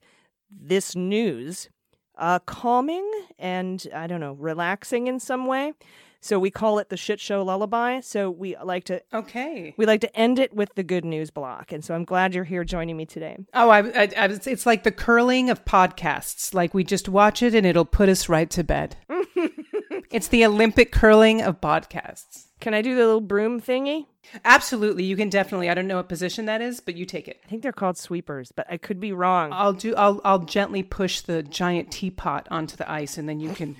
this 0.49 0.95
news 0.95 1.69
uh, 2.17 2.39
calming 2.39 3.09
and 3.39 3.85
I 3.93 4.07
don't 4.07 4.19
know, 4.19 4.33
relaxing 4.33 5.07
in 5.07 5.19
some 5.19 5.45
way. 5.45 5.73
So 6.19 6.39
we 6.39 6.49
call 6.51 6.79
it 6.79 6.89
the 6.89 6.97
shit 6.97 7.19
show 7.19 7.43
lullaby. 7.43 7.99
So 8.01 8.29
we 8.29 8.55
like 8.63 8.85
to 8.85 9.01
Okay. 9.13 9.73
we 9.77 9.85
like 9.85 10.01
to 10.01 10.15
end 10.17 10.39
it 10.39 10.53
with 10.53 10.69
the 10.75 10.83
good 10.83 11.05
news 11.05 11.29
block. 11.31 11.71
And 11.71 11.83
so 11.83 11.93
I'm 11.95 12.05
glad 12.05 12.33
you're 12.33 12.43
here 12.43 12.63
joining 12.63 12.97
me 12.97 13.05
today. 13.05 13.37
Oh, 13.53 13.69
I, 13.69 13.79
I, 13.79 14.01
I, 14.17 14.25
it's 14.45 14.65
like 14.65 14.83
the 14.83 14.91
curling 14.91 15.49
of 15.49 15.63
podcasts. 15.65 16.53
Like 16.53 16.73
we 16.73 16.83
just 16.83 17.07
watch 17.07 17.41
it 17.43 17.53
and 17.55 17.65
it'll 17.65 17.85
put 17.85 18.09
us 18.09 18.27
right 18.29 18.49
to 18.51 18.63
bed. 18.63 18.97
it's 20.11 20.27
the 20.29 20.45
Olympic 20.45 20.91
curling 20.91 21.41
of 21.41 21.61
podcasts. 21.61 22.45
Can 22.59 22.73
I 22.73 22.81
do 22.81 22.95
the 22.95 23.05
little 23.05 23.21
broom 23.21 23.61
thingy? 23.61 24.07
Absolutely. 24.43 25.03
You 25.03 25.15
can 25.15 25.29
definitely, 25.29 25.69
I 25.69 25.75
don't 25.75 25.87
know 25.87 25.97
what 25.97 26.09
position 26.09 26.45
that 26.45 26.59
is, 26.59 26.79
but 26.79 26.95
you 26.95 27.05
take 27.05 27.27
it. 27.27 27.39
I 27.45 27.47
think 27.47 27.61
they're 27.61 27.71
called 27.71 27.99
sweepers, 27.99 28.51
but 28.51 28.65
I 28.67 28.77
could 28.77 28.99
be 28.99 29.13
wrong. 29.13 29.51
I'll 29.53 29.73
do, 29.73 29.95
I'll, 29.95 30.19
I'll 30.25 30.39
gently 30.39 30.81
push 30.81 31.21
the 31.21 31.43
giant 31.43 31.91
teapot 31.91 32.47
onto 32.49 32.75
the 32.75 32.89
ice 32.91 33.19
and 33.19 33.29
then 33.29 33.39
you 33.39 33.51
can 33.53 33.75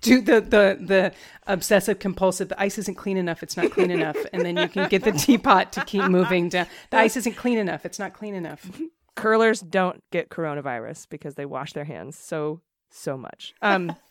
do 0.00 0.20
the, 0.20 0.40
the, 0.40 0.78
the 0.80 1.12
obsessive 1.46 1.98
compulsive. 1.98 2.48
The 2.48 2.60
ice 2.60 2.78
isn't 2.78 2.96
clean 2.96 3.16
enough. 3.16 3.42
It's 3.42 3.56
not 3.56 3.70
clean 3.70 3.90
enough. 3.90 4.16
And 4.32 4.44
then 4.44 4.56
you 4.56 4.68
can 4.68 4.88
get 4.88 5.04
the 5.04 5.12
teapot 5.12 5.72
to 5.72 5.84
keep 5.84 6.04
moving 6.04 6.48
down. 6.48 6.66
The 6.90 6.98
ice 6.98 7.16
isn't 7.16 7.36
clean 7.36 7.58
enough. 7.58 7.84
It's 7.84 7.98
not 7.98 8.12
clean 8.12 8.34
enough. 8.34 8.70
Curlers 9.14 9.60
don't 9.60 10.02
get 10.10 10.28
coronavirus 10.28 11.08
because 11.08 11.34
they 11.34 11.46
wash 11.46 11.72
their 11.72 11.84
hands 11.84 12.16
so 12.16 12.60
so 12.90 13.16
much. 13.16 13.54
Um 13.62 13.94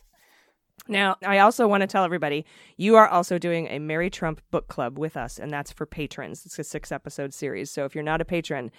Now, 0.87 1.17
I 1.25 1.39
also 1.39 1.67
want 1.67 1.81
to 1.81 1.87
tell 1.87 2.03
everybody 2.03 2.45
you 2.77 2.95
are 2.95 3.07
also 3.07 3.37
doing 3.37 3.67
a 3.67 3.79
Mary 3.79 4.09
Trump 4.09 4.41
book 4.51 4.67
club 4.67 4.97
with 4.97 5.17
us, 5.17 5.39
and 5.39 5.51
that's 5.51 5.71
for 5.71 5.85
patrons. 5.85 6.45
It's 6.45 6.59
a 6.59 6.63
six 6.63 6.91
episode 6.91 7.33
series. 7.33 7.71
So 7.71 7.85
if 7.85 7.93
you're 7.95 8.03
not 8.03 8.21
a 8.21 8.25
patron 8.25 8.71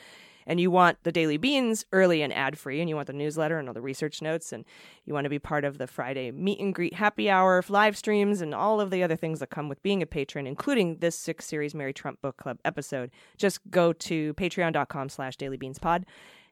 and 0.48 0.58
you 0.58 0.70
want 0.70 0.98
the 1.04 1.12
Daily 1.12 1.36
Beans 1.36 1.84
early 1.92 2.22
and 2.22 2.32
ad 2.32 2.58
free, 2.58 2.80
and 2.80 2.88
you 2.88 2.96
want 2.96 3.06
the 3.06 3.12
newsletter 3.12 3.58
and 3.58 3.68
all 3.68 3.74
the 3.74 3.82
research 3.82 4.20
notes, 4.20 4.52
and 4.52 4.64
you 5.04 5.14
want 5.14 5.26
to 5.26 5.30
be 5.30 5.38
part 5.38 5.64
of 5.64 5.78
the 5.78 5.86
Friday 5.86 6.32
meet 6.32 6.58
and 6.58 6.74
greet 6.74 6.94
happy 6.94 7.30
hour, 7.30 7.62
live 7.68 7.96
streams, 7.96 8.40
and 8.40 8.54
all 8.54 8.80
of 8.80 8.90
the 8.90 9.02
other 9.04 9.14
things 9.14 9.38
that 9.38 9.50
come 9.50 9.68
with 9.68 9.82
being 9.82 10.02
a 10.02 10.06
patron, 10.06 10.46
including 10.46 10.96
this 10.96 11.16
six 11.16 11.44
series 11.44 11.74
Mary 11.74 11.92
Trump 11.92 12.20
book 12.22 12.38
club 12.38 12.58
episode, 12.64 13.10
just 13.36 13.60
go 13.70 13.92
to 13.92 14.34
patreon.com 14.34 15.10
slash 15.10 15.36
dailybeanspod 15.36 16.04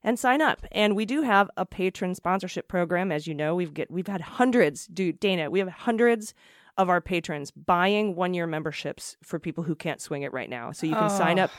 and 0.04 0.18
sign 0.18 0.42
up. 0.42 0.64
And 0.70 0.94
we 0.94 1.06
do 1.06 1.22
have 1.22 1.50
a 1.56 1.64
patron 1.64 2.14
sponsorship 2.14 2.68
program. 2.68 3.10
As 3.10 3.26
you 3.26 3.34
know, 3.34 3.54
we've 3.54 3.72
get 3.72 3.90
we've 3.90 4.06
had 4.06 4.20
hundreds, 4.20 4.86
dude, 4.86 5.18
Dana, 5.18 5.50
we 5.50 5.58
have 5.58 5.68
hundreds 5.68 6.34
of 6.76 6.90
our 6.90 7.00
patrons 7.00 7.50
buying 7.50 8.14
one 8.14 8.34
year 8.34 8.46
memberships 8.46 9.16
for 9.22 9.38
people 9.38 9.64
who 9.64 9.74
can't 9.74 10.00
swing 10.00 10.22
it 10.22 10.32
right 10.34 10.50
now. 10.50 10.72
So 10.72 10.86
you 10.86 10.94
can 10.94 11.08
sign 11.08 11.38
up 11.38 11.50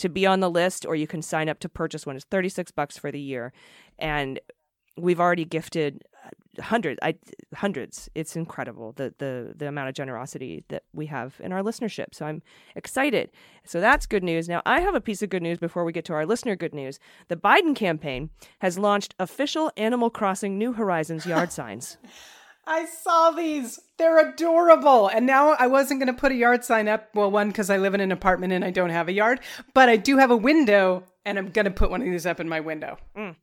to 0.00 0.08
be 0.08 0.26
on 0.26 0.40
the 0.40 0.50
list 0.50 0.84
or 0.84 0.96
you 0.96 1.06
can 1.06 1.22
sign 1.22 1.48
up 1.48 1.60
to 1.60 1.68
purchase 1.68 2.06
one. 2.06 2.16
It's 2.16 2.24
36 2.26 2.70
bucks 2.72 2.98
for 2.98 3.10
the 3.10 3.20
year. 3.20 3.52
And 3.98 4.40
we've 4.96 5.20
already 5.20 5.44
gifted 5.44 6.02
uh, 6.24 6.62
hundreds 6.62 6.98
I 7.02 7.14
hundreds. 7.54 8.08
It's 8.14 8.36
incredible 8.36 8.92
the 8.92 9.14
the 9.18 9.54
the 9.56 9.68
amount 9.68 9.88
of 9.88 9.94
generosity 9.94 10.64
that 10.68 10.82
we 10.92 11.06
have 11.06 11.34
in 11.40 11.52
our 11.52 11.62
listenership. 11.62 12.14
So 12.14 12.26
I'm 12.26 12.42
excited. 12.74 13.30
So 13.64 13.80
that's 13.80 14.06
good 14.06 14.24
news. 14.24 14.48
Now 14.48 14.62
I 14.66 14.80
have 14.80 14.94
a 14.94 15.00
piece 15.00 15.22
of 15.22 15.30
good 15.30 15.42
news 15.42 15.58
before 15.58 15.84
we 15.84 15.92
get 15.92 16.04
to 16.06 16.12
our 16.12 16.26
listener 16.26 16.56
good 16.56 16.74
news. 16.74 16.98
The 17.28 17.36
Biden 17.36 17.74
campaign 17.74 18.30
has 18.60 18.78
launched 18.78 19.14
official 19.18 19.70
Animal 19.76 20.10
Crossing 20.10 20.58
New 20.58 20.72
Horizons 20.72 21.26
yard 21.26 21.52
signs. 21.60 21.98
I 22.70 22.84
saw 22.84 23.32
these. 23.32 23.80
They're 23.98 24.30
adorable. 24.30 25.08
And 25.08 25.26
now 25.26 25.50
I 25.58 25.66
wasn't 25.66 25.98
going 25.98 26.14
to 26.14 26.18
put 26.18 26.30
a 26.30 26.36
yard 26.36 26.64
sign 26.64 26.86
up. 26.86 27.08
Well, 27.14 27.28
one, 27.28 27.48
because 27.48 27.68
I 27.68 27.78
live 27.78 27.94
in 27.94 28.00
an 28.00 28.12
apartment 28.12 28.52
and 28.52 28.64
I 28.64 28.70
don't 28.70 28.90
have 28.90 29.08
a 29.08 29.12
yard, 29.12 29.40
but 29.74 29.88
I 29.88 29.96
do 29.96 30.18
have 30.18 30.30
a 30.30 30.36
window 30.36 31.02
and 31.24 31.36
I'm 31.36 31.50
going 31.50 31.64
to 31.64 31.72
put 31.72 31.90
one 31.90 32.00
of 32.00 32.06
these 32.06 32.26
up 32.26 32.38
in 32.38 32.48
my 32.48 32.60
window. 32.60 32.96
Mm. 33.16 33.34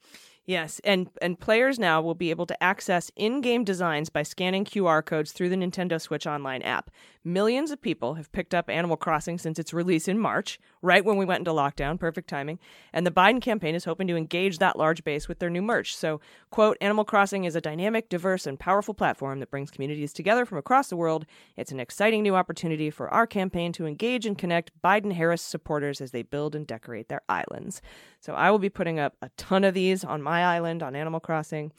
Yes, 0.48 0.80
and 0.86 1.10
and 1.22 1.38
players 1.38 1.78
now 1.78 2.02
will 2.02 2.16
be 2.16 2.30
able 2.30 2.46
to 2.46 2.64
access 2.64 3.12
in-game 3.18 3.66
designs 3.66 4.10
by 4.10 4.24
scanning 4.24 4.64
QR 4.64 5.06
codes 5.06 5.34
through 5.34 5.50
the 5.50 5.58
Nintendo 5.58 6.00
Switch 6.00 6.26
Online 6.26 6.62
app. 6.62 6.90
Millions 7.28 7.72
of 7.72 7.82
people 7.82 8.14
have 8.14 8.32
picked 8.32 8.56
up 8.56 8.70
Animal 8.70 8.96
Crossing 8.96 9.38
since 9.38 9.60
its 9.60 9.74
release 9.74 10.08
in 10.08 10.18
March, 10.18 10.58
right 10.82 11.04
when 11.04 11.18
we 11.18 11.26
went 11.26 11.40
into 11.40 11.52
lockdown, 11.52 12.00
perfect 12.00 12.30
timing. 12.30 12.58
And 12.94 13.06
the 13.06 13.12
Biden 13.12 13.42
campaign 13.42 13.76
is 13.76 13.84
hoping 13.84 14.08
to 14.08 14.16
engage 14.16 14.60
that 14.60 14.78
large 14.78 15.04
base 15.04 15.28
with 15.28 15.40
their 15.40 15.50
new 15.50 15.62
merch. 15.62 15.94
So, 15.94 16.22
quote, 16.50 16.78
Animal 16.80 17.04
Crossing 17.04 17.44
is 17.44 17.58
a 17.58 17.60
dynamic, 17.60 18.08
diverse, 18.08 18.48
and 18.48 18.58
powerful 18.58 18.94
platform 18.94 19.42
that 19.42 19.52
brings 19.52 19.70
communities 19.70 20.14
together 20.14 20.46
from 20.46 20.58
across 20.58 20.88
the 20.88 20.96
world. 20.96 21.26
It's 21.58 21.74
an 21.74 21.82
exciting 21.82 22.24
new 22.24 22.38
opportunity 22.38 22.90
for 22.90 23.10
our 23.10 23.28
campaign 23.28 23.74
to 23.74 23.86
engage 23.86 24.26
and 24.26 24.38
connect 24.38 24.72
Biden 24.82 25.12
Harris 25.12 25.42
supporters 25.42 26.00
as 26.00 26.12
they 26.12 26.22
build 26.22 26.56
and 26.56 26.66
decorate 26.66 27.10
their 27.10 27.24
islands. 27.28 27.82
So 28.20 28.34
I 28.34 28.52
will 28.52 28.60
be 28.60 28.70
putting 28.70 29.00
up 29.00 29.16
a 29.22 29.30
ton 29.38 29.64
of 29.64 29.74
these 29.74 30.04
on 30.04 30.22
my 30.22 30.44
island 30.44 30.84
on 30.84 30.96
Animal 30.96 31.20
Crossing. 31.20 31.72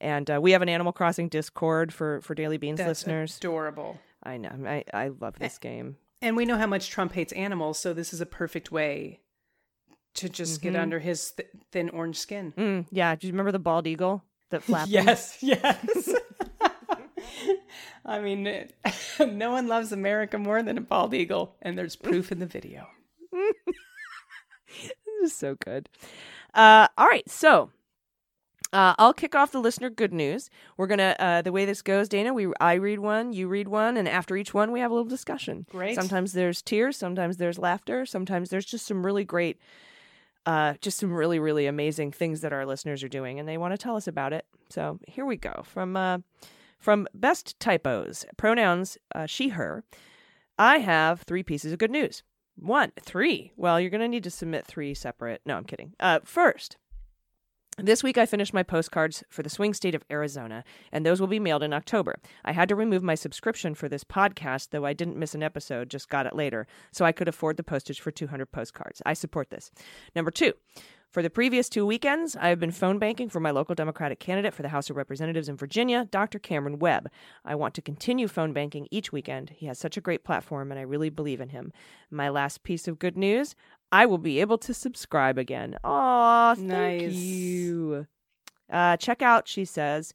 And 0.00 0.28
uh, 0.30 0.40
we 0.42 0.52
have 0.52 0.62
an 0.62 0.68
Animal 0.68 0.92
Crossing 0.92 1.28
Discord 1.28 1.92
for, 1.92 2.20
for 2.22 2.34
Daily 2.34 2.56
Beans 2.56 2.78
That's 2.78 2.88
listeners. 2.88 3.36
adorable. 3.36 4.00
I 4.22 4.36
know. 4.36 4.52
I, 4.66 4.84
I 4.92 5.08
love 5.08 5.38
this 5.38 5.58
game. 5.58 5.96
And 6.20 6.36
we 6.36 6.44
know 6.44 6.56
how 6.56 6.66
much 6.66 6.90
Trump 6.90 7.12
hates 7.12 7.32
animals, 7.32 7.78
so 7.78 7.92
this 7.92 8.12
is 8.12 8.20
a 8.20 8.26
perfect 8.26 8.70
way 8.70 9.20
to 10.14 10.28
just 10.28 10.60
get 10.62 10.76
under 10.76 10.98
his 10.98 11.32
th- 11.32 11.48
thin 11.72 11.88
orange 11.90 12.18
skin. 12.18 12.52
Mm, 12.56 12.86
yeah. 12.90 13.14
Do 13.16 13.26
you 13.26 13.32
remember 13.32 13.50
the 13.52 13.58
bald 13.58 13.86
eagle 13.86 14.22
that 14.50 14.62
flapped? 14.64 14.88
Yes, 14.90 15.38
yes. 15.40 16.14
I 18.04 18.20
mean, 18.20 18.68
no 19.20 19.52
one 19.52 19.68
loves 19.68 19.92
America 19.92 20.38
more 20.38 20.62
than 20.62 20.78
a 20.78 20.80
bald 20.80 21.14
eagle, 21.14 21.56
and 21.62 21.78
there's 21.78 21.96
proof 21.96 22.30
in 22.32 22.38
the 22.40 22.46
video. 22.46 22.88
Is 25.22 25.32
so 25.32 25.56
good. 25.64 25.88
Uh, 26.52 26.88
all 26.98 27.06
right, 27.06 27.28
so 27.30 27.70
uh, 28.72 28.94
I'll 28.98 29.12
kick 29.12 29.34
off 29.34 29.52
the 29.52 29.60
listener 29.60 29.88
good 29.88 30.12
news. 30.12 30.50
We're 30.76 30.88
gonna 30.88 31.14
uh, 31.18 31.42
the 31.42 31.52
way 31.52 31.64
this 31.64 31.82
goes, 31.82 32.08
Dana. 32.08 32.34
We 32.34 32.52
I 32.60 32.74
read 32.74 32.98
one, 32.98 33.32
you 33.32 33.46
read 33.46 33.68
one, 33.68 33.96
and 33.96 34.08
after 34.08 34.36
each 34.36 34.52
one, 34.52 34.72
we 34.72 34.80
have 34.80 34.90
a 34.90 34.94
little 34.94 35.08
discussion. 35.08 35.66
Great. 35.70 35.94
Sometimes 35.94 36.32
there's 36.32 36.60
tears, 36.60 36.96
sometimes 36.96 37.36
there's 37.36 37.58
laughter, 37.58 38.04
sometimes 38.04 38.50
there's 38.50 38.64
just 38.64 38.86
some 38.86 39.04
really 39.06 39.24
great, 39.24 39.60
uh, 40.46 40.74
just 40.80 40.98
some 40.98 41.12
really 41.12 41.38
really 41.38 41.66
amazing 41.66 42.10
things 42.10 42.40
that 42.40 42.52
our 42.52 42.66
listeners 42.66 43.04
are 43.04 43.08
doing, 43.08 43.38
and 43.38 43.48
they 43.48 43.58
want 43.58 43.72
to 43.72 43.78
tell 43.78 43.96
us 43.96 44.08
about 44.08 44.32
it. 44.32 44.46
So 44.70 44.98
here 45.06 45.24
we 45.24 45.36
go 45.36 45.62
from 45.64 45.96
uh, 45.96 46.18
from 46.78 47.06
best 47.14 47.60
typos 47.60 48.24
pronouns 48.36 48.98
uh, 49.14 49.26
she 49.26 49.50
her. 49.50 49.84
I 50.58 50.78
have 50.78 51.22
three 51.22 51.42
pieces 51.42 51.72
of 51.72 51.78
good 51.78 51.90
news. 51.90 52.22
One, 52.56 52.92
three. 53.00 53.52
Well, 53.56 53.80
you're 53.80 53.90
going 53.90 54.00
to 54.02 54.08
need 54.08 54.24
to 54.24 54.30
submit 54.30 54.66
three 54.66 54.94
separate. 54.94 55.40
No, 55.46 55.56
I'm 55.56 55.64
kidding. 55.64 55.94
Uh, 55.98 56.20
first, 56.24 56.76
this 57.78 58.02
week 58.02 58.18
I 58.18 58.26
finished 58.26 58.52
my 58.52 58.62
postcards 58.62 59.24
for 59.30 59.42
the 59.42 59.48
swing 59.48 59.72
state 59.72 59.94
of 59.94 60.04
Arizona, 60.10 60.62
and 60.92 61.06
those 61.06 61.20
will 61.20 61.26
be 61.26 61.38
mailed 61.38 61.62
in 61.62 61.72
October. 61.72 62.16
I 62.44 62.52
had 62.52 62.68
to 62.68 62.76
remove 62.76 63.02
my 63.02 63.14
subscription 63.14 63.74
for 63.74 63.88
this 63.88 64.04
podcast, 64.04 64.70
though 64.70 64.84
I 64.84 64.92
didn't 64.92 65.16
miss 65.16 65.34
an 65.34 65.42
episode, 65.42 65.88
just 65.88 66.10
got 66.10 66.26
it 66.26 66.36
later, 66.36 66.66
so 66.92 67.06
I 67.06 67.12
could 67.12 67.28
afford 67.28 67.56
the 67.56 67.62
postage 67.62 68.00
for 68.00 68.10
200 68.10 68.52
postcards. 68.52 69.00
I 69.06 69.14
support 69.14 69.48
this. 69.48 69.70
Number 70.14 70.30
two, 70.30 70.52
for 71.12 71.22
the 71.22 71.28
previous 71.30 71.68
two 71.68 71.84
weekends, 71.84 72.34
I 72.36 72.48
have 72.48 72.58
been 72.58 72.70
phone 72.70 72.98
banking 72.98 73.28
for 73.28 73.38
my 73.38 73.50
local 73.50 73.74
Democratic 73.74 74.18
candidate 74.18 74.54
for 74.54 74.62
the 74.62 74.70
House 74.70 74.88
of 74.88 74.96
Representatives 74.96 75.48
in 75.48 75.56
Virginia, 75.56 76.06
Dr. 76.10 76.38
Cameron 76.38 76.78
Webb. 76.78 77.10
I 77.44 77.54
want 77.54 77.74
to 77.74 77.82
continue 77.82 78.28
phone 78.28 78.54
banking 78.54 78.88
each 78.90 79.12
weekend. 79.12 79.50
He 79.50 79.66
has 79.66 79.78
such 79.78 79.98
a 79.98 80.00
great 80.00 80.24
platform, 80.24 80.70
and 80.70 80.80
I 80.80 80.84
really 80.84 81.10
believe 81.10 81.40
in 81.42 81.50
him. 81.50 81.70
My 82.10 82.30
last 82.30 82.62
piece 82.62 82.88
of 82.88 82.98
good 82.98 83.16
news 83.16 83.54
I 83.92 84.06
will 84.06 84.16
be 84.18 84.40
able 84.40 84.56
to 84.56 84.72
subscribe 84.72 85.36
again. 85.36 85.76
Aw, 85.84 86.54
thank 86.54 86.68
Nice. 86.68 87.12
you. 87.12 88.06
Uh, 88.72 88.96
check 88.96 89.20
out, 89.20 89.46
she 89.46 89.66
says, 89.66 90.14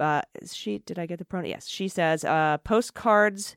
uh, 0.00 0.22
she, 0.44 0.78
did 0.78 0.98
I 0.98 1.06
get 1.06 1.20
the 1.20 1.24
pronoun? 1.24 1.48
Yes, 1.50 1.68
she 1.68 1.86
says, 1.86 2.24
uh, 2.24 2.58
postcards 2.64 3.56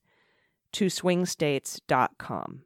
to 0.73 0.85
swingstates.com. 0.85 2.61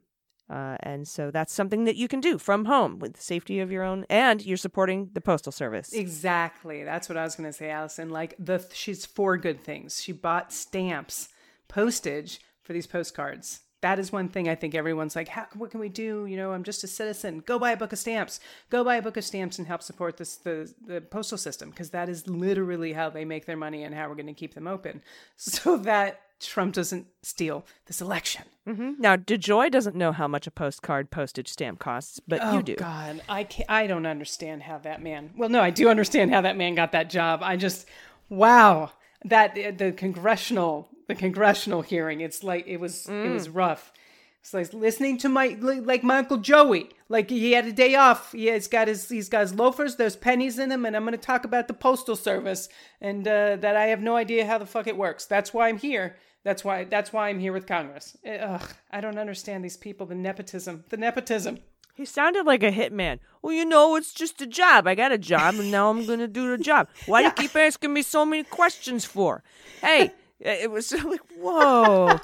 Uh, 0.48 0.76
and 0.80 1.08
so 1.08 1.30
that's 1.30 1.52
something 1.52 1.84
that 1.84 1.96
you 1.96 2.06
can 2.06 2.20
do 2.20 2.36
from 2.36 2.66
home 2.66 2.98
with 2.98 3.14
the 3.14 3.22
safety 3.22 3.60
of 3.60 3.72
your 3.72 3.82
own, 3.82 4.04
and 4.10 4.44
you're 4.44 4.56
supporting 4.56 5.08
the 5.14 5.20
Postal 5.20 5.52
Service. 5.52 5.92
Exactly. 5.92 6.84
That's 6.84 7.08
what 7.08 7.16
I 7.16 7.24
was 7.24 7.34
going 7.34 7.48
to 7.48 7.52
say, 7.52 7.70
Allison. 7.70 8.10
Like 8.10 8.34
the 8.38 8.64
she's 8.72 9.06
four 9.06 9.38
good 9.38 9.64
things. 9.64 10.02
She 10.02 10.12
bought 10.12 10.52
stamps, 10.52 11.30
postage 11.68 12.40
for 12.62 12.74
these 12.74 12.86
postcards. 12.86 13.60
That 13.80 13.98
is 13.98 14.12
one 14.12 14.30
thing 14.30 14.48
I 14.48 14.54
think 14.54 14.74
everyone's 14.74 15.16
like, 15.16 15.28
How, 15.28 15.46
what 15.54 15.70
can 15.70 15.80
we 15.80 15.88
do? 15.88 16.26
You 16.26 16.36
know, 16.36 16.52
I'm 16.52 16.62
just 16.62 16.84
a 16.84 16.88
citizen. 16.88 17.42
Go 17.44 17.58
buy 17.58 17.72
a 17.72 17.76
book 17.76 17.92
of 17.92 17.98
stamps. 17.98 18.38
Go 18.68 18.84
buy 18.84 18.96
a 18.96 19.02
book 19.02 19.16
of 19.16 19.24
stamps 19.24 19.58
and 19.58 19.66
help 19.66 19.82
support 19.82 20.18
this 20.18 20.36
the 20.36 20.70
the 20.86 21.00
postal 21.00 21.38
system 21.38 21.70
because 21.70 21.90
that 21.90 22.10
is 22.10 22.26
literally 22.26 22.92
how 22.92 23.08
they 23.08 23.24
make 23.24 23.46
their 23.46 23.56
money 23.56 23.82
and 23.82 23.94
how 23.94 24.08
we're 24.08 24.14
going 24.14 24.26
to 24.26 24.34
keep 24.34 24.54
them 24.54 24.66
open, 24.66 25.02
so 25.36 25.78
that 25.78 26.20
Trump 26.46 26.74
doesn't 26.74 27.06
steal 27.22 27.64
this 27.86 28.00
election. 28.00 28.44
Now, 28.66 29.16
DeJoy 29.16 29.70
doesn't 29.70 29.94
know 29.94 30.12
how 30.12 30.26
much 30.26 30.46
a 30.46 30.50
postcard 30.50 31.10
postage 31.10 31.48
stamp 31.48 31.78
costs, 31.80 32.18
but 32.26 32.40
Oh 32.42 32.56
you 32.56 32.62
do. 32.62 32.76
God, 32.76 33.20
I 33.28 33.44
can't, 33.44 33.70
I 33.70 33.86
don't 33.86 34.06
understand 34.06 34.62
how 34.62 34.78
that 34.78 35.02
man. 35.02 35.32
Well, 35.36 35.50
no, 35.50 35.60
I 35.60 35.68
do 35.68 35.90
understand 35.90 36.32
how 36.32 36.40
that 36.40 36.56
man 36.56 36.74
got 36.74 36.92
that 36.92 37.10
job. 37.10 37.40
I 37.42 37.56
just, 37.56 37.86
wow, 38.30 38.92
that 39.24 39.54
the 39.54 39.92
congressional 39.92 40.88
the 41.06 41.14
congressional 41.14 41.82
hearing. 41.82 42.20
It's 42.20 42.42
like 42.42 42.66
it 42.66 42.78
was 42.78 43.06
it 43.08 43.28
was 43.30 43.48
rough. 43.48 43.92
It's 44.40 44.52
like 44.52 44.72
listening 44.74 45.16
to 45.18 45.28
my 45.28 45.56
like 45.60 46.02
my 46.02 46.18
uncle 46.18 46.36
Joey. 46.36 46.90
Like 47.08 47.30
he 47.30 47.52
had 47.52 47.66
a 47.66 47.72
day 47.72 47.94
off. 47.94 48.32
He 48.32 48.46
has 48.46 48.68
got 48.68 48.88
his 48.88 49.08
he's 49.08 49.28
got 49.28 49.40
his 49.40 49.54
loafers. 49.54 49.96
There's 49.96 50.16
pennies 50.16 50.58
in 50.58 50.68
them, 50.68 50.84
and 50.84 50.94
I'm 50.94 51.04
going 51.04 51.12
to 51.12 51.18
talk 51.18 51.44
about 51.44 51.68
the 51.68 51.74
postal 51.74 52.16
service 52.16 52.68
and 53.00 53.26
uh, 53.26 53.56
that 53.56 53.76
I 53.76 53.86
have 53.86 54.00
no 54.02 54.16
idea 54.16 54.46
how 54.46 54.58
the 54.58 54.66
fuck 54.66 54.86
it 54.86 54.96
works. 54.96 55.24
That's 55.26 55.54
why 55.54 55.68
I'm 55.68 55.78
here. 55.78 56.16
That's 56.44 56.62
why 56.64 56.84
that's 56.84 57.12
why 57.12 57.28
I'm 57.30 57.40
here 57.40 57.52
with 57.52 57.66
Congress. 57.66 58.16
Eh, 58.24 58.36
Ugh, 58.36 58.62
I 58.90 59.00
don't 59.00 59.18
understand 59.18 59.64
these 59.64 59.76
people. 59.76 60.06
The 60.06 60.14
nepotism. 60.14 60.84
The 60.90 60.96
nepotism. 60.96 61.58
He 61.94 62.04
sounded 62.04 62.44
like 62.44 62.62
a 62.62 62.72
hitman. 62.72 63.20
Well, 63.40 63.52
you 63.52 63.64
know, 63.64 63.94
it's 63.96 64.12
just 64.12 64.42
a 64.42 64.46
job. 64.46 64.86
I 64.86 64.94
got 64.96 65.12
a 65.12 65.18
job, 65.18 65.54
and 65.54 65.70
now 65.70 65.90
I'm 65.90 66.04
going 66.06 66.18
to 66.18 66.26
do 66.26 66.50
the 66.50 66.62
job. 66.62 66.88
Why 67.06 67.22
do 67.22 67.26
you 67.26 67.32
keep 67.48 67.54
asking 67.54 67.92
me 67.92 68.02
so 68.02 68.26
many 68.26 68.42
questions 68.42 69.04
for? 69.04 69.44
Hey, 69.80 70.10
it 70.40 70.72
was 70.72 70.92
like, 71.04 71.20
whoa. 71.38 72.18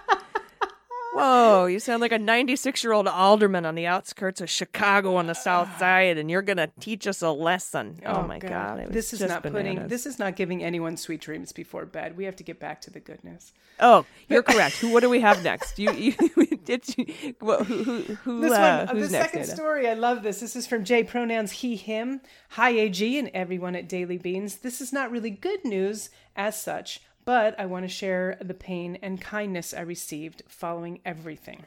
Whoa, 1.13 1.67
you 1.67 1.81
sound 1.81 2.01
like 2.01 2.13
a 2.13 2.19
96 2.19 2.85
year 2.85 2.93
old 2.93 3.09
alderman 3.09 3.67
on 3.67 3.75
the 3.75 3.87
outskirts 3.87 4.41
of 4.41 4.49
Chicago 4.49 5.17
on 5.17 5.27
the 5.27 5.35
south 5.35 5.69
side, 5.79 6.19
and 6.19 6.31
you're 6.31 6.43
going 6.43 6.59
to 6.59 6.71
teach 6.79 7.07
us 7.07 7.21
a 7.23 7.31
lesson. 7.31 8.01
Oh, 8.07 8.23
my 8.23 8.39
God. 8.39 8.81
it 8.81 8.87
was 8.87 8.95
this 8.95 9.13
is 9.15 9.21
not 9.21 9.43
putting. 9.43 9.89
This 9.89 10.07
is 10.07 10.19
not 10.19 10.37
giving 10.37 10.63
anyone 10.63 10.97
sweet 10.97 11.21
dreams 11.21 11.53
before 11.53 11.85
bed. 11.85 12.17
We 12.17 12.25
have 12.25 12.37
to 12.37 12.45
get 12.45 12.61
back 12.61 12.81
to 12.83 12.91
the 12.91 13.01
goodness. 13.01 13.53
Oh, 13.81 14.05
you're 14.29 14.43
correct. 14.43 14.77
Who? 14.77 14.91
What 14.91 15.01
do 15.01 15.09
we 15.09 15.21
have 15.21 15.43
next? 15.43 15.79
You, 15.79 15.93
you, 15.93 16.15
it's, 16.67 16.95
well, 17.41 17.65
who, 17.65 17.83
who, 17.83 18.03
who 18.17 18.41
This 18.43 18.53
uh, 18.53 18.87
one, 18.87 18.97
who's 18.97 19.11
the 19.11 19.19
next? 19.19 19.33
second 19.33 19.47
story, 19.47 19.89
I 19.89 19.95
love 19.95 20.23
this. 20.23 20.41
This 20.41 20.55
is 20.55 20.67
from 20.67 20.85
J 20.85 21.03
pronouns 21.03 21.53
he, 21.53 21.77
him. 21.77 22.21
Hi, 22.51 22.71
AG, 22.71 23.19
and 23.19 23.31
everyone 23.33 23.75
at 23.75 23.89
Daily 23.89 24.19
Beans. 24.19 24.57
This 24.59 24.81
is 24.81 24.93
not 24.93 25.11
really 25.11 25.31
good 25.31 25.65
news 25.65 26.11
as 26.37 26.61
such, 26.61 27.01
but 27.25 27.59
I 27.59 27.67
want 27.67 27.85
to 27.85 27.89
share 27.89 28.37
the 28.41 28.55
pain 28.55 28.99
and 29.03 29.21
kindness 29.21 29.75
I 29.75 29.81
received 29.81 30.43
following 30.49 31.01
everything. 31.05 31.67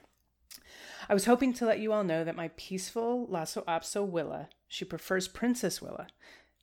I 1.09 1.13
was 1.13 1.25
hoping 1.25 1.53
to 1.53 1.65
let 1.65 1.79
you 1.79 1.91
all 1.91 2.03
know 2.03 2.23
that 2.23 2.35
my 2.35 2.49
peaceful 2.55 3.27
Lhasa 3.27 3.61
Apso 3.63 4.07
Willa, 4.07 4.49
she 4.67 4.85
prefers 4.85 5.27
Princess 5.27 5.81
Willa, 5.81 6.07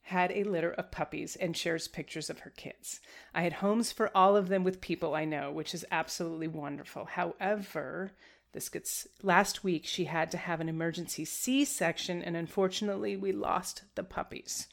had 0.02 0.32
a 0.32 0.44
litter 0.44 0.72
of 0.72 0.90
puppies 0.90 1.36
and 1.36 1.56
shares 1.56 1.86
pictures 1.86 2.30
of 2.30 2.40
her 2.40 2.50
kids. 2.50 3.00
I 3.34 3.42
had 3.42 3.54
homes 3.54 3.92
for 3.92 4.10
all 4.16 4.36
of 4.36 4.48
them 4.48 4.64
with 4.64 4.80
people 4.80 5.14
I 5.14 5.24
know, 5.24 5.52
which 5.52 5.74
is 5.74 5.84
absolutely 5.90 6.48
wonderful. 6.48 7.04
However, 7.04 8.12
this 8.52 8.68
gets 8.68 9.06
last 9.22 9.62
week 9.62 9.86
she 9.86 10.06
had 10.06 10.30
to 10.32 10.38
have 10.38 10.60
an 10.60 10.68
emergency 10.68 11.24
C-section 11.24 12.22
and 12.22 12.36
unfortunately 12.36 13.16
we 13.16 13.30
lost 13.30 13.82
the 13.94 14.02
puppies. 14.02 14.66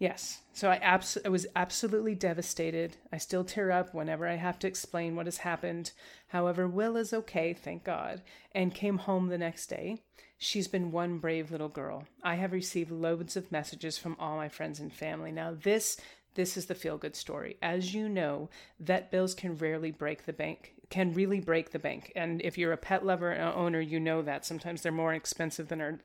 Yes. 0.00 0.40
So 0.54 0.70
I 0.70 0.76
abs- 0.76 1.18
I 1.26 1.28
was 1.28 1.46
absolutely 1.54 2.14
devastated. 2.14 2.96
I 3.12 3.18
still 3.18 3.44
tear 3.44 3.70
up 3.70 3.92
whenever 3.92 4.26
I 4.26 4.36
have 4.36 4.58
to 4.60 4.66
explain 4.66 5.14
what 5.14 5.26
has 5.26 5.36
happened. 5.38 5.92
However, 6.28 6.66
Will 6.66 6.96
is 6.96 7.12
okay, 7.12 7.52
thank 7.52 7.84
God, 7.84 8.22
and 8.52 8.74
came 8.74 8.96
home 8.96 9.28
the 9.28 9.36
next 9.36 9.66
day. 9.66 10.00
She's 10.38 10.68
been 10.68 10.90
one 10.90 11.18
brave 11.18 11.50
little 11.50 11.68
girl. 11.68 12.06
I 12.22 12.36
have 12.36 12.52
received 12.52 12.90
loads 12.90 13.36
of 13.36 13.52
messages 13.52 13.98
from 13.98 14.16
all 14.18 14.36
my 14.36 14.48
friends 14.48 14.80
and 14.80 14.90
family. 14.90 15.32
Now 15.32 15.54
this 15.62 16.00
this 16.34 16.56
is 16.56 16.64
the 16.64 16.74
feel 16.74 16.96
good 16.96 17.14
story. 17.14 17.58
As 17.60 17.92
you 17.92 18.08
know, 18.08 18.48
vet 18.78 19.10
bills 19.10 19.34
can 19.34 19.54
rarely 19.58 19.90
break 19.90 20.24
the 20.24 20.32
bank, 20.32 20.76
can 20.88 21.12
really 21.12 21.40
break 21.40 21.72
the 21.72 21.78
bank. 21.78 22.10
And 22.16 22.40
if 22.40 22.56
you're 22.56 22.72
a 22.72 22.78
pet 22.78 23.04
lover 23.04 23.32
and 23.32 23.54
owner, 23.54 23.80
you 23.82 24.00
know 24.00 24.22
that. 24.22 24.46
Sometimes 24.46 24.80
they're 24.80 24.92
more 24.92 25.12
expensive 25.12 25.68
than 25.68 25.82
our 25.82 25.98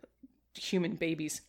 human 0.53 0.95
babies. 0.95 1.39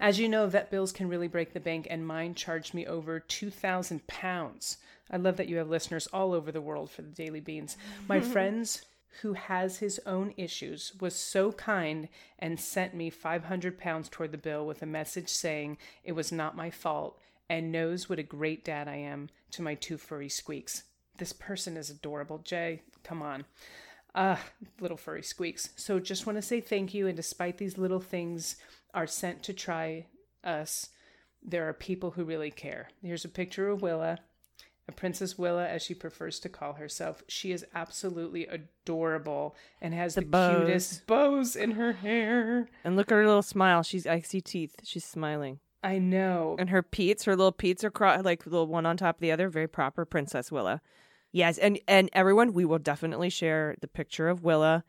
As 0.00 0.18
you 0.18 0.28
know, 0.28 0.46
vet 0.46 0.70
bills 0.70 0.92
can 0.92 1.08
really 1.08 1.28
break 1.28 1.52
the 1.52 1.60
bank, 1.60 1.86
and 1.90 2.06
mine 2.06 2.34
charged 2.34 2.74
me 2.74 2.86
over 2.86 3.20
2,000 3.20 4.06
pounds. 4.06 4.78
I 5.10 5.16
love 5.16 5.36
that 5.36 5.48
you 5.48 5.56
have 5.58 5.68
listeners 5.68 6.06
all 6.08 6.32
over 6.32 6.50
the 6.50 6.60
world 6.60 6.90
for 6.90 7.02
the 7.02 7.08
Daily 7.08 7.40
Beans. 7.40 7.76
My 8.08 8.20
friends 8.34 8.82
who 9.22 9.34
has 9.34 9.78
his 9.78 10.00
own 10.06 10.34
issues 10.36 10.92
was 11.00 11.14
so 11.14 11.52
kind 11.52 12.08
and 12.38 12.58
sent 12.58 12.94
me 12.94 13.10
500 13.10 13.78
pounds 13.78 14.08
toward 14.08 14.32
the 14.32 14.38
bill 14.38 14.66
with 14.66 14.82
a 14.82 14.86
message 14.86 15.28
saying 15.28 15.78
it 16.02 16.12
was 16.12 16.32
not 16.32 16.56
my 16.56 16.70
fault 16.70 17.18
and 17.48 17.70
knows 17.70 18.08
what 18.08 18.18
a 18.18 18.24
great 18.24 18.64
dad 18.64 18.88
I 18.88 18.96
am 18.96 19.28
to 19.52 19.62
my 19.62 19.74
two 19.74 19.98
furry 19.98 20.28
squeaks. 20.28 20.84
This 21.18 21.32
person 21.32 21.76
is 21.76 21.90
adorable, 21.90 22.38
Jay. 22.38 22.82
Come 23.04 23.22
on. 23.22 23.44
Ah, 24.14 24.40
little 24.80 24.96
furry 24.96 25.22
squeaks. 25.22 25.70
So 25.76 25.98
just 26.00 26.26
want 26.26 26.36
to 26.36 26.42
say 26.42 26.60
thank 26.60 26.94
you. 26.94 27.06
And 27.06 27.16
despite 27.16 27.58
these 27.58 27.78
little 27.78 28.00
things 28.00 28.56
are 28.94 29.06
sent 29.06 29.42
to 29.44 29.52
try 29.52 30.06
us, 30.42 30.88
there 31.42 31.68
are 31.68 31.72
people 31.72 32.12
who 32.12 32.24
really 32.24 32.50
care. 32.50 32.88
Here's 33.02 33.24
a 33.24 33.28
picture 33.28 33.68
of 33.68 33.82
Willa, 33.82 34.20
a 34.88 34.92
Princess 34.92 35.38
Willa, 35.38 35.66
as 35.66 35.82
she 35.82 35.94
prefers 35.94 36.38
to 36.40 36.48
call 36.48 36.74
herself. 36.74 37.22
She 37.28 37.52
is 37.52 37.66
absolutely 37.74 38.46
adorable 38.46 39.56
and 39.80 39.92
has 39.94 40.14
the, 40.14 40.22
bows. 40.22 40.64
cutest 40.64 41.06
bows 41.06 41.56
in 41.56 41.72
her 41.72 41.92
hair. 41.92 42.68
And 42.84 42.96
look 42.96 43.10
at 43.10 43.16
her 43.16 43.26
little 43.26 43.42
smile. 43.42 43.82
She's 43.82 44.06
I 44.06 44.20
see 44.20 44.40
teeth. 44.40 44.76
She's 44.84 45.04
smiling. 45.04 45.60
I 45.82 45.98
know. 45.98 46.56
And 46.58 46.70
her 46.70 46.82
peats, 46.82 47.24
her 47.24 47.36
little 47.36 47.52
peats 47.52 47.84
are 47.84 47.90
cro- 47.90 48.20
like 48.22 48.46
little 48.46 48.66
one 48.66 48.86
on 48.86 48.96
top 48.96 49.16
of 49.16 49.20
the 49.20 49.32
other, 49.32 49.48
very 49.50 49.68
proper 49.68 50.04
Princess 50.06 50.50
Willa. 50.50 50.80
Yes, 51.30 51.58
and 51.58 51.80
and 51.88 52.08
everyone, 52.12 52.52
we 52.52 52.64
will 52.64 52.78
definitely 52.78 53.28
share 53.28 53.76
the 53.80 53.88
picture 53.88 54.28
of 54.28 54.44
Willa 54.44 54.84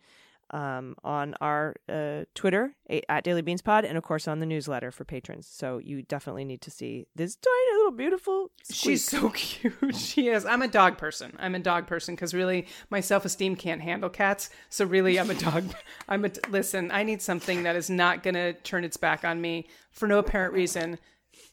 um, 0.51 0.95
on 1.03 1.33
our 1.41 1.75
uh, 1.89 2.25
Twitter 2.35 2.75
at 3.09 3.23
Daily 3.23 3.41
Beans 3.41 3.61
Pod, 3.61 3.83
and 3.85 3.97
of 3.97 4.03
course 4.03 4.27
on 4.27 4.39
the 4.39 4.45
newsletter 4.45 4.91
for 4.91 5.03
patrons. 5.03 5.47
So 5.47 5.79
you 5.79 6.03
definitely 6.03 6.45
need 6.45 6.61
to 6.61 6.71
see 6.71 7.07
this 7.15 7.35
tiny 7.35 7.77
little 7.77 7.91
beautiful. 7.91 8.51
She's 8.71 9.03
so 9.03 9.29
cute. 9.33 9.95
She 9.95 10.29
is. 10.29 10.45
I'm 10.45 10.61
a 10.61 10.67
dog 10.67 10.97
person. 10.97 11.35
I'm 11.39 11.55
a 11.55 11.59
dog 11.59 11.87
person 11.87 12.15
because 12.15 12.33
really 12.33 12.67
my 12.89 12.99
self 12.99 13.25
esteem 13.25 13.55
can't 13.55 13.81
handle 13.81 14.09
cats. 14.09 14.49
So 14.69 14.85
really, 14.85 15.19
I'm 15.19 15.29
a 15.29 15.35
dog. 15.39 15.73
I'm 16.07 16.25
a 16.25 16.31
listen. 16.49 16.91
I 16.91 17.03
need 17.03 17.21
something 17.21 17.63
that 17.63 17.75
is 17.75 17.89
not 17.89 18.23
gonna 18.23 18.53
turn 18.53 18.83
its 18.83 18.97
back 18.97 19.25
on 19.25 19.41
me 19.41 19.67
for 19.91 20.07
no 20.07 20.19
apparent 20.19 20.53
reason. 20.53 20.99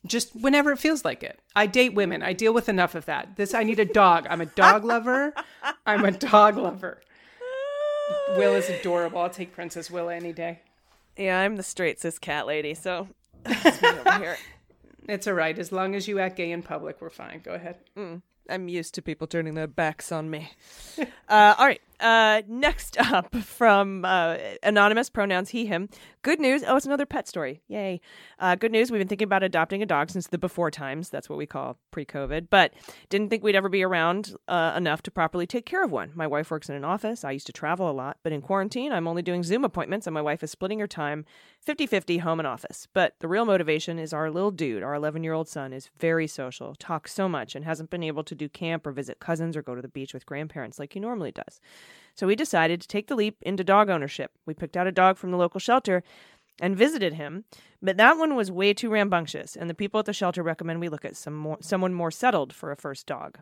Just 0.05 0.35
whenever 0.35 0.73
it 0.73 0.79
feels 0.79 1.05
like 1.05 1.23
it. 1.23 1.41
I 1.57 1.67
date 1.67 1.95
women. 1.95 2.23
I 2.23 2.33
deal 2.33 2.53
with 2.53 2.69
enough 2.69 2.95
of 2.95 3.07
that. 3.07 3.37
This 3.37 3.55
I 3.55 3.63
need 3.63 3.81
a 3.81 3.85
dog. 3.85 4.27
I'm 4.29 4.41
a 4.41 4.47
dog 4.47 4.85
lover. 4.85 5.33
I'm 5.87 6.05
a 6.05 6.13
dog 6.13 6.57
lover. 6.57 7.01
Will 8.37 8.55
is 8.55 8.69
adorable. 8.69 9.21
I'll 9.21 9.31
take 9.31 9.53
Princess 9.53 9.91
Will 9.91 10.09
any 10.09 10.33
day. 10.33 10.61
Yeah, 11.17 11.41
I'm 11.41 11.57
the 11.57 11.63
straight 11.63 12.01
cis 12.01 12.19
cat 12.19 12.47
lady. 12.47 12.75
So 12.75 13.09
that's 13.45 13.83
me 13.83 13.89
over 13.89 14.13
here. 14.19 14.37
It's 15.09 15.27
all 15.27 15.35
right. 15.35 15.59
As 15.59 15.73
long 15.73 15.95
as 15.95 16.07
you 16.07 16.19
act 16.19 16.37
gay 16.37 16.51
in 16.51 16.63
public, 16.63 17.01
we're 17.01 17.11
fine. 17.11 17.41
Go 17.45 17.53
ahead. 17.53 17.77
I'm 18.49 18.69
used 18.69 18.95
to 18.95 19.03
people 19.03 19.27
turning 19.27 19.55
their 19.55 19.67
backs 19.67 20.13
on 20.13 20.31
me. 20.31 20.51
uh, 21.29 21.55
all 21.59 21.67
right. 21.67 21.81
Uh, 22.03 22.43
next 22.49 22.99
up 23.13 23.35
from 23.37 24.05
uh, 24.05 24.37
anonymous 24.65 25.09
pronouns 25.09 25.51
he 25.51 25.67
him. 25.67 25.89
Good 26.23 26.41
news. 26.41 26.65
Oh, 26.67 26.77
it's 26.77 26.85
another 26.85 27.07
pet 27.07 27.29
story. 27.29 27.63
Yay. 27.69 28.01
Uh, 28.41 28.57
good 28.57 28.73
news. 28.73 28.91
We've 28.91 28.99
been 28.99 29.09
thinking 29.09 29.27
about 29.27 29.45
adopting 29.45 29.83
a 29.83 29.87
dog 29.87 30.11
since 30.11 30.27
the 30.27 30.39
before 30.39 30.71
times. 30.71 31.11
That's 31.11 31.29
what 31.29 31.39
we 31.39 31.47
call 31.47 31.79
pre-COVID. 31.93 32.49
But 32.51 32.75
didn't 33.09 33.29
think 33.31 33.45
we'd 33.45 33.55
ever 33.55 33.69
be 33.69 33.85
around 33.85 34.35
uh, 34.49 34.75
enough 34.77 35.03
to 35.03 35.11
properly 35.13 35.47
take 35.47 35.65
care 35.65 35.85
of 35.85 35.93
one. 35.93 36.11
My 36.15 36.27
wife 36.27 36.51
works 36.51 36.69
in 36.69 36.75
an 36.75 36.85
office. 36.85 37.25
I 37.25 37.31
used 37.31 37.47
to 37.47 37.53
travel 37.53 37.89
a 37.89 37.93
lot, 37.93 38.19
but 38.25 38.33
in 38.33 38.43
quarantine, 38.43 38.93
I'm 38.93 39.07
only 39.07 39.23
doing 39.23 39.45
Zoom 39.45 39.65
appointments, 39.65 40.07
and 40.07 40.15
my 40.15 40.23
wife 40.23 40.43
is 40.43 40.51
splitting 40.51 40.81
her 40.81 40.89
time 40.89 41.25
50-50 41.65 42.21
home 42.21 42.41
and 42.41 42.47
office. 42.47 42.89
But 42.93 43.15
the 43.21 43.29
real 43.29 43.45
motivation 43.45 44.01
is 44.01 44.13
our 44.13 44.29
little 44.31 44.51
dude. 44.51 44.83
Our 44.83 44.95
11-year-old 44.95 45.49
son 45.49 45.73
is 45.73 45.91
very 45.99 46.27
social, 46.27 46.75
talks 46.75 47.13
so 47.13 47.29
much, 47.29 47.55
and 47.55 47.65
hasn't 47.65 47.91
been 47.91 48.03
able 48.03 48.25
to 48.25 48.35
do 48.35 48.49
camp 48.49 48.87
or 48.87 48.93
visit 48.93 49.21
cousins 49.21 49.57
or 49.57 49.63
go 49.63 49.77
to 49.77 49.83
the 49.83 49.89
beach 49.89 50.13
with 50.13 50.27
grandparents 50.27 50.81
like 50.81 50.95
he 50.95 51.01
normally 51.01 51.31
does. 51.31 51.61
So 52.15 52.27
we 52.27 52.37
decided 52.37 52.81
to 52.81 52.89
take 52.89 53.09
the 53.09 53.15
leap 53.15 53.37
into 53.43 53.65
dog 53.65 53.89
ownership. 53.89 54.33
We 54.47 54.55
picked 54.55 54.77
out 54.77 54.87
a 54.87 54.93
dog 54.93 55.17
from 55.17 55.31
the 55.31 55.37
local 55.37 55.61
shelter 55.61 56.03
and 56.61 56.77
visited 56.77 57.15
him, 57.15 57.45
but 57.81 57.97
that 57.97 58.19
one 58.19 58.37
was 58.37 58.51
way 58.51 58.75
too 58.75 58.91
rambunctious, 58.91 59.57
and 59.57 59.69
the 59.69 59.75
people 59.75 59.99
at 60.01 60.07
the 60.07 60.13
shelter 60.13 60.43
recommend 60.43 60.81
we 60.81 60.89
look 60.89 61.05
at 61.05 61.17
some 61.17 61.35
more, 61.35 61.59
someone 61.61 61.95
more 61.95 62.11
settled 62.11 62.53
for 62.53 62.71
a 62.71 62.77
first 62.77 63.07
dog. 63.07 63.39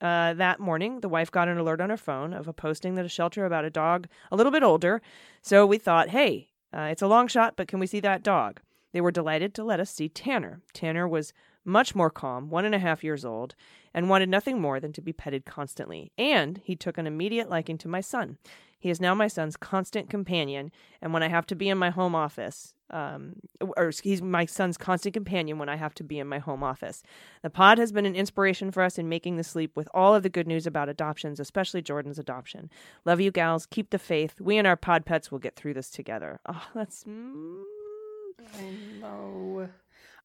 Uh, 0.00 0.34
that 0.34 0.60
morning, 0.60 1.00
the 1.00 1.08
wife 1.08 1.30
got 1.30 1.48
an 1.48 1.58
alert 1.58 1.80
on 1.80 1.90
her 1.90 1.96
phone 1.96 2.32
of 2.32 2.48
a 2.48 2.52
posting 2.52 2.98
at 2.98 3.04
a 3.04 3.08
shelter 3.08 3.44
about 3.44 3.64
a 3.64 3.70
dog 3.70 4.08
a 4.32 4.36
little 4.36 4.50
bit 4.50 4.62
older, 4.62 5.00
so 5.42 5.66
we 5.66 5.78
thought, 5.78 6.08
hey, 6.08 6.48
uh, 6.76 6.88
it's 6.90 7.02
a 7.02 7.06
long 7.06 7.28
shot, 7.28 7.54
but 7.56 7.68
can 7.68 7.78
we 7.78 7.86
see 7.86 8.00
that 8.00 8.22
dog? 8.22 8.60
They 8.92 9.00
were 9.00 9.12
delighted 9.12 9.54
to 9.54 9.64
let 9.64 9.80
us 9.80 9.90
see 9.90 10.08
Tanner. 10.08 10.60
Tanner 10.72 11.06
was 11.06 11.32
much 11.64 11.94
more 11.94 12.10
calm, 12.10 12.50
one 12.50 12.64
and 12.64 12.74
a 12.74 12.78
half 12.78 13.04
years 13.04 13.24
old, 13.24 13.54
and 13.92 14.08
wanted 14.08 14.28
nothing 14.28 14.60
more 14.60 14.80
than 14.80 14.92
to 14.92 15.00
be 15.00 15.12
petted 15.12 15.44
constantly. 15.44 16.12
And 16.18 16.60
he 16.64 16.76
took 16.76 16.98
an 16.98 17.06
immediate 17.06 17.48
liking 17.48 17.78
to 17.78 17.88
my 17.88 18.00
son. 18.00 18.38
He 18.78 18.90
is 18.90 19.00
now 19.00 19.14
my 19.14 19.28
son's 19.28 19.56
constant 19.56 20.10
companion, 20.10 20.70
and 21.00 21.14
when 21.14 21.22
I 21.22 21.28
have 21.28 21.46
to 21.46 21.54
be 21.54 21.70
in 21.70 21.78
my 21.78 21.88
home 21.88 22.14
office, 22.14 22.74
um, 22.90 23.36
or 23.78 23.90
he's 24.02 24.20
my 24.20 24.44
son's 24.44 24.76
constant 24.76 25.14
companion 25.14 25.58
when 25.58 25.70
I 25.70 25.76
have 25.76 25.94
to 25.94 26.04
be 26.04 26.18
in 26.18 26.26
my 26.26 26.38
home 26.38 26.62
office. 26.62 27.02
The 27.42 27.48
pod 27.48 27.78
has 27.78 27.92
been 27.92 28.04
an 28.04 28.14
inspiration 28.14 28.70
for 28.70 28.82
us 28.82 28.98
in 28.98 29.08
making 29.08 29.36
the 29.36 29.42
sleep 29.42 29.72
with 29.74 29.88
all 29.94 30.14
of 30.14 30.22
the 30.22 30.28
good 30.28 30.46
news 30.46 30.66
about 30.66 30.90
adoptions, 30.90 31.40
especially 31.40 31.80
Jordan's 31.80 32.18
adoption. 32.18 32.68
Love 33.06 33.22
you, 33.22 33.30
gals. 33.30 33.64
Keep 33.64 33.88
the 33.88 33.98
faith. 33.98 34.38
We 34.38 34.58
and 34.58 34.66
our 34.66 34.76
pod 34.76 35.06
pets 35.06 35.32
will 35.32 35.38
get 35.38 35.56
through 35.56 35.74
this 35.74 35.88
together. 35.88 36.40
Oh, 36.46 36.66
that's. 36.74 37.04
Mm, 37.04 37.62
I 38.54 38.70
know. 39.00 39.68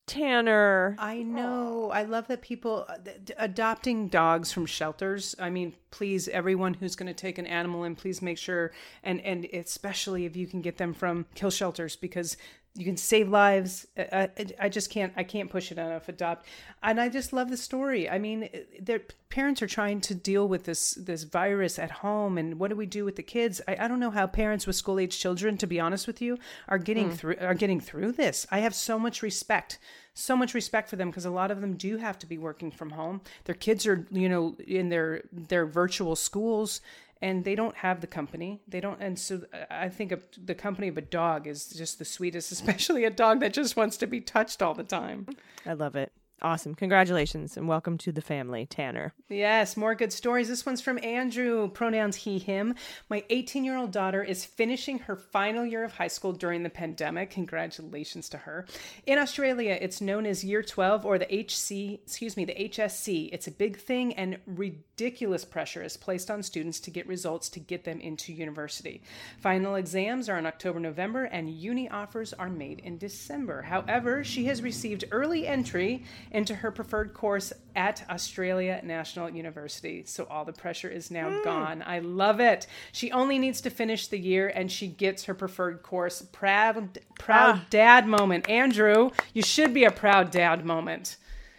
Tanner. 0.10 0.96
I 0.98 1.22
know. 1.22 1.92
I 1.92 2.04
love 2.04 2.28
that 2.28 2.42
people 2.42 2.86
uh, 2.90 2.96
adopting 3.38 4.08
dogs 4.08 4.52
from 4.52 4.66
shelters. 4.66 5.36
I 5.40 5.50
mean, 5.50 5.76
please, 5.92 6.28
everyone 6.28 6.74
who's 6.74 6.96
going 6.96 7.08
to 7.08 7.14
take 7.14 7.38
an 7.38 7.46
animal 7.46 7.84
in, 7.84 7.96
please 7.96 8.22
make 8.22 8.38
sure, 8.38 8.72
and 9.04 9.22
and 9.22 9.46
especially 9.54 10.26
if 10.26 10.36
you 10.36 10.48
can 10.48 10.62
get 10.62 10.78
them 10.78 10.94
from 10.94 11.26
kill 11.36 11.52
shelters 11.52 11.96
because 11.96 12.38
you 12.76 12.86
can 12.86 12.98
save 12.98 13.30
lives. 13.30 13.88
I, 13.98 14.30
I, 14.38 14.46
I 14.62 14.70
just 14.70 14.90
can't. 14.90 15.12
I 15.18 15.24
can't 15.24 15.50
push 15.50 15.72
it 15.72 15.78
enough. 15.78 16.08
Adopt, 16.08 16.46
and 16.84 17.00
I 17.00 17.10
just 17.10 17.34
love 17.34 17.50
the 17.50 17.58
story. 17.58 18.10
I 18.10 18.20
mean, 18.20 18.50
their 18.80 19.02
parents 19.30 19.62
are 19.62 19.68
trying 19.68 20.02
to 20.02 20.16
deal 20.16 20.48
with 20.48 20.66
this 20.66 20.92
this 20.92 21.24
virus 21.24 21.80
at 21.80 21.92
home, 21.92 22.38
and 22.38 22.60
what 22.60 22.70
do 22.70 22.76
we 22.76 22.86
do 22.86 23.06
with 23.06 23.16
the 23.16 23.24
kids? 23.24 23.60
I, 23.68 23.78
I 23.82 23.88
don't 23.88 24.00
know 24.00 24.12
how 24.12 24.28
parents 24.28 24.68
with 24.68 24.76
school 24.76 25.00
age 25.00 25.20
children, 25.20 25.58
to 25.58 25.68
be 25.68 25.80
honest 25.80 26.08
with 26.08 26.22
you, 26.22 26.38
are 26.68 26.78
getting 26.78 27.10
hmm. 27.10 27.16
through 27.16 27.36
are 27.42 27.56
getting 27.56 27.80
through 27.80 28.14
this. 28.14 28.46
I 28.52 28.60
have 28.60 28.76
so 28.76 29.00
much 29.00 29.22
respect 29.22 29.80
so 30.20 30.36
much 30.36 30.54
respect 30.54 30.90
for 30.90 30.98
them 30.98 31.10
because 31.10 31.26
a 31.26 31.30
lot 31.30 31.50
of 31.50 31.62
them 31.62 31.76
do 31.76 31.98
have 31.98 32.20
to 32.20 32.28
be 32.28 32.38
working 32.38 32.72
from 32.72 32.90
home. 32.92 33.22
Their 33.46 33.56
kids 33.56 33.88
are, 33.88 34.06
you 34.12 34.28
know, 34.28 34.56
in 34.68 34.90
their 34.90 35.24
their 35.32 35.66
virtual 35.66 36.16
schools 36.16 36.82
and 37.22 37.44
they 37.44 37.56
don't 37.56 37.76
have 37.78 38.02
the 38.02 38.08
company. 38.08 38.62
They 38.68 38.80
don't 38.80 39.02
and 39.02 39.18
so 39.18 39.42
I 39.70 39.90
think 39.90 40.12
of 40.12 40.24
the 40.44 40.56
company 40.56 40.88
of 40.88 40.98
a 40.98 41.02
dog 41.02 41.48
is 41.48 41.68
just 41.68 42.00
the 42.00 42.06
sweetest, 42.06 42.52
especially 42.58 43.06
a 43.06 43.10
dog 43.10 43.40
that 43.42 43.54
just 43.54 43.76
wants 43.76 43.98
to 43.98 44.08
be 44.08 44.22
touched 44.22 44.62
all 44.62 44.74
the 44.74 44.84
time. 44.84 45.28
I 45.66 45.74
love 45.74 45.96
it. 45.96 46.12
Awesome. 46.42 46.74
Congratulations 46.74 47.58
and 47.58 47.68
welcome 47.68 47.98
to 47.98 48.14
the 48.14 48.22
family, 48.22 48.66
Tanner. 48.66 49.14
Yes, 49.28 49.76
more 49.76 49.94
good 49.94 50.14
stories. 50.14 50.48
This 50.48 50.66
one's 50.66 50.80
from 50.80 50.98
Andrew, 51.04 51.70
pronouns 51.70 52.16
he, 52.16 52.40
him. 52.40 52.76
My 53.10 53.24
18 53.30 53.66
year 53.66 53.76
old 53.76 53.92
daughter 53.92 54.24
is 54.24 54.46
finishing 54.46 55.00
her 55.00 55.18
final 55.18 55.66
year 55.66 55.84
of 55.84 55.94
high 55.94 56.08
school 56.08 56.32
during 56.32 56.64
the 56.64 56.70
pandemic. 56.70 57.32
Congratulations 57.32 58.30
to 58.30 58.38
her. 58.38 58.66
In 59.06 59.20
Australia, 59.20 59.78
it's 59.82 60.00
known 60.00 60.26
as 60.26 60.44
year 60.44 60.64
12 60.64 61.06
or 61.06 61.18
the 61.18 61.26
HC, 61.26 62.00
excuse 62.04 62.38
me, 62.38 62.46
the 62.46 62.56
HSC. 62.56 63.30
It's 63.34 63.48
a 63.48 63.52
big 63.52 63.78
thing 63.78 64.14
and 64.14 64.38
ridiculous 64.46 65.44
pressure 65.44 65.84
is 65.84 65.98
placed 65.98 66.32
on 66.32 66.42
students 66.42 66.80
to 66.82 66.92
get 66.92 67.08
results 67.08 67.50
to 67.50 67.60
get 67.60 67.84
them 67.84 68.00
into 68.00 68.32
university. 68.32 69.02
Final 69.40 69.76
exams 69.76 70.30
are 70.30 70.38
in 70.38 70.46
October, 70.46 70.80
November, 70.80 71.26
and 71.26 71.50
uni 71.50 71.90
offers 71.90 72.32
are 72.34 72.50
made 72.50 72.80
in 72.80 72.98
December. 72.98 73.62
However, 73.62 74.24
she 74.24 74.46
has 74.46 74.62
received 74.62 75.04
early 75.12 75.46
entry 75.46 76.04
into 76.32 76.56
her 76.56 76.72
preferred 76.72 77.14
course 77.14 77.52
at 77.76 78.04
Australia 78.10 78.80
National 78.84 79.30
University. 79.30 80.04
So 80.06 80.26
all 80.30 80.46
the 80.46 80.54
pressure 80.54 80.90
is 80.90 81.10
now 81.10 81.30
hmm. 81.30 81.44
gone. 81.44 81.84
I 81.86 82.00
love 82.00 82.40
it. 82.40 82.68
She 82.92 83.12
only 83.12 83.40
needs 83.40 83.62
to 83.62 83.70
finish 83.70 84.08
the 84.08 84.20
year 84.20 84.48
and 84.48 84.72
she 84.72 84.88
gets 84.88 85.26
her 85.26 85.34
preferred 85.34 85.82
course. 85.82 86.22
Proud 86.22 87.00
proud 87.18 87.56
ah. 87.56 87.66
dad 87.70 88.08
moment. 88.08 88.50
Andrew, 88.50 89.12
you 89.34 89.42
should 89.42 89.74
be 89.74 89.84
a 89.84 89.92
proud 89.92 90.32
dad 90.32 90.66
moment. 90.66 91.18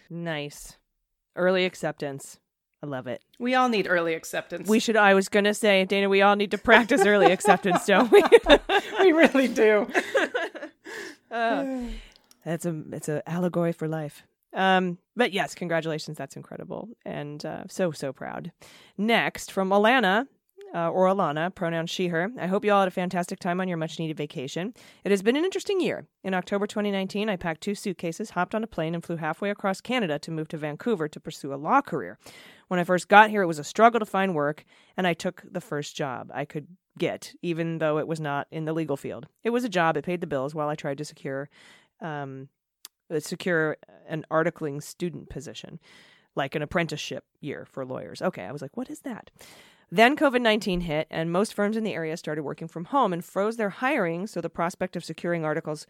Nice. 0.08 0.76
Early 1.36 1.64
acceptance. 1.64 2.38
I 2.82 2.86
love 2.86 3.06
it. 3.06 3.22
We 3.38 3.54
all 3.54 3.68
need 3.68 3.86
early 3.88 4.14
acceptance. 4.14 4.68
We 4.68 4.80
should 4.80 4.96
I 4.96 5.14
was 5.14 5.28
going 5.28 5.44
to 5.44 5.52
say, 5.52 5.84
Dana, 5.84 6.08
we 6.08 6.22
all 6.22 6.34
need 6.36 6.50
to 6.52 6.58
practice 6.58 7.04
early 7.04 7.30
acceptance, 7.32 7.86
don't 7.86 8.10
we? 8.10 8.22
we 9.00 9.12
really 9.12 9.48
do. 9.48 9.88
Ah. 11.32 11.64
That's 12.44 12.66
a 12.66 12.82
it's 12.90 13.08
an 13.08 13.22
allegory 13.26 13.70
for 13.70 13.86
life. 13.86 14.24
Um, 14.52 14.98
but 15.16 15.32
yes, 15.32 15.54
congratulations. 15.54 16.16
That's 16.16 16.36
incredible, 16.36 16.88
and 17.04 17.44
uh, 17.44 17.64
so 17.68 17.92
so 17.92 18.12
proud. 18.12 18.52
Next 18.98 19.52
from 19.52 19.70
Alana. 19.70 20.26
Uh, 20.72 20.88
or 20.88 21.06
Alana, 21.06 21.52
pronoun 21.52 21.84
she, 21.84 22.06
her. 22.06 22.30
I 22.38 22.46
hope 22.46 22.64
you 22.64 22.70
all 22.70 22.78
had 22.82 22.86
a 22.86 22.92
fantastic 22.92 23.40
time 23.40 23.60
on 23.60 23.66
your 23.66 23.76
much 23.76 23.98
needed 23.98 24.16
vacation. 24.16 24.72
It 25.02 25.10
has 25.10 25.20
been 25.20 25.34
an 25.34 25.44
interesting 25.44 25.80
year. 25.80 26.06
In 26.22 26.32
October 26.32 26.68
2019, 26.68 27.28
I 27.28 27.34
packed 27.34 27.60
two 27.60 27.74
suitcases, 27.74 28.30
hopped 28.30 28.54
on 28.54 28.62
a 28.62 28.68
plane, 28.68 28.94
and 28.94 29.04
flew 29.04 29.16
halfway 29.16 29.50
across 29.50 29.80
Canada 29.80 30.20
to 30.20 30.30
move 30.30 30.46
to 30.46 30.56
Vancouver 30.56 31.08
to 31.08 31.18
pursue 31.18 31.52
a 31.52 31.56
law 31.56 31.80
career. 31.80 32.20
When 32.68 32.78
I 32.78 32.84
first 32.84 33.08
got 33.08 33.30
here, 33.30 33.42
it 33.42 33.48
was 33.48 33.58
a 33.58 33.64
struggle 33.64 33.98
to 33.98 34.06
find 34.06 34.32
work, 34.32 34.64
and 34.96 35.08
I 35.08 35.12
took 35.12 35.42
the 35.50 35.60
first 35.60 35.96
job 35.96 36.30
I 36.32 36.44
could 36.44 36.68
get, 36.96 37.34
even 37.42 37.78
though 37.78 37.98
it 37.98 38.06
was 38.06 38.20
not 38.20 38.46
in 38.52 38.64
the 38.64 38.72
legal 38.72 38.96
field. 38.96 39.26
It 39.42 39.50
was 39.50 39.64
a 39.64 39.68
job, 39.68 39.96
it 39.96 40.04
paid 40.04 40.20
the 40.20 40.28
bills 40.28 40.54
while 40.54 40.68
I 40.68 40.76
tried 40.76 40.98
to 40.98 41.04
secure 41.04 41.48
um, 42.00 42.48
secure 43.18 43.76
an 44.08 44.24
articling 44.30 44.82
student 44.82 45.28
position, 45.28 45.80
like 46.34 46.54
an 46.54 46.62
apprenticeship 46.62 47.24
year 47.40 47.66
for 47.70 47.84
lawyers. 47.84 48.22
Okay, 48.22 48.44
I 48.44 48.52
was 48.52 48.62
like, 48.62 48.76
what 48.76 48.90
is 48.90 49.00
that? 49.00 49.30
Then 49.90 50.16
COVID 50.16 50.40
19 50.40 50.82
hit, 50.82 51.08
and 51.10 51.32
most 51.32 51.52
firms 51.54 51.76
in 51.76 51.82
the 51.82 51.94
area 51.94 52.16
started 52.16 52.44
working 52.44 52.68
from 52.68 52.86
home 52.86 53.12
and 53.12 53.24
froze 53.24 53.56
their 53.56 53.70
hiring, 53.70 54.26
so 54.26 54.40
the 54.40 54.48
prospect 54.48 54.94
of 54.94 55.04
securing 55.04 55.44
articles 55.44 55.86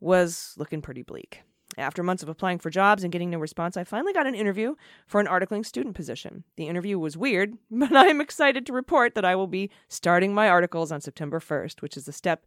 was 0.00 0.54
looking 0.58 0.82
pretty 0.82 1.02
bleak. 1.02 1.42
After 1.78 2.02
months 2.02 2.22
of 2.22 2.28
applying 2.28 2.58
for 2.58 2.68
jobs 2.68 3.02
and 3.02 3.12
getting 3.12 3.30
no 3.30 3.38
response, 3.38 3.76
I 3.76 3.84
finally 3.84 4.12
got 4.12 4.26
an 4.26 4.34
interview 4.34 4.74
for 5.06 5.20
an 5.20 5.26
articling 5.26 5.64
student 5.64 5.94
position. 5.94 6.44
The 6.56 6.66
interview 6.66 6.98
was 6.98 7.16
weird, 7.16 7.56
but 7.70 7.94
I 7.94 8.08
am 8.08 8.20
excited 8.20 8.66
to 8.66 8.72
report 8.72 9.14
that 9.14 9.24
I 9.24 9.36
will 9.36 9.46
be 9.46 9.70
starting 9.88 10.34
my 10.34 10.48
articles 10.48 10.92
on 10.92 11.00
September 11.00 11.38
1st, 11.38 11.80
which 11.80 11.96
is 11.96 12.04
the 12.04 12.12
step 12.12 12.44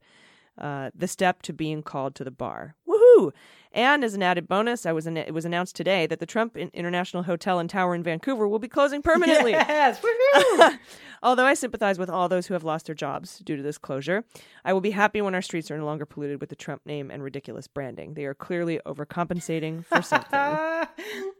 uh, 0.57 0.89
the 0.95 1.07
step 1.07 1.41
to 1.41 1.51
being 1.51 1.83
called 1.83 2.15
to 2.15 2.23
the 2.23 2.31
bar. 2.31 2.75
Woohoo! 3.17 3.31
And 3.71 4.05
as 4.05 4.13
an 4.13 4.23
added 4.23 4.47
bonus, 4.47 4.85
I 4.85 4.93
was 4.93 5.05
an- 5.05 5.17
it 5.17 5.33
was 5.33 5.43
announced 5.43 5.75
today 5.75 6.07
that 6.07 6.19
the 6.19 6.25
Trump 6.25 6.55
International 6.55 7.23
Hotel 7.23 7.59
and 7.59 7.69
Tower 7.69 7.93
in 7.93 8.03
Vancouver 8.03 8.47
will 8.47 8.59
be 8.59 8.69
closing 8.69 9.01
permanently. 9.01 9.51
Yes, 9.53 9.99
woohoo! 10.01 10.77
Although 11.23 11.45
I 11.45 11.55
sympathize 11.55 11.97
with 11.99 12.09
all 12.09 12.29
those 12.29 12.47
who 12.47 12.53
have 12.53 12.63
lost 12.63 12.85
their 12.85 12.95
jobs 12.95 13.39
due 13.39 13.57
to 13.57 13.63
this 13.63 13.77
closure, 13.77 14.23
I 14.63 14.73
will 14.73 14.81
be 14.81 14.91
happy 14.91 15.21
when 15.21 15.33
our 15.35 15.41
streets 15.41 15.69
are 15.71 15.77
no 15.77 15.85
longer 15.85 16.05
polluted 16.05 16.39
with 16.39 16.49
the 16.49 16.55
Trump 16.55 16.85
name 16.85 17.09
and 17.11 17.21
ridiculous 17.23 17.67
branding. 17.67 18.13
They 18.13 18.25
are 18.25 18.33
clearly 18.35 18.79
overcompensating 18.85 19.85
for 19.85 20.01
something. 20.01 20.87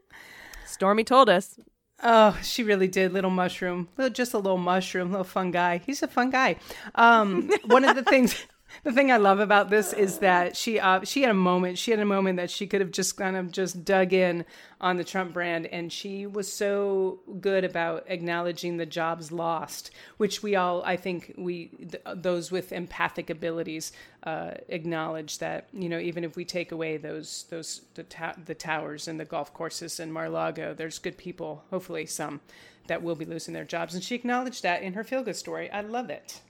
Stormy 0.66 1.04
told 1.04 1.28
us. 1.30 1.58
Oh, 2.02 2.38
she 2.42 2.62
really 2.62 2.88
did. 2.88 3.12
Little 3.12 3.30
mushroom, 3.30 3.88
little, 3.96 4.12
just 4.12 4.34
a 4.34 4.38
little 4.38 4.58
mushroom, 4.58 5.10
little 5.10 5.24
fun 5.24 5.50
guy. 5.50 5.78
He's 5.78 6.02
a 6.02 6.08
fun 6.08 6.28
guy. 6.30 6.56
Um, 6.96 7.50
one 7.64 7.84
of 7.84 7.96
the 7.96 8.02
things, 8.02 8.34
the 8.84 8.92
thing 8.92 9.10
I 9.10 9.16
love 9.16 9.40
about 9.40 9.70
this 9.70 9.92
is 9.92 10.18
that 10.18 10.56
she, 10.56 10.78
uh, 10.78 11.00
she 11.04 11.22
had 11.22 11.30
a 11.30 11.34
moment. 11.34 11.78
She 11.78 11.90
had 11.90 12.00
a 12.00 12.04
moment 12.04 12.36
that 12.36 12.50
she 12.50 12.66
could 12.66 12.80
have 12.80 12.90
just 12.90 13.16
kind 13.16 13.36
of 13.36 13.50
just 13.50 13.84
dug 13.84 14.12
in 14.12 14.44
on 14.80 14.96
the 14.96 15.04
Trump 15.04 15.32
brand, 15.32 15.66
and 15.66 15.92
she 15.92 16.26
was 16.26 16.52
so 16.52 17.20
good 17.40 17.64
about 17.64 18.04
acknowledging 18.08 18.76
the 18.76 18.86
jobs 18.86 19.32
lost, 19.32 19.90
which 20.18 20.42
we 20.42 20.54
all, 20.54 20.82
I 20.84 20.96
think, 20.96 21.34
we 21.38 21.68
th- 21.68 22.02
those 22.14 22.50
with 22.50 22.72
empathic 22.72 23.30
abilities 23.30 23.92
uh, 24.22 24.52
acknowledge 24.68 25.38
that 25.38 25.68
you 25.72 25.88
know 25.88 25.98
even 25.98 26.24
if 26.24 26.36
we 26.36 26.44
take 26.44 26.72
away 26.72 26.96
those 26.96 27.46
those 27.48 27.82
the, 27.94 28.02
ta- 28.02 28.34
the 28.44 28.54
towers 28.54 29.08
and 29.08 29.18
the 29.18 29.24
golf 29.24 29.54
courses 29.54 29.98
in 30.00 30.12
Mar-Lago, 30.12 30.74
there's 30.74 30.98
good 30.98 31.16
people, 31.16 31.64
hopefully 31.70 32.06
some, 32.06 32.40
that 32.88 33.02
will 33.02 33.14
be 33.14 33.24
losing 33.24 33.54
their 33.54 33.64
jobs, 33.64 33.94
and 33.94 34.04
she 34.04 34.14
acknowledged 34.14 34.62
that 34.62 34.82
in 34.82 34.92
her 34.92 35.04
feel 35.04 35.22
good 35.22 35.36
story. 35.36 35.70
I 35.70 35.80
love 35.80 36.10
it. 36.10 36.40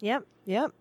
Yep, 0.00 0.26
yep. 0.44 0.72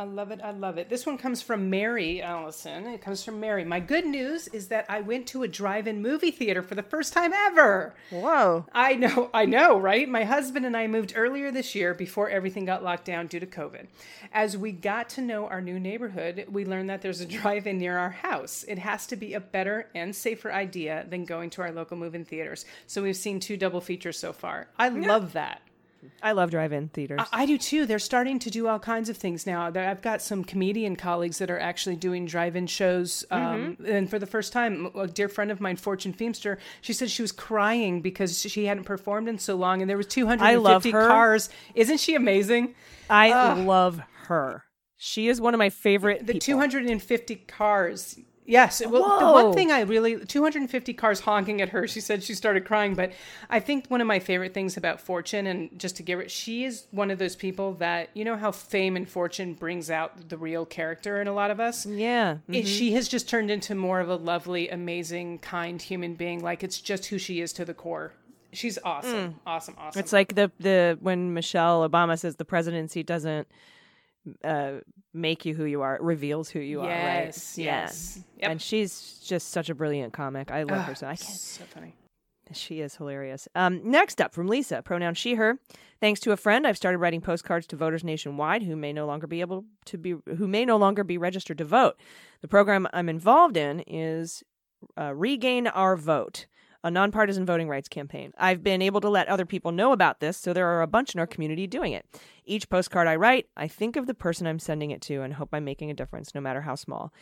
I 0.00 0.04
love 0.04 0.30
it. 0.30 0.40
I 0.44 0.52
love 0.52 0.78
it. 0.78 0.88
This 0.88 1.06
one 1.06 1.18
comes 1.18 1.42
from 1.42 1.70
Mary 1.70 2.22
Allison. 2.22 2.86
It 2.86 3.00
comes 3.00 3.24
from 3.24 3.40
Mary. 3.40 3.64
My 3.64 3.80
good 3.80 4.06
news 4.06 4.46
is 4.46 4.68
that 4.68 4.86
I 4.88 5.00
went 5.00 5.26
to 5.28 5.42
a 5.42 5.48
drive-in 5.48 6.00
movie 6.00 6.30
theater 6.30 6.62
for 6.62 6.76
the 6.76 6.84
first 6.84 7.12
time 7.12 7.32
ever. 7.32 7.96
Whoa. 8.10 8.64
I 8.72 8.94
know, 8.94 9.28
I 9.34 9.44
know, 9.44 9.76
right? 9.76 10.08
My 10.08 10.22
husband 10.22 10.64
and 10.64 10.76
I 10.76 10.86
moved 10.86 11.14
earlier 11.16 11.50
this 11.50 11.74
year 11.74 11.94
before 11.94 12.30
everything 12.30 12.64
got 12.64 12.84
locked 12.84 13.06
down 13.06 13.26
due 13.26 13.40
to 13.40 13.46
COVID. 13.46 13.88
As 14.32 14.56
we 14.56 14.70
got 14.70 15.08
to 15.10 15.20
know 15.20 15.48
our 15.48 15.60
new 15.60 15.80
neighborhood, 15.80 16.46
we 16.48 16.64
learned 16.64 16.90
that 16.90 17.02
there's 17.02 17.20
a 17.20 17.26
drive-in 17.26 17.78
near 17.78 17.98
our 17.98 18.10
house. 18.10 18.64
It 18.68 18.78
has 18.78 19.04
to 19.08 19.16
be 19.16 19.34
a 19.34 19.40
better 19.40 19.88
and 19.96 20.14
safer 20.14 20.52
idea 20.52 21.06
than 21.10 21.24
going 21.24 21.50
to 21.50 21.62
our 21.62 21.72
local 21.72 21.96
movie 21.96 22.22
theaters. 22.22 22.66
So 22.86 23.02
we've 23.02 23.16
seen 23.16 23.40
two 23.40 23.56
double 23.56 23.80
features 23.80 24.16
so 24.16 24.32
far. 24.32 24.68
I 24.78 24.90
love 24.90 25.32
that. 25.32 25.60
I 26.22 26.32
love 26.32 26.50
drive-in 26.50 26.88
theaters. 26.88 27.20
I 27.32 27.46
do 27.46 27.58
too. 27.58 27.86
They're 27.86 27.98
starting 27.98 28.38
to 28.40 28.50
do 28.50 28.68
all 28.68 28.78
kinds 28.78 29.08
of 29.08 29.16
things 29.16 29.46
now. 29.46 29.66
I've 29.66 30.02
got 30.02 30.22
some 30.22 30.44
comedian 30.44 30.96
colleagues 30.96 31.38
that 31.38 31.50
are 31.50 31.58
actually 31.58 31.96
doing 31.96 32.26
drive-in 32.26 32.66
shows. 32.66 33.24
Um, 33.30 33.76
And 33.86 34.08
for 34.10 34.18
the 34.18 34.26
first 34.26 34.52
time, 34.52 34.90
a 34.96 35.06
dear 35.06 35.28
friend 35.28 35.50
of 35.50 35.60
mine, 35.60 35.76
Fortune 35.76 36.12
Feimster, 36.12 36.58
she 36.80 36.92
said 36.92 37.10
she 37.10 37.22
was 37.22 37.32
crying 37.32 38.00
because 38.00 38.40
she 38.40 38.66
hadn't 38.66 38.84
performed 38.84 39.28
in 39.28 39.38
so 39.38 39.56
long, 39.56 39.80
and 39.80 39.88
there 39.88 39.96
was 39.96 40.06
250 40.06 40.90
cars. 41.08 41.50
Isn't 41.74 42.00
she 42.00 42.14
amazing? 42.14 42.74
I 43.10 43.54
love 43.62 44.00
her. 44.26 44.64
She 44.96 45.28
is 45.28 45.40
one 45.40 45.54
of 45.54 45.58
my 45.58 45.70
favorite 45.70 46.26
The 46.26 46.34
people. 46.34 46.40
250 46.40 47.36
cars 47.46 48.18
Yes. 48.48 48.80
Well, 48.84 49.18
the 49.20 49.30
one 49.30 49.52
thing 49.52 49.70
I 49.70 49.82
really 49.82 50.24
250 50.24 50.94
cars 50.94 51.20
honking 51.20 51.60
at 51.60 51.68
her. 51.68 51.86
She 51.86 52.00
said 52.00 52.22
she 52.24 52.32
started 52.32 52.64
crying, 52.64 52.94
but 52.94 53.12
I 53.50 53.60
think 53.60 53.88
one 53.88 54.00
of 54.00 54.06
my 54.06 54.20
favorite 54.20 54.54
things 54.54 54.78
about 54.78 55.02
Fortune 55.02 55.46
and 55.46 55.78
just 55.78 55.96
to 55.96 56.02
give 56.02 56.18
her 56.18 56.28
she 56.30 56.64
is 56.64 56.86
one 56.90 57.10
of 57.10 57.18
those 57.18 57.36
people 57.36 57.74
that 57.74 58.08
you 58.14 58.24
know 58.24 58.38
how 58.38 58.50
fame 58.50 58.96
and 58.96 59.06
fortune 59.06 59.52
brings 59.52 59.90
out 59.90 60.30
the 60.30 60.38
real 60.38 60.64
character 60.64 61.20
in 61.20 61.28
a 61.28 61.32
lot 61.34 61.50
of 61.50 61.60
us. 61.60 61.84
Yeah. 61.84 62.38
It, 62.48 62.52
mm-hmm. 62.52 62.66
she 62.66 62.92
has 62.92 63.06
just 63.06 63.28
turned 63.28 63.50
into 63.50 63.74
more 63.74 64.00
of 64.00 64.08
a 64.08 64.16
lovely, 64.16 64.70
amazing, 64.70 65.40
kind 65.40 65.80
human 65.80 66.14
being. 66.14 66.42
Like 66.42 66.64
it's 66.64 66.80
just 66.80 67.04
who 67.06 67.18
she 67.18 67.42
is 67.42 67.52
to 67.52 67.66
the 67.66 67.74
core. 67.74 68.14
She's 68.54 68.78
awesome. 68.82 69.12
Mm. 69.12 69.34
Awesome, 69.46 69.74
awesome. 69.76 70.00
It's 70.00 70.14
like 70.14 70.34
the 70.34 70.50
the 70.58 70.96
when 71.02 71.34
Michelle 71.34 71.86
Obama 71.86 72.18
says 72.18 72.36
the 72.36 72.46
presidency 72.46 73.02
doesn't 73.02 73.46
uh, 74.44 74.72
make 75.14 75.44
you 75.44 75.54
who 75.54 75.64
you 75.64 75.82
are, 75.82 75.96
it 75.96 76.02
reveals 76.02 76.48
who 76.50 76.60
you 76.60 76.80
are. 76.80 76.88
Right? 76.88 77.26
Yes, 77.26 77.58
yes. 77.58 78.20
Yep. 78.38 78.50
And 78.50 78.62
she's 78.62 79.20
just 79.24 79.50
such 79.50 79.68
a 79.68 79.74
brilliant 79.74 80.12
comic. 80.12 80.50
I 80.50 80.62
love 80.62 80.84
her 80.84 80.94
so. 80.94 81.06
I 81.06 81.16
can't. 81.16 81.28
so 81.28 81.64
funny. 81.64 81.94
She 82.52 82.80
is 82.80 82.96
hilarious. 82.96 83.48
Um, 83.54 83.80
next 83.84 84.20
up 84.20 84.32
from 84.32 84.48
Lisa, 84.48 84.82
pronoun 84.82 85.14
she, 85.14 85.34
her. 85.34 85.58
Thanks 86.00 86.20
to 86.20 86.32
a 86.32 86.36
friend, 86.36 86.66
I've 86.66 86.76
started 86.76 86.98
writing 86.98 87.20
postcards 87.20 87.66
to 87.68 87.76
voters 87.76 88.04
nationwide 88.04 88.62
who 88.62 88.76
may 88.76 88.92
no 88.92 89.06
longer 89.06 89.26
be 89.26 89.40
able 89.40 89.64
to 89.86 89.98
be 89.98 90.14
who 90.36 90.46
may 90.46 90.64
no 90.64 90.76
longer 90.76 91.04
be 91.04 91.18
registered 91.18 91.58
to 91.58 91.64
vote. 91.64 91.98
The 92.40 92.48
program 92.48 92.86
I'm 92.92 93.08
involved 93.08 93.56
in 93.56 93.80
is 93.86 94.42
uh, 94.96 95.12
Reclaim 95.14 95.68
Our 95.74 95.96
Vote, 95.96 96.46
a 96.84 96.90
nonpartisan 96.90 97.44
voting 97.44 97.68
rights 97.68 97.88
campaign. 97.88 98.32
I've 98.38 98.62
been 98.62 98.82
able 98.82 99.00
to 99.00 99.08
let 99.08 99.28
other 99.28 99.46
people 99.46 99.72
know 99.72 99.92
about 99.92 100.20
this, 100.20 100.36
so 100.36 100.52
there 100.52 100.68
are 100.68 100.82
a 100.82 100.86
bunch 100.86 101.14
in 101.14 101.20
our 101.20 101.26
community 101.26 101.66
doing 101.66 101.92
it. 101.92 102.06
Each 102.44 102.68
postcard 102.68 103.08
I 103.08 103.16
write, 103.16 103.46
I 103.56 103.68
think 103.68 103.96
of 103.96 104.06
the 104.06 104.14
person 104.14 104.46
I'm 104.46 104.58
sending 104.58 104.90
it 104.90 105.00
to 105.02 105.22
and 105.22 105.34
hope 105.34 105.50
I'm 105.52 105.64
making 105.64 105.90
a 105.90 105.94
difference, 105.94 106.34
no 106.34 106.40
matter 106.40 106.62
how 106.62 106.74
small. 106.74 107.12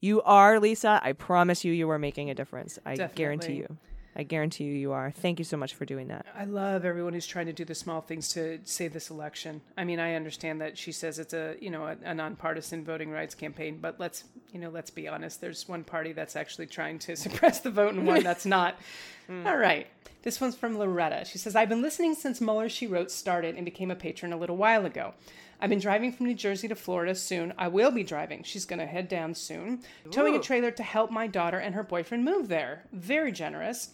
You 0.00 0.22
are, 0.22 0.60
Lisa. 0.60 1.00
I 1.02 1.12
promise 1.12 1.64
you, 1.64 1.72
you 1.72 1.88
are 1.90 1.98
making 1.98 2.28
a 2.30 2.34
difference. 2.34 2.78
I 2.84 2.96
guarantee 2.96 3.54
you. 3.54 3.78
I 4.16 4.22
guarantee 4.22 4.64
you, 4.64 4.72
you 4.72 4.92
are. 4.92 5.10
Thank 5.10 5.38
you 5.38 5.44
so 5.44 5.58
much 5.58 5.74
for 5.74 5.84
doing 5.84 6.08
that. 6.08 6.24
I 6.34 6.44
love 6.44 6.86
everyone 6.86 7.12
who's 7.12 7.26
trying 7.26 7.46
to 7.46 7.52
do 7.52 7.66
the 7.66 7.74
small 7.74 8.00
things 8.00 8.30
to 8.30 8.60
save 8.64 8.94
this 8.94 9.10
election. 9.10 9.60
I 9.76 9.84
mean, 9.84 10.00
I 10.00 10.14
understand 10.14 10.62
that 10.62 10.78
she 10.78 10.90
says 10.90 11.18
it's 11.18 11.34
a 11.34 11.56
you 11.60 11.70
know 11.70 11.86
a, 11.86 11.96
a 12.02 12.14
nonpartisan 12.14 12.82
voting 12.82 13.10
rights 13.10 13.34
campaign, 13.34 13.78
but 13.80 14.00
let's 14.00 14.24
you 14.52 14.60
know 14.60 14.70
let's 14.70 14.90
be 14.90 15.06
honest. 15.06 15.42
There's 15.42 15.68
one 15.68 15.84
party 15.84 16.12
that's 16.12 16.34
actually 16.34 16.66
trying 16.66 16.98
to 17.00 17.16
suppress 17.16 17.60
the 17.60 17.70
vote 17.70 17.94
and 17.94 18.06
one 18.06 18.22
that's 18.22 18.46
not. 18.46 18.78
Hmm. 19.26 19.46
All 19.46 19.56
right. 19.56 19.86
This 20.22 20.40
one's 20.40 20.56
from 20.56 20.76
Loretta. 20.76 21.24
She 21.24 21.38
says, 21.38 21.54
I've 21.54 21.68
been 21.68 21.82
listening 21.82 22.16
since 22.16 22.40
Mueller 22.40 22.68
She 22.68 22.88
Wrote 22.88 23.12
started 23.12 23.54
and 23.54 23.64
became 23.64 23.92
a 23.92 23.94
patron 23.94 24.32
a 24.32 24.36
little 24.36 24.56
while 24.56 24.84
ago. 24.84 25.14
I've 25.60 25.70
been 25.70 25.78
driving 25.78 26.12
from 26.12 26.26
New 26.26 26.34
Jersey 26.34 26.66
to 26.66 26.74
Florida 26.74 27.14
soon. 27.14 27.54
I 27.56 27.68
will 27.68 27.92
be 27.92 28.02
driving. 28.02 28.42
She's 28.42 28.64
going 28.64 28.80
to 28.80 28.86
head 28.86 29.08
down 29.08 29.34
soon. 29.34 29.82
Towing 30.10 30.34
a 30.34 30.40
trailer 30.40 30.72
to 30.72 30.82
help 30.82 31.12
my 31.12 31.28
daughter 31.28 31.58
and 31.58 31.76
her 31.76 31.84
boyfriend 31.84 32.24
move 32.24 32.48
there. 32.48 32.86
Very 32.92 33.30
generous. 33.30 33.90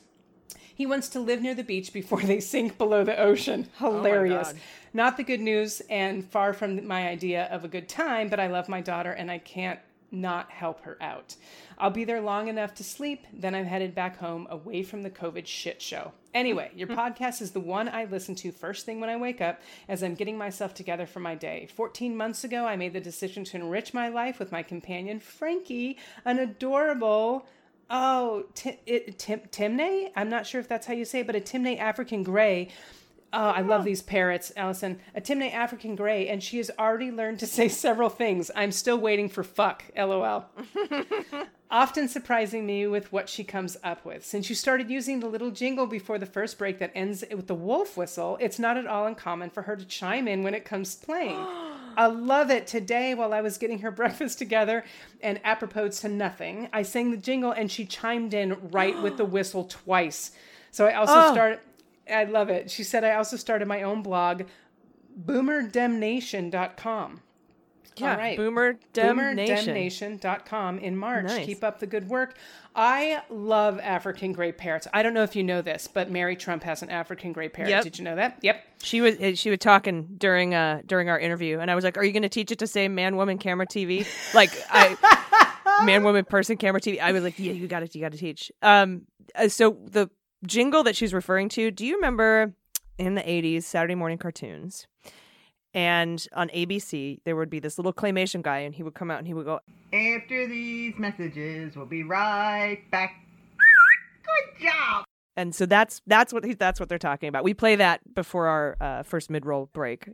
He 0.74 0.86
wants 0.86 1.08
to 1.10 1.20
live 1.20 1.42
near 1.42 1.54
the 1.54 1.64
beach 1.64 1.92
before 1.92 2.20
they 2.22 2.40
sink 2.40 2.78
below 2.78 3.04
the 3.04 3.18
ocean. 3.18 3.68
Oh 3.80 3.96
Hilarious. 3.96 4.52
God. 4.52 4.60
Not 4.94 5.16
the 5.16 5.24
good 5.24 5.40
news 5.40 5.80
and 5.88 6.24
far 6.24 6.52
from 6.52 6.86
my 6.86 7.08
idea 7.08 7.44
of 7.50 7.64
a 7.64 7.68
good 7.68 7.88
time, 7.88 8.28
but 8.28 8.40
I 8.40 8.48
love 8.48 8.68
my 8.68 8.80
daughter 8.80 9.12
and 9.12 9.30
I 9.30 9.38
can't 9.38 9.80
not 10.12 10.50
help 10.50 10.82
her 10.82 10.98
out. 11.00 11.34
I'll 11.78 11.90
be 11.90 12.04
there 12.04 12.20
long 12.20 12.48
enough 12.48 12.74
to 12.74 12.84
sleep, 12.84 13.26
then 13.32 13.54
I'm 13.54 13.64
headed 13.64 13.94
back 13.94 14.18
home 14.18 14.46
away 14.50 14.82
from 14.82 15.02
the 15.02 15.10
COVID 15.10 15.46
shit 15.46 15.80
show. 15.80 16.12
Anyway, 16.34 16.70
your 16.76 16.88
podcast 16.88 17.40
is 17.40 17.52
the 17.52 17.60
one 17.60 17.88
I 17.88 18.04
listen 18.04 18.34
to 18.36 18.52
first 18.52 18.84
thing 18.84 19.00
when 19.00 19.10
I 19.10 19.16
wake 19.16 19.40
up 19.40 19.60
as 19.88 20.02
I'm 20.02 20.14
getting 20.14 20.36
myself 20.36 20.74
together 20.74 21.06
for 21.06 21.20
my 21.20 21.34
day. 21.34 21.68
14 21.74 22.16
months 22.16 22.44
ago, 22.44 22.66
I 22.66 22.76
made 22.76 22.92
the 22.92 23.00
decision 23.00 23.44
to 23.44 23.56
enrich 23.56 23.94
my 23.94 24.08
life 24.08 24.38
with 24.38 24.52
my 24.52 24.62
companion, 24.62 25.18
Frankie, 25.18 25.96
an 26.24 26.38
adorable 26.38 27.46
Oh, 27.95 28.47
Tim, 28.55 28.76
it, 28.86 29.18
Tim, 29.18 29.40
Timneh? 29.51 30.11
I'm 30.16 30.30
not 30.30 30.47
sure 30.47 30.61
if 30.61 30.66
that's 30.66 30.86
how 30.86 30.95
you 30.95 31.05
say 31.05 31.20
it, 31.20 31.26
but 31.26 31.36
a 31.36 31.40
Timneh 31.40 31.78
African 31.78 32.22
Gray. 32.22 32.68
Oh, 33.34 33.51
I 33.51 33.61
love 33.61 33.84
these 33.84 34.01
parrots, 34.01 34.51
Allison. 34.57 34.99
A 35.14 35.20
Timneh 35.20 35.53
African 35.53 35.95
Gray, 35.95 36.28
and 36.28 36.43
she 36.43 36.57
has 36.57 36.70
already 36.78 37.11
learned 37.11 37.38
to 37.40 37.47
say 37.47 37.68
several 37.68 38.09
things. 38.09 38.51
I'm 38.57 38.72
still 38.72 38.99
waiting 38.99 39.28
for 39.28 39.45
fuck, 39.45 39.84
lol. 39.95 40.47
Often 41.70 42.09
surprising 42.09 42.64
me 42.64 42.86
with 42.86 43.12
what 43.12 43.28
she 43.28 43.45
comes 43.45 43.76
up 43.84 44.05
with. 44.07 44.24
Since 44.24 44.49
you 44.49 44.55
started 44.55 44.90
using 44.90 45.20
the 45.20 45.28
little 45.28 45.51
jingle 45.51 45.86
before 45.86 46.18
the 46.18 46.26
first 46.26 46.57
break 46.59 46.78
that 46.78 46.93
ends 46.95 47.24
with 47.30 47.47
the 47.47 47.55
wolf 47.55 47.97
whistle, 47.97 48.38
it's 48.40 48.59
not 48.59 48.78
at 48.78 48.86
all 48.86 49.07
uncommon 49.07 49.51
for 49.51 49.62
her 49.62 49.76
to 49.76 49.84
chime 49.84 50.28
in 50.28 50.43
when 50.43 50.55
it 50.55 50.64
comes 50.64 50.95
playing. 50.95 51.47
I 51.97 52.07
love 52.07 52.51
it. 52.51 52.66
Today, 52.66 53.14
while 53.14 53.32
I 53.32 53.40
was 53.40 53.59
getting 53.59 53.80
her 53.80 53.90
breakfast 54.01 54.38
together 54.38 54.84
and 55.22 55.40
apropos 55.45 55.88
to 56.01 56.09
nothing, 56.09 56.68
I 56.72 56.82
sang 56.82 57.11
the 57.11 57.16
jingle 57.16 57.53
and 57.53 57.70
she 57.70 57.84
chimed 57.84 58.34
in 58.34 58.57
right 58.70 59.01
with 59.03 59.16
the 59.16 59.24
whistle 59.36 59.64
twice. 59.64 60.32
So 60.70 60.86
I 60.86 60.95
also 60.95 61.14
Oh. 61.16 61.32
started, 61.32 61.61
I 62.11 62.24
love 62.24 62.49
it. 62.49 62.70
She 62.70 62.82
said, 62.84 63.05
I 63.05 63.14
also 63.14 63.36
started 63.36 63.68
my 63.68 63.82
own 63.82 64.03
blog, 64.03 64.43
boomerdemnation.com. 65.24 67.20
Yeah, 67.97 68.12
All 68.12 68.16
right. 68.16 68.38
Boomer 68.38 68.78
Dem 68.95 69.16
Nation. 69.36 69.74
boomerdemnation.com 69.76 70.78
in 70.78 70.97
March. 70.97 71.26
Nice. 71.26 71.45
Keep 71.45 71.62
up 71.62 71.78
the 71.78 71.86
good 71.86 72.09
work. 72.09 72.36
I 72.74 73.22
love 73.28 73.78
African 73.80 74.32
gray 74.32 74.52
parrots. 74.52 74.88
I 74.94 75.02
don't 75.02 75.12
know 75.12 75.22
if 75.22 75.36
you 75.36 75.42
know 75.42 75.60
this, 75.60 75.88
but 75.92 76.10
Mary 76.10 76.36
Trump 76.36 76.62
has 76.62 76.82
an 76.82 76.90
African 76.90 77.32
gray 77.32 77.48
parrot. 77.48 77.70
Yep. 77.70 77.84
Did 77.84 77.98
you 77.98 78.04
know 78.04 78.16
that? 78.16 78.38
Yep. 78.40 78.64
She 78.82 79.00
was 79.00 79.16
eh, 79.20 79.34
she 79.34 79.50
was 79.50 79.58
talking 79.58 80.08
during 80.16 80.54
uh 80.54 80.80
during 80.86 81.08
our 81.10 81.18
interview, 81.18 81.58
and 81.58 81.70
I 81.70 81.74
was 81.74 81.84
like, 81.84 81.98
"Are 81.98 82.04
you 82.04 82.12
going 82.12 82.22
to 82.22 82.28
teach 82.28 82.50
it 82.50 82.58
to 82.60 82.66
say 82.66 82.88
man, 82.88 83.16
woman, 83.16 83.38
camera, 83.38 83.66
TV?" 83.66 84.06
Like 84.34 84.50
I, 84.70 85.84
man, 85.84 86.02
woman, 86.02 86.24
person, 86.24 86.56
camera, 86.56 86.80
TV. 86.80 86.98
I 87.00 87.12
was 87.12 87.22
like, 87.22 87.38
"Yeah, 87.38 87.52
you 87.52 87.68
got 87.68 87.82
it. 87.82 87.94
You 87.94 88.00
got 88.00 88.12
to 88.12 88.18
teach." 88.18 88.50
Um, 88.62 89.02
uh, 89.34 89.48
so 89.48 89.76
the 89.84 90.08
jingle 90.46 90.82
that 90.84 90.96
she's 90.96 91.12
referring 91.12 91.48
to. 91.50 91.70
Do 91.70 91.84
you 91.84 91.96
remember 91.96 92.54
in 92.98 93.14
the 93.14 93.22
'80s 93.22 93.64
Saturday 93.64 93.94
morning 93.94 94.18
cartoons? 94.18 94.86
And 95.74 96.26
on 96.34 96.48
ABC, 96.50 97.20
there 97.24 97.34
would 97.36 97.48
be 97.48 97.58
this 97.58 97.78
little 97.78 97.92
claymation 97.92 98.42
guy, 98.42 98.58
and 98.58 98.74
he 98.74 98.82
would 98.82 98.94
come 98.94 99.10
out 99.10 99.18
and 99.18 99.26
he 99.26 99.32
would 99.34 99.46
go, 99.46 99.60
After 99.92 100.46
these 100.46 100.94
messages, 100.98 101.76
we'll 101.76 101.86
be 101.86 102.02
right 102.02 102.78
back. 102.90 103.14
Good 104.24 104.66
job. 104.66 105.04
and 105.36 105.54
so 105.54 105.66
that's 105.66 106.00
that's 106.06 106.32
what 106.32 106.44
he, 106.44 106.54
that's 106.54 106.78
what 106.78 106.88
they're 106.88 106.98
talking 106.98 107.28
about. 107.28 107.42
We 107.42 107.54
play 107.54 107.76
that 107.76 108.00
before 108.14 108.46
our 108.46 108.76
uh, 108.80 109.02
first 109.02 109.30
mid 109.30 109.46
roll 109.46 109.68
break. 109.72 110.08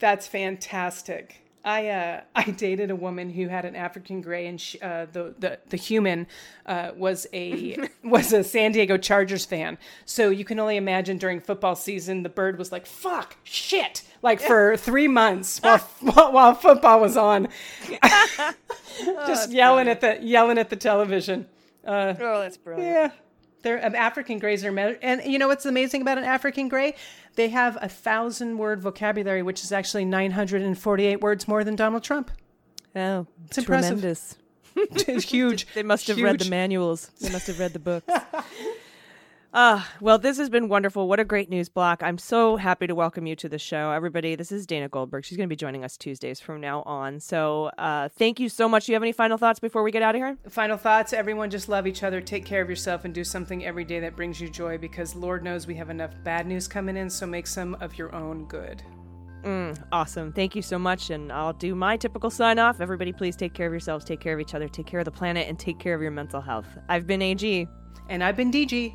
That's 0.00 0.26
fantastic. 0.26 1.42
I 1.64 1.88
uh, 1.88 2.20
I 2.34 2.44
dated 2.50 2.90
a 2.90 2.96
woman 2.96 3.30
who 3.30 3.48
had 3.48 3.64
an 3.66 3.76
African 3.76 4.20
gray, 4.22 4.46
and 4.46 4.60
she, 4.60 4.80
uh, 4.80 5.06
the 5.12 5.34
the 5.38 5.58
the 5.68 5.76
human 5.76 6.26
uh, 6.64 6.92
was 6.96 7.26
a 7.34 7.76
was 8.04 8.32
a 8.32 8.42
San 8.42 8.72
Diego 8.72 8.96
Chargers 8.96 9.44
fan. 9.44 9.76
So 10.06 10.30
you 10.30 10.44
can 10.44 10.58
only 10.58 10.76
imagine 10.76 11.18
during 11.18 11.40
football 11.40 11.76
season, 11.76 12.22
the 12.22 12.28
bird 12.30 12.58
was 12.58 12.72
like 12.72 12.86
"fuck, 12.86 13.36
shit," 13.42 14.02
like 14.22 14.40
for 14.40 14.76
three 14.78 15.08
months 15.08 15.60
while 15.60 15.78
while, 16.30 16.54
football 16.54 17.00
was 17.00 17.16
on, 17.16 17.48
just 19.26 19.50
yelling 19.52 19.88
at 19.88 20.00
the 20.00 20.18
yelling 20.22 20.58
at 20.58 20.70
the 20.70 20.76
television. 20.76 21.46
Uh, 21.86 22.14
Oh, 22.20 22.40
that's 22.40 22.56
brilliant. 22.56 22.90
yeah. 22.94 23.10
They're 23.62 23.84
um, 23.84 23.94
African 23.94 24.38
grays 24.38 24.64
are 24.64 24.72
measured, 24.72 25.00
and 25.02 25.22
you 25.24 25.38
know 25.38 25.46
what's 25.48 25.66
amazing 25.66 26.00
about 26.00 26.16
an 26.16 26.24
African 26.24 26.68
gray? 26.68 26.94
They 27.36 27.48
have 27.48 27.78
a 27.80 27.88
thousand 27.88 28.58
word 28.58 28.80
vocabulary, 28.82 29.42
which 29.42 29.62
is 29.64 29.72
actually 29.72 30.04
nine 30.04 30.32
hundred 30.32 30.62
and 30.62 30.76
forty-eight 30.78 31.20
words 31.20 31.46
more 31.48 31.64
than 31.64 31.76
Donald 31.76 32.02
Trump. 32.04 32.30
Oh, 32.94 33.26
It's 33.46 33.58
impressive. 33.58 34.00
tremendous. 34.00 34.36
It's 34.76 35.24
huge. 35.30 35.66
They 35.74 35.82
must 35.82 36.06
have 36.08 36.20
read 36.20 36.38
the 36.38 36.48
manuals. 36.50 37.10
They 37.20 37.30
must 37.30 37.46
have 37.48 37.58
read 37.58 37.72
the 37.72 37.78
books. 37.78 38.06
Ah, 39.52 39.90
well, 40.00 40.16
this 40.16 40.38
has 40.38 40.48
been 40.48 40.68
wonderful. 40.68 41.08
What 41.08 41.18
a 41.18 41.24
great 41.24 41.50
news 41.50 41.68
block. 41.68 42.04
I'm 42.04 42.18
so 42.18 42.56
happy 42.56 42.86
to 42.86 42.94
welcome 42.94 43.26
you 43.26 43.34
to 43.34 43.48
the 43.48 43.58
show. 43.58 43.90
Everybody, 43.90 44.36
this 44.36 44.52
is 44.52 44.64
Dana 44.64 44.88
Goldberg. 44.88 45.24
She's 45.24 45.36
going 45.36 45.48
to 45.48 45.52
be 45.52 45.56
joining 45.56 45.82
us 45.82 45.96
Tuesdays 45.96 46.38
from 46.38 46.60
now 46.60 46.82
on. 46.82 47.18
So 47.18 47.72
uh, 47.76 48.10
thank 48.10 48.38
you 48.38 48.48
so 48.48 48.68
much. 48.68 48.86
Do 48.86 48.92
you 48.92 48.94
have 48.94 49.02
any 49.02 49.10
final 49.10 49.38
thoughts 49.38 49.58
before 49.58 49.82
we 49.82 49.90
get 49.90 50.02
out 50.02 50.14
of 50.14 50.20
here? 50.20 50.36
Final 50.48 50.76
thoughts: 50.76 51.12
Everyone, 51.12 51.50
just 51.50 51.68
love 51.68 51.88
each 51.88 52.04
other. 52.04 52.20
Take 52.20 52.44
care 52.44 52.62
of 52.62 52.70
yourself, 52.70 53.04
and 53.04 53.12
do 53.12 53.24
something 53.24 53.64
every 53.64 53.84
day 53.84 53.98
that 53.98 54.14
brings 54.14 54.40
you 54.40 54.48
joy. 54.48 54.78
Because 54.78 55.16
Lord 55.16 55.42
knows 55.42 55.66
we 55.66 55.74
have 55.74 55.90
enough 55.90 56.12
bad 56.22 56.46
news 56.46 56.68
coming 56.68 56.96
in. 56.96 57.10
So 57.10 57.26
make 57.26 57.48
some 57.48 57.74
of 57.80 57.98
your 57.98 58.14
own 58.14 58.46
good. 58.46 58.84
Awesome. 59.90 60.32
Thank 60.32 60.54
you 60.54 60.62
so 60.62 60.78
much. 60.78 61.10
And 61.10 61.32
I'll 61.32 61.54
do 61.54 61.74
my 61.74 61.96
typical 61.96 62.30
sign 62.30 62.60
off. 62.60 62.80
Everybody, 62.80 63.12
please 63.12 63.34
take 63.34 63.54
care 63.54 63.66
of 63.66 63.72
yourselves, 63.72 64.04
take 64.04 64.20
care 64.20 64.34
of 64.34 64.40
each 64.40 64.54
other, 64.54 64.68
take 64.68 64.86
care 64.86 65.00
of 65.00 65.06
the 65.06 65.10
planet, 65.10 65.48
and 65.48 65.58
take 65.58 65.80
care 65.80 65.94
of 65.94 66.02
your 66.02 66.12
mental 66.12 66.40
health. 66.40 66.68
I've 66.88 67.06
been 67.06 67.20
AG, 67.20 67.66
And 68.08 68.22
I've 68.22 68.36
been 68.36 68.52
DG. 68.52 68.94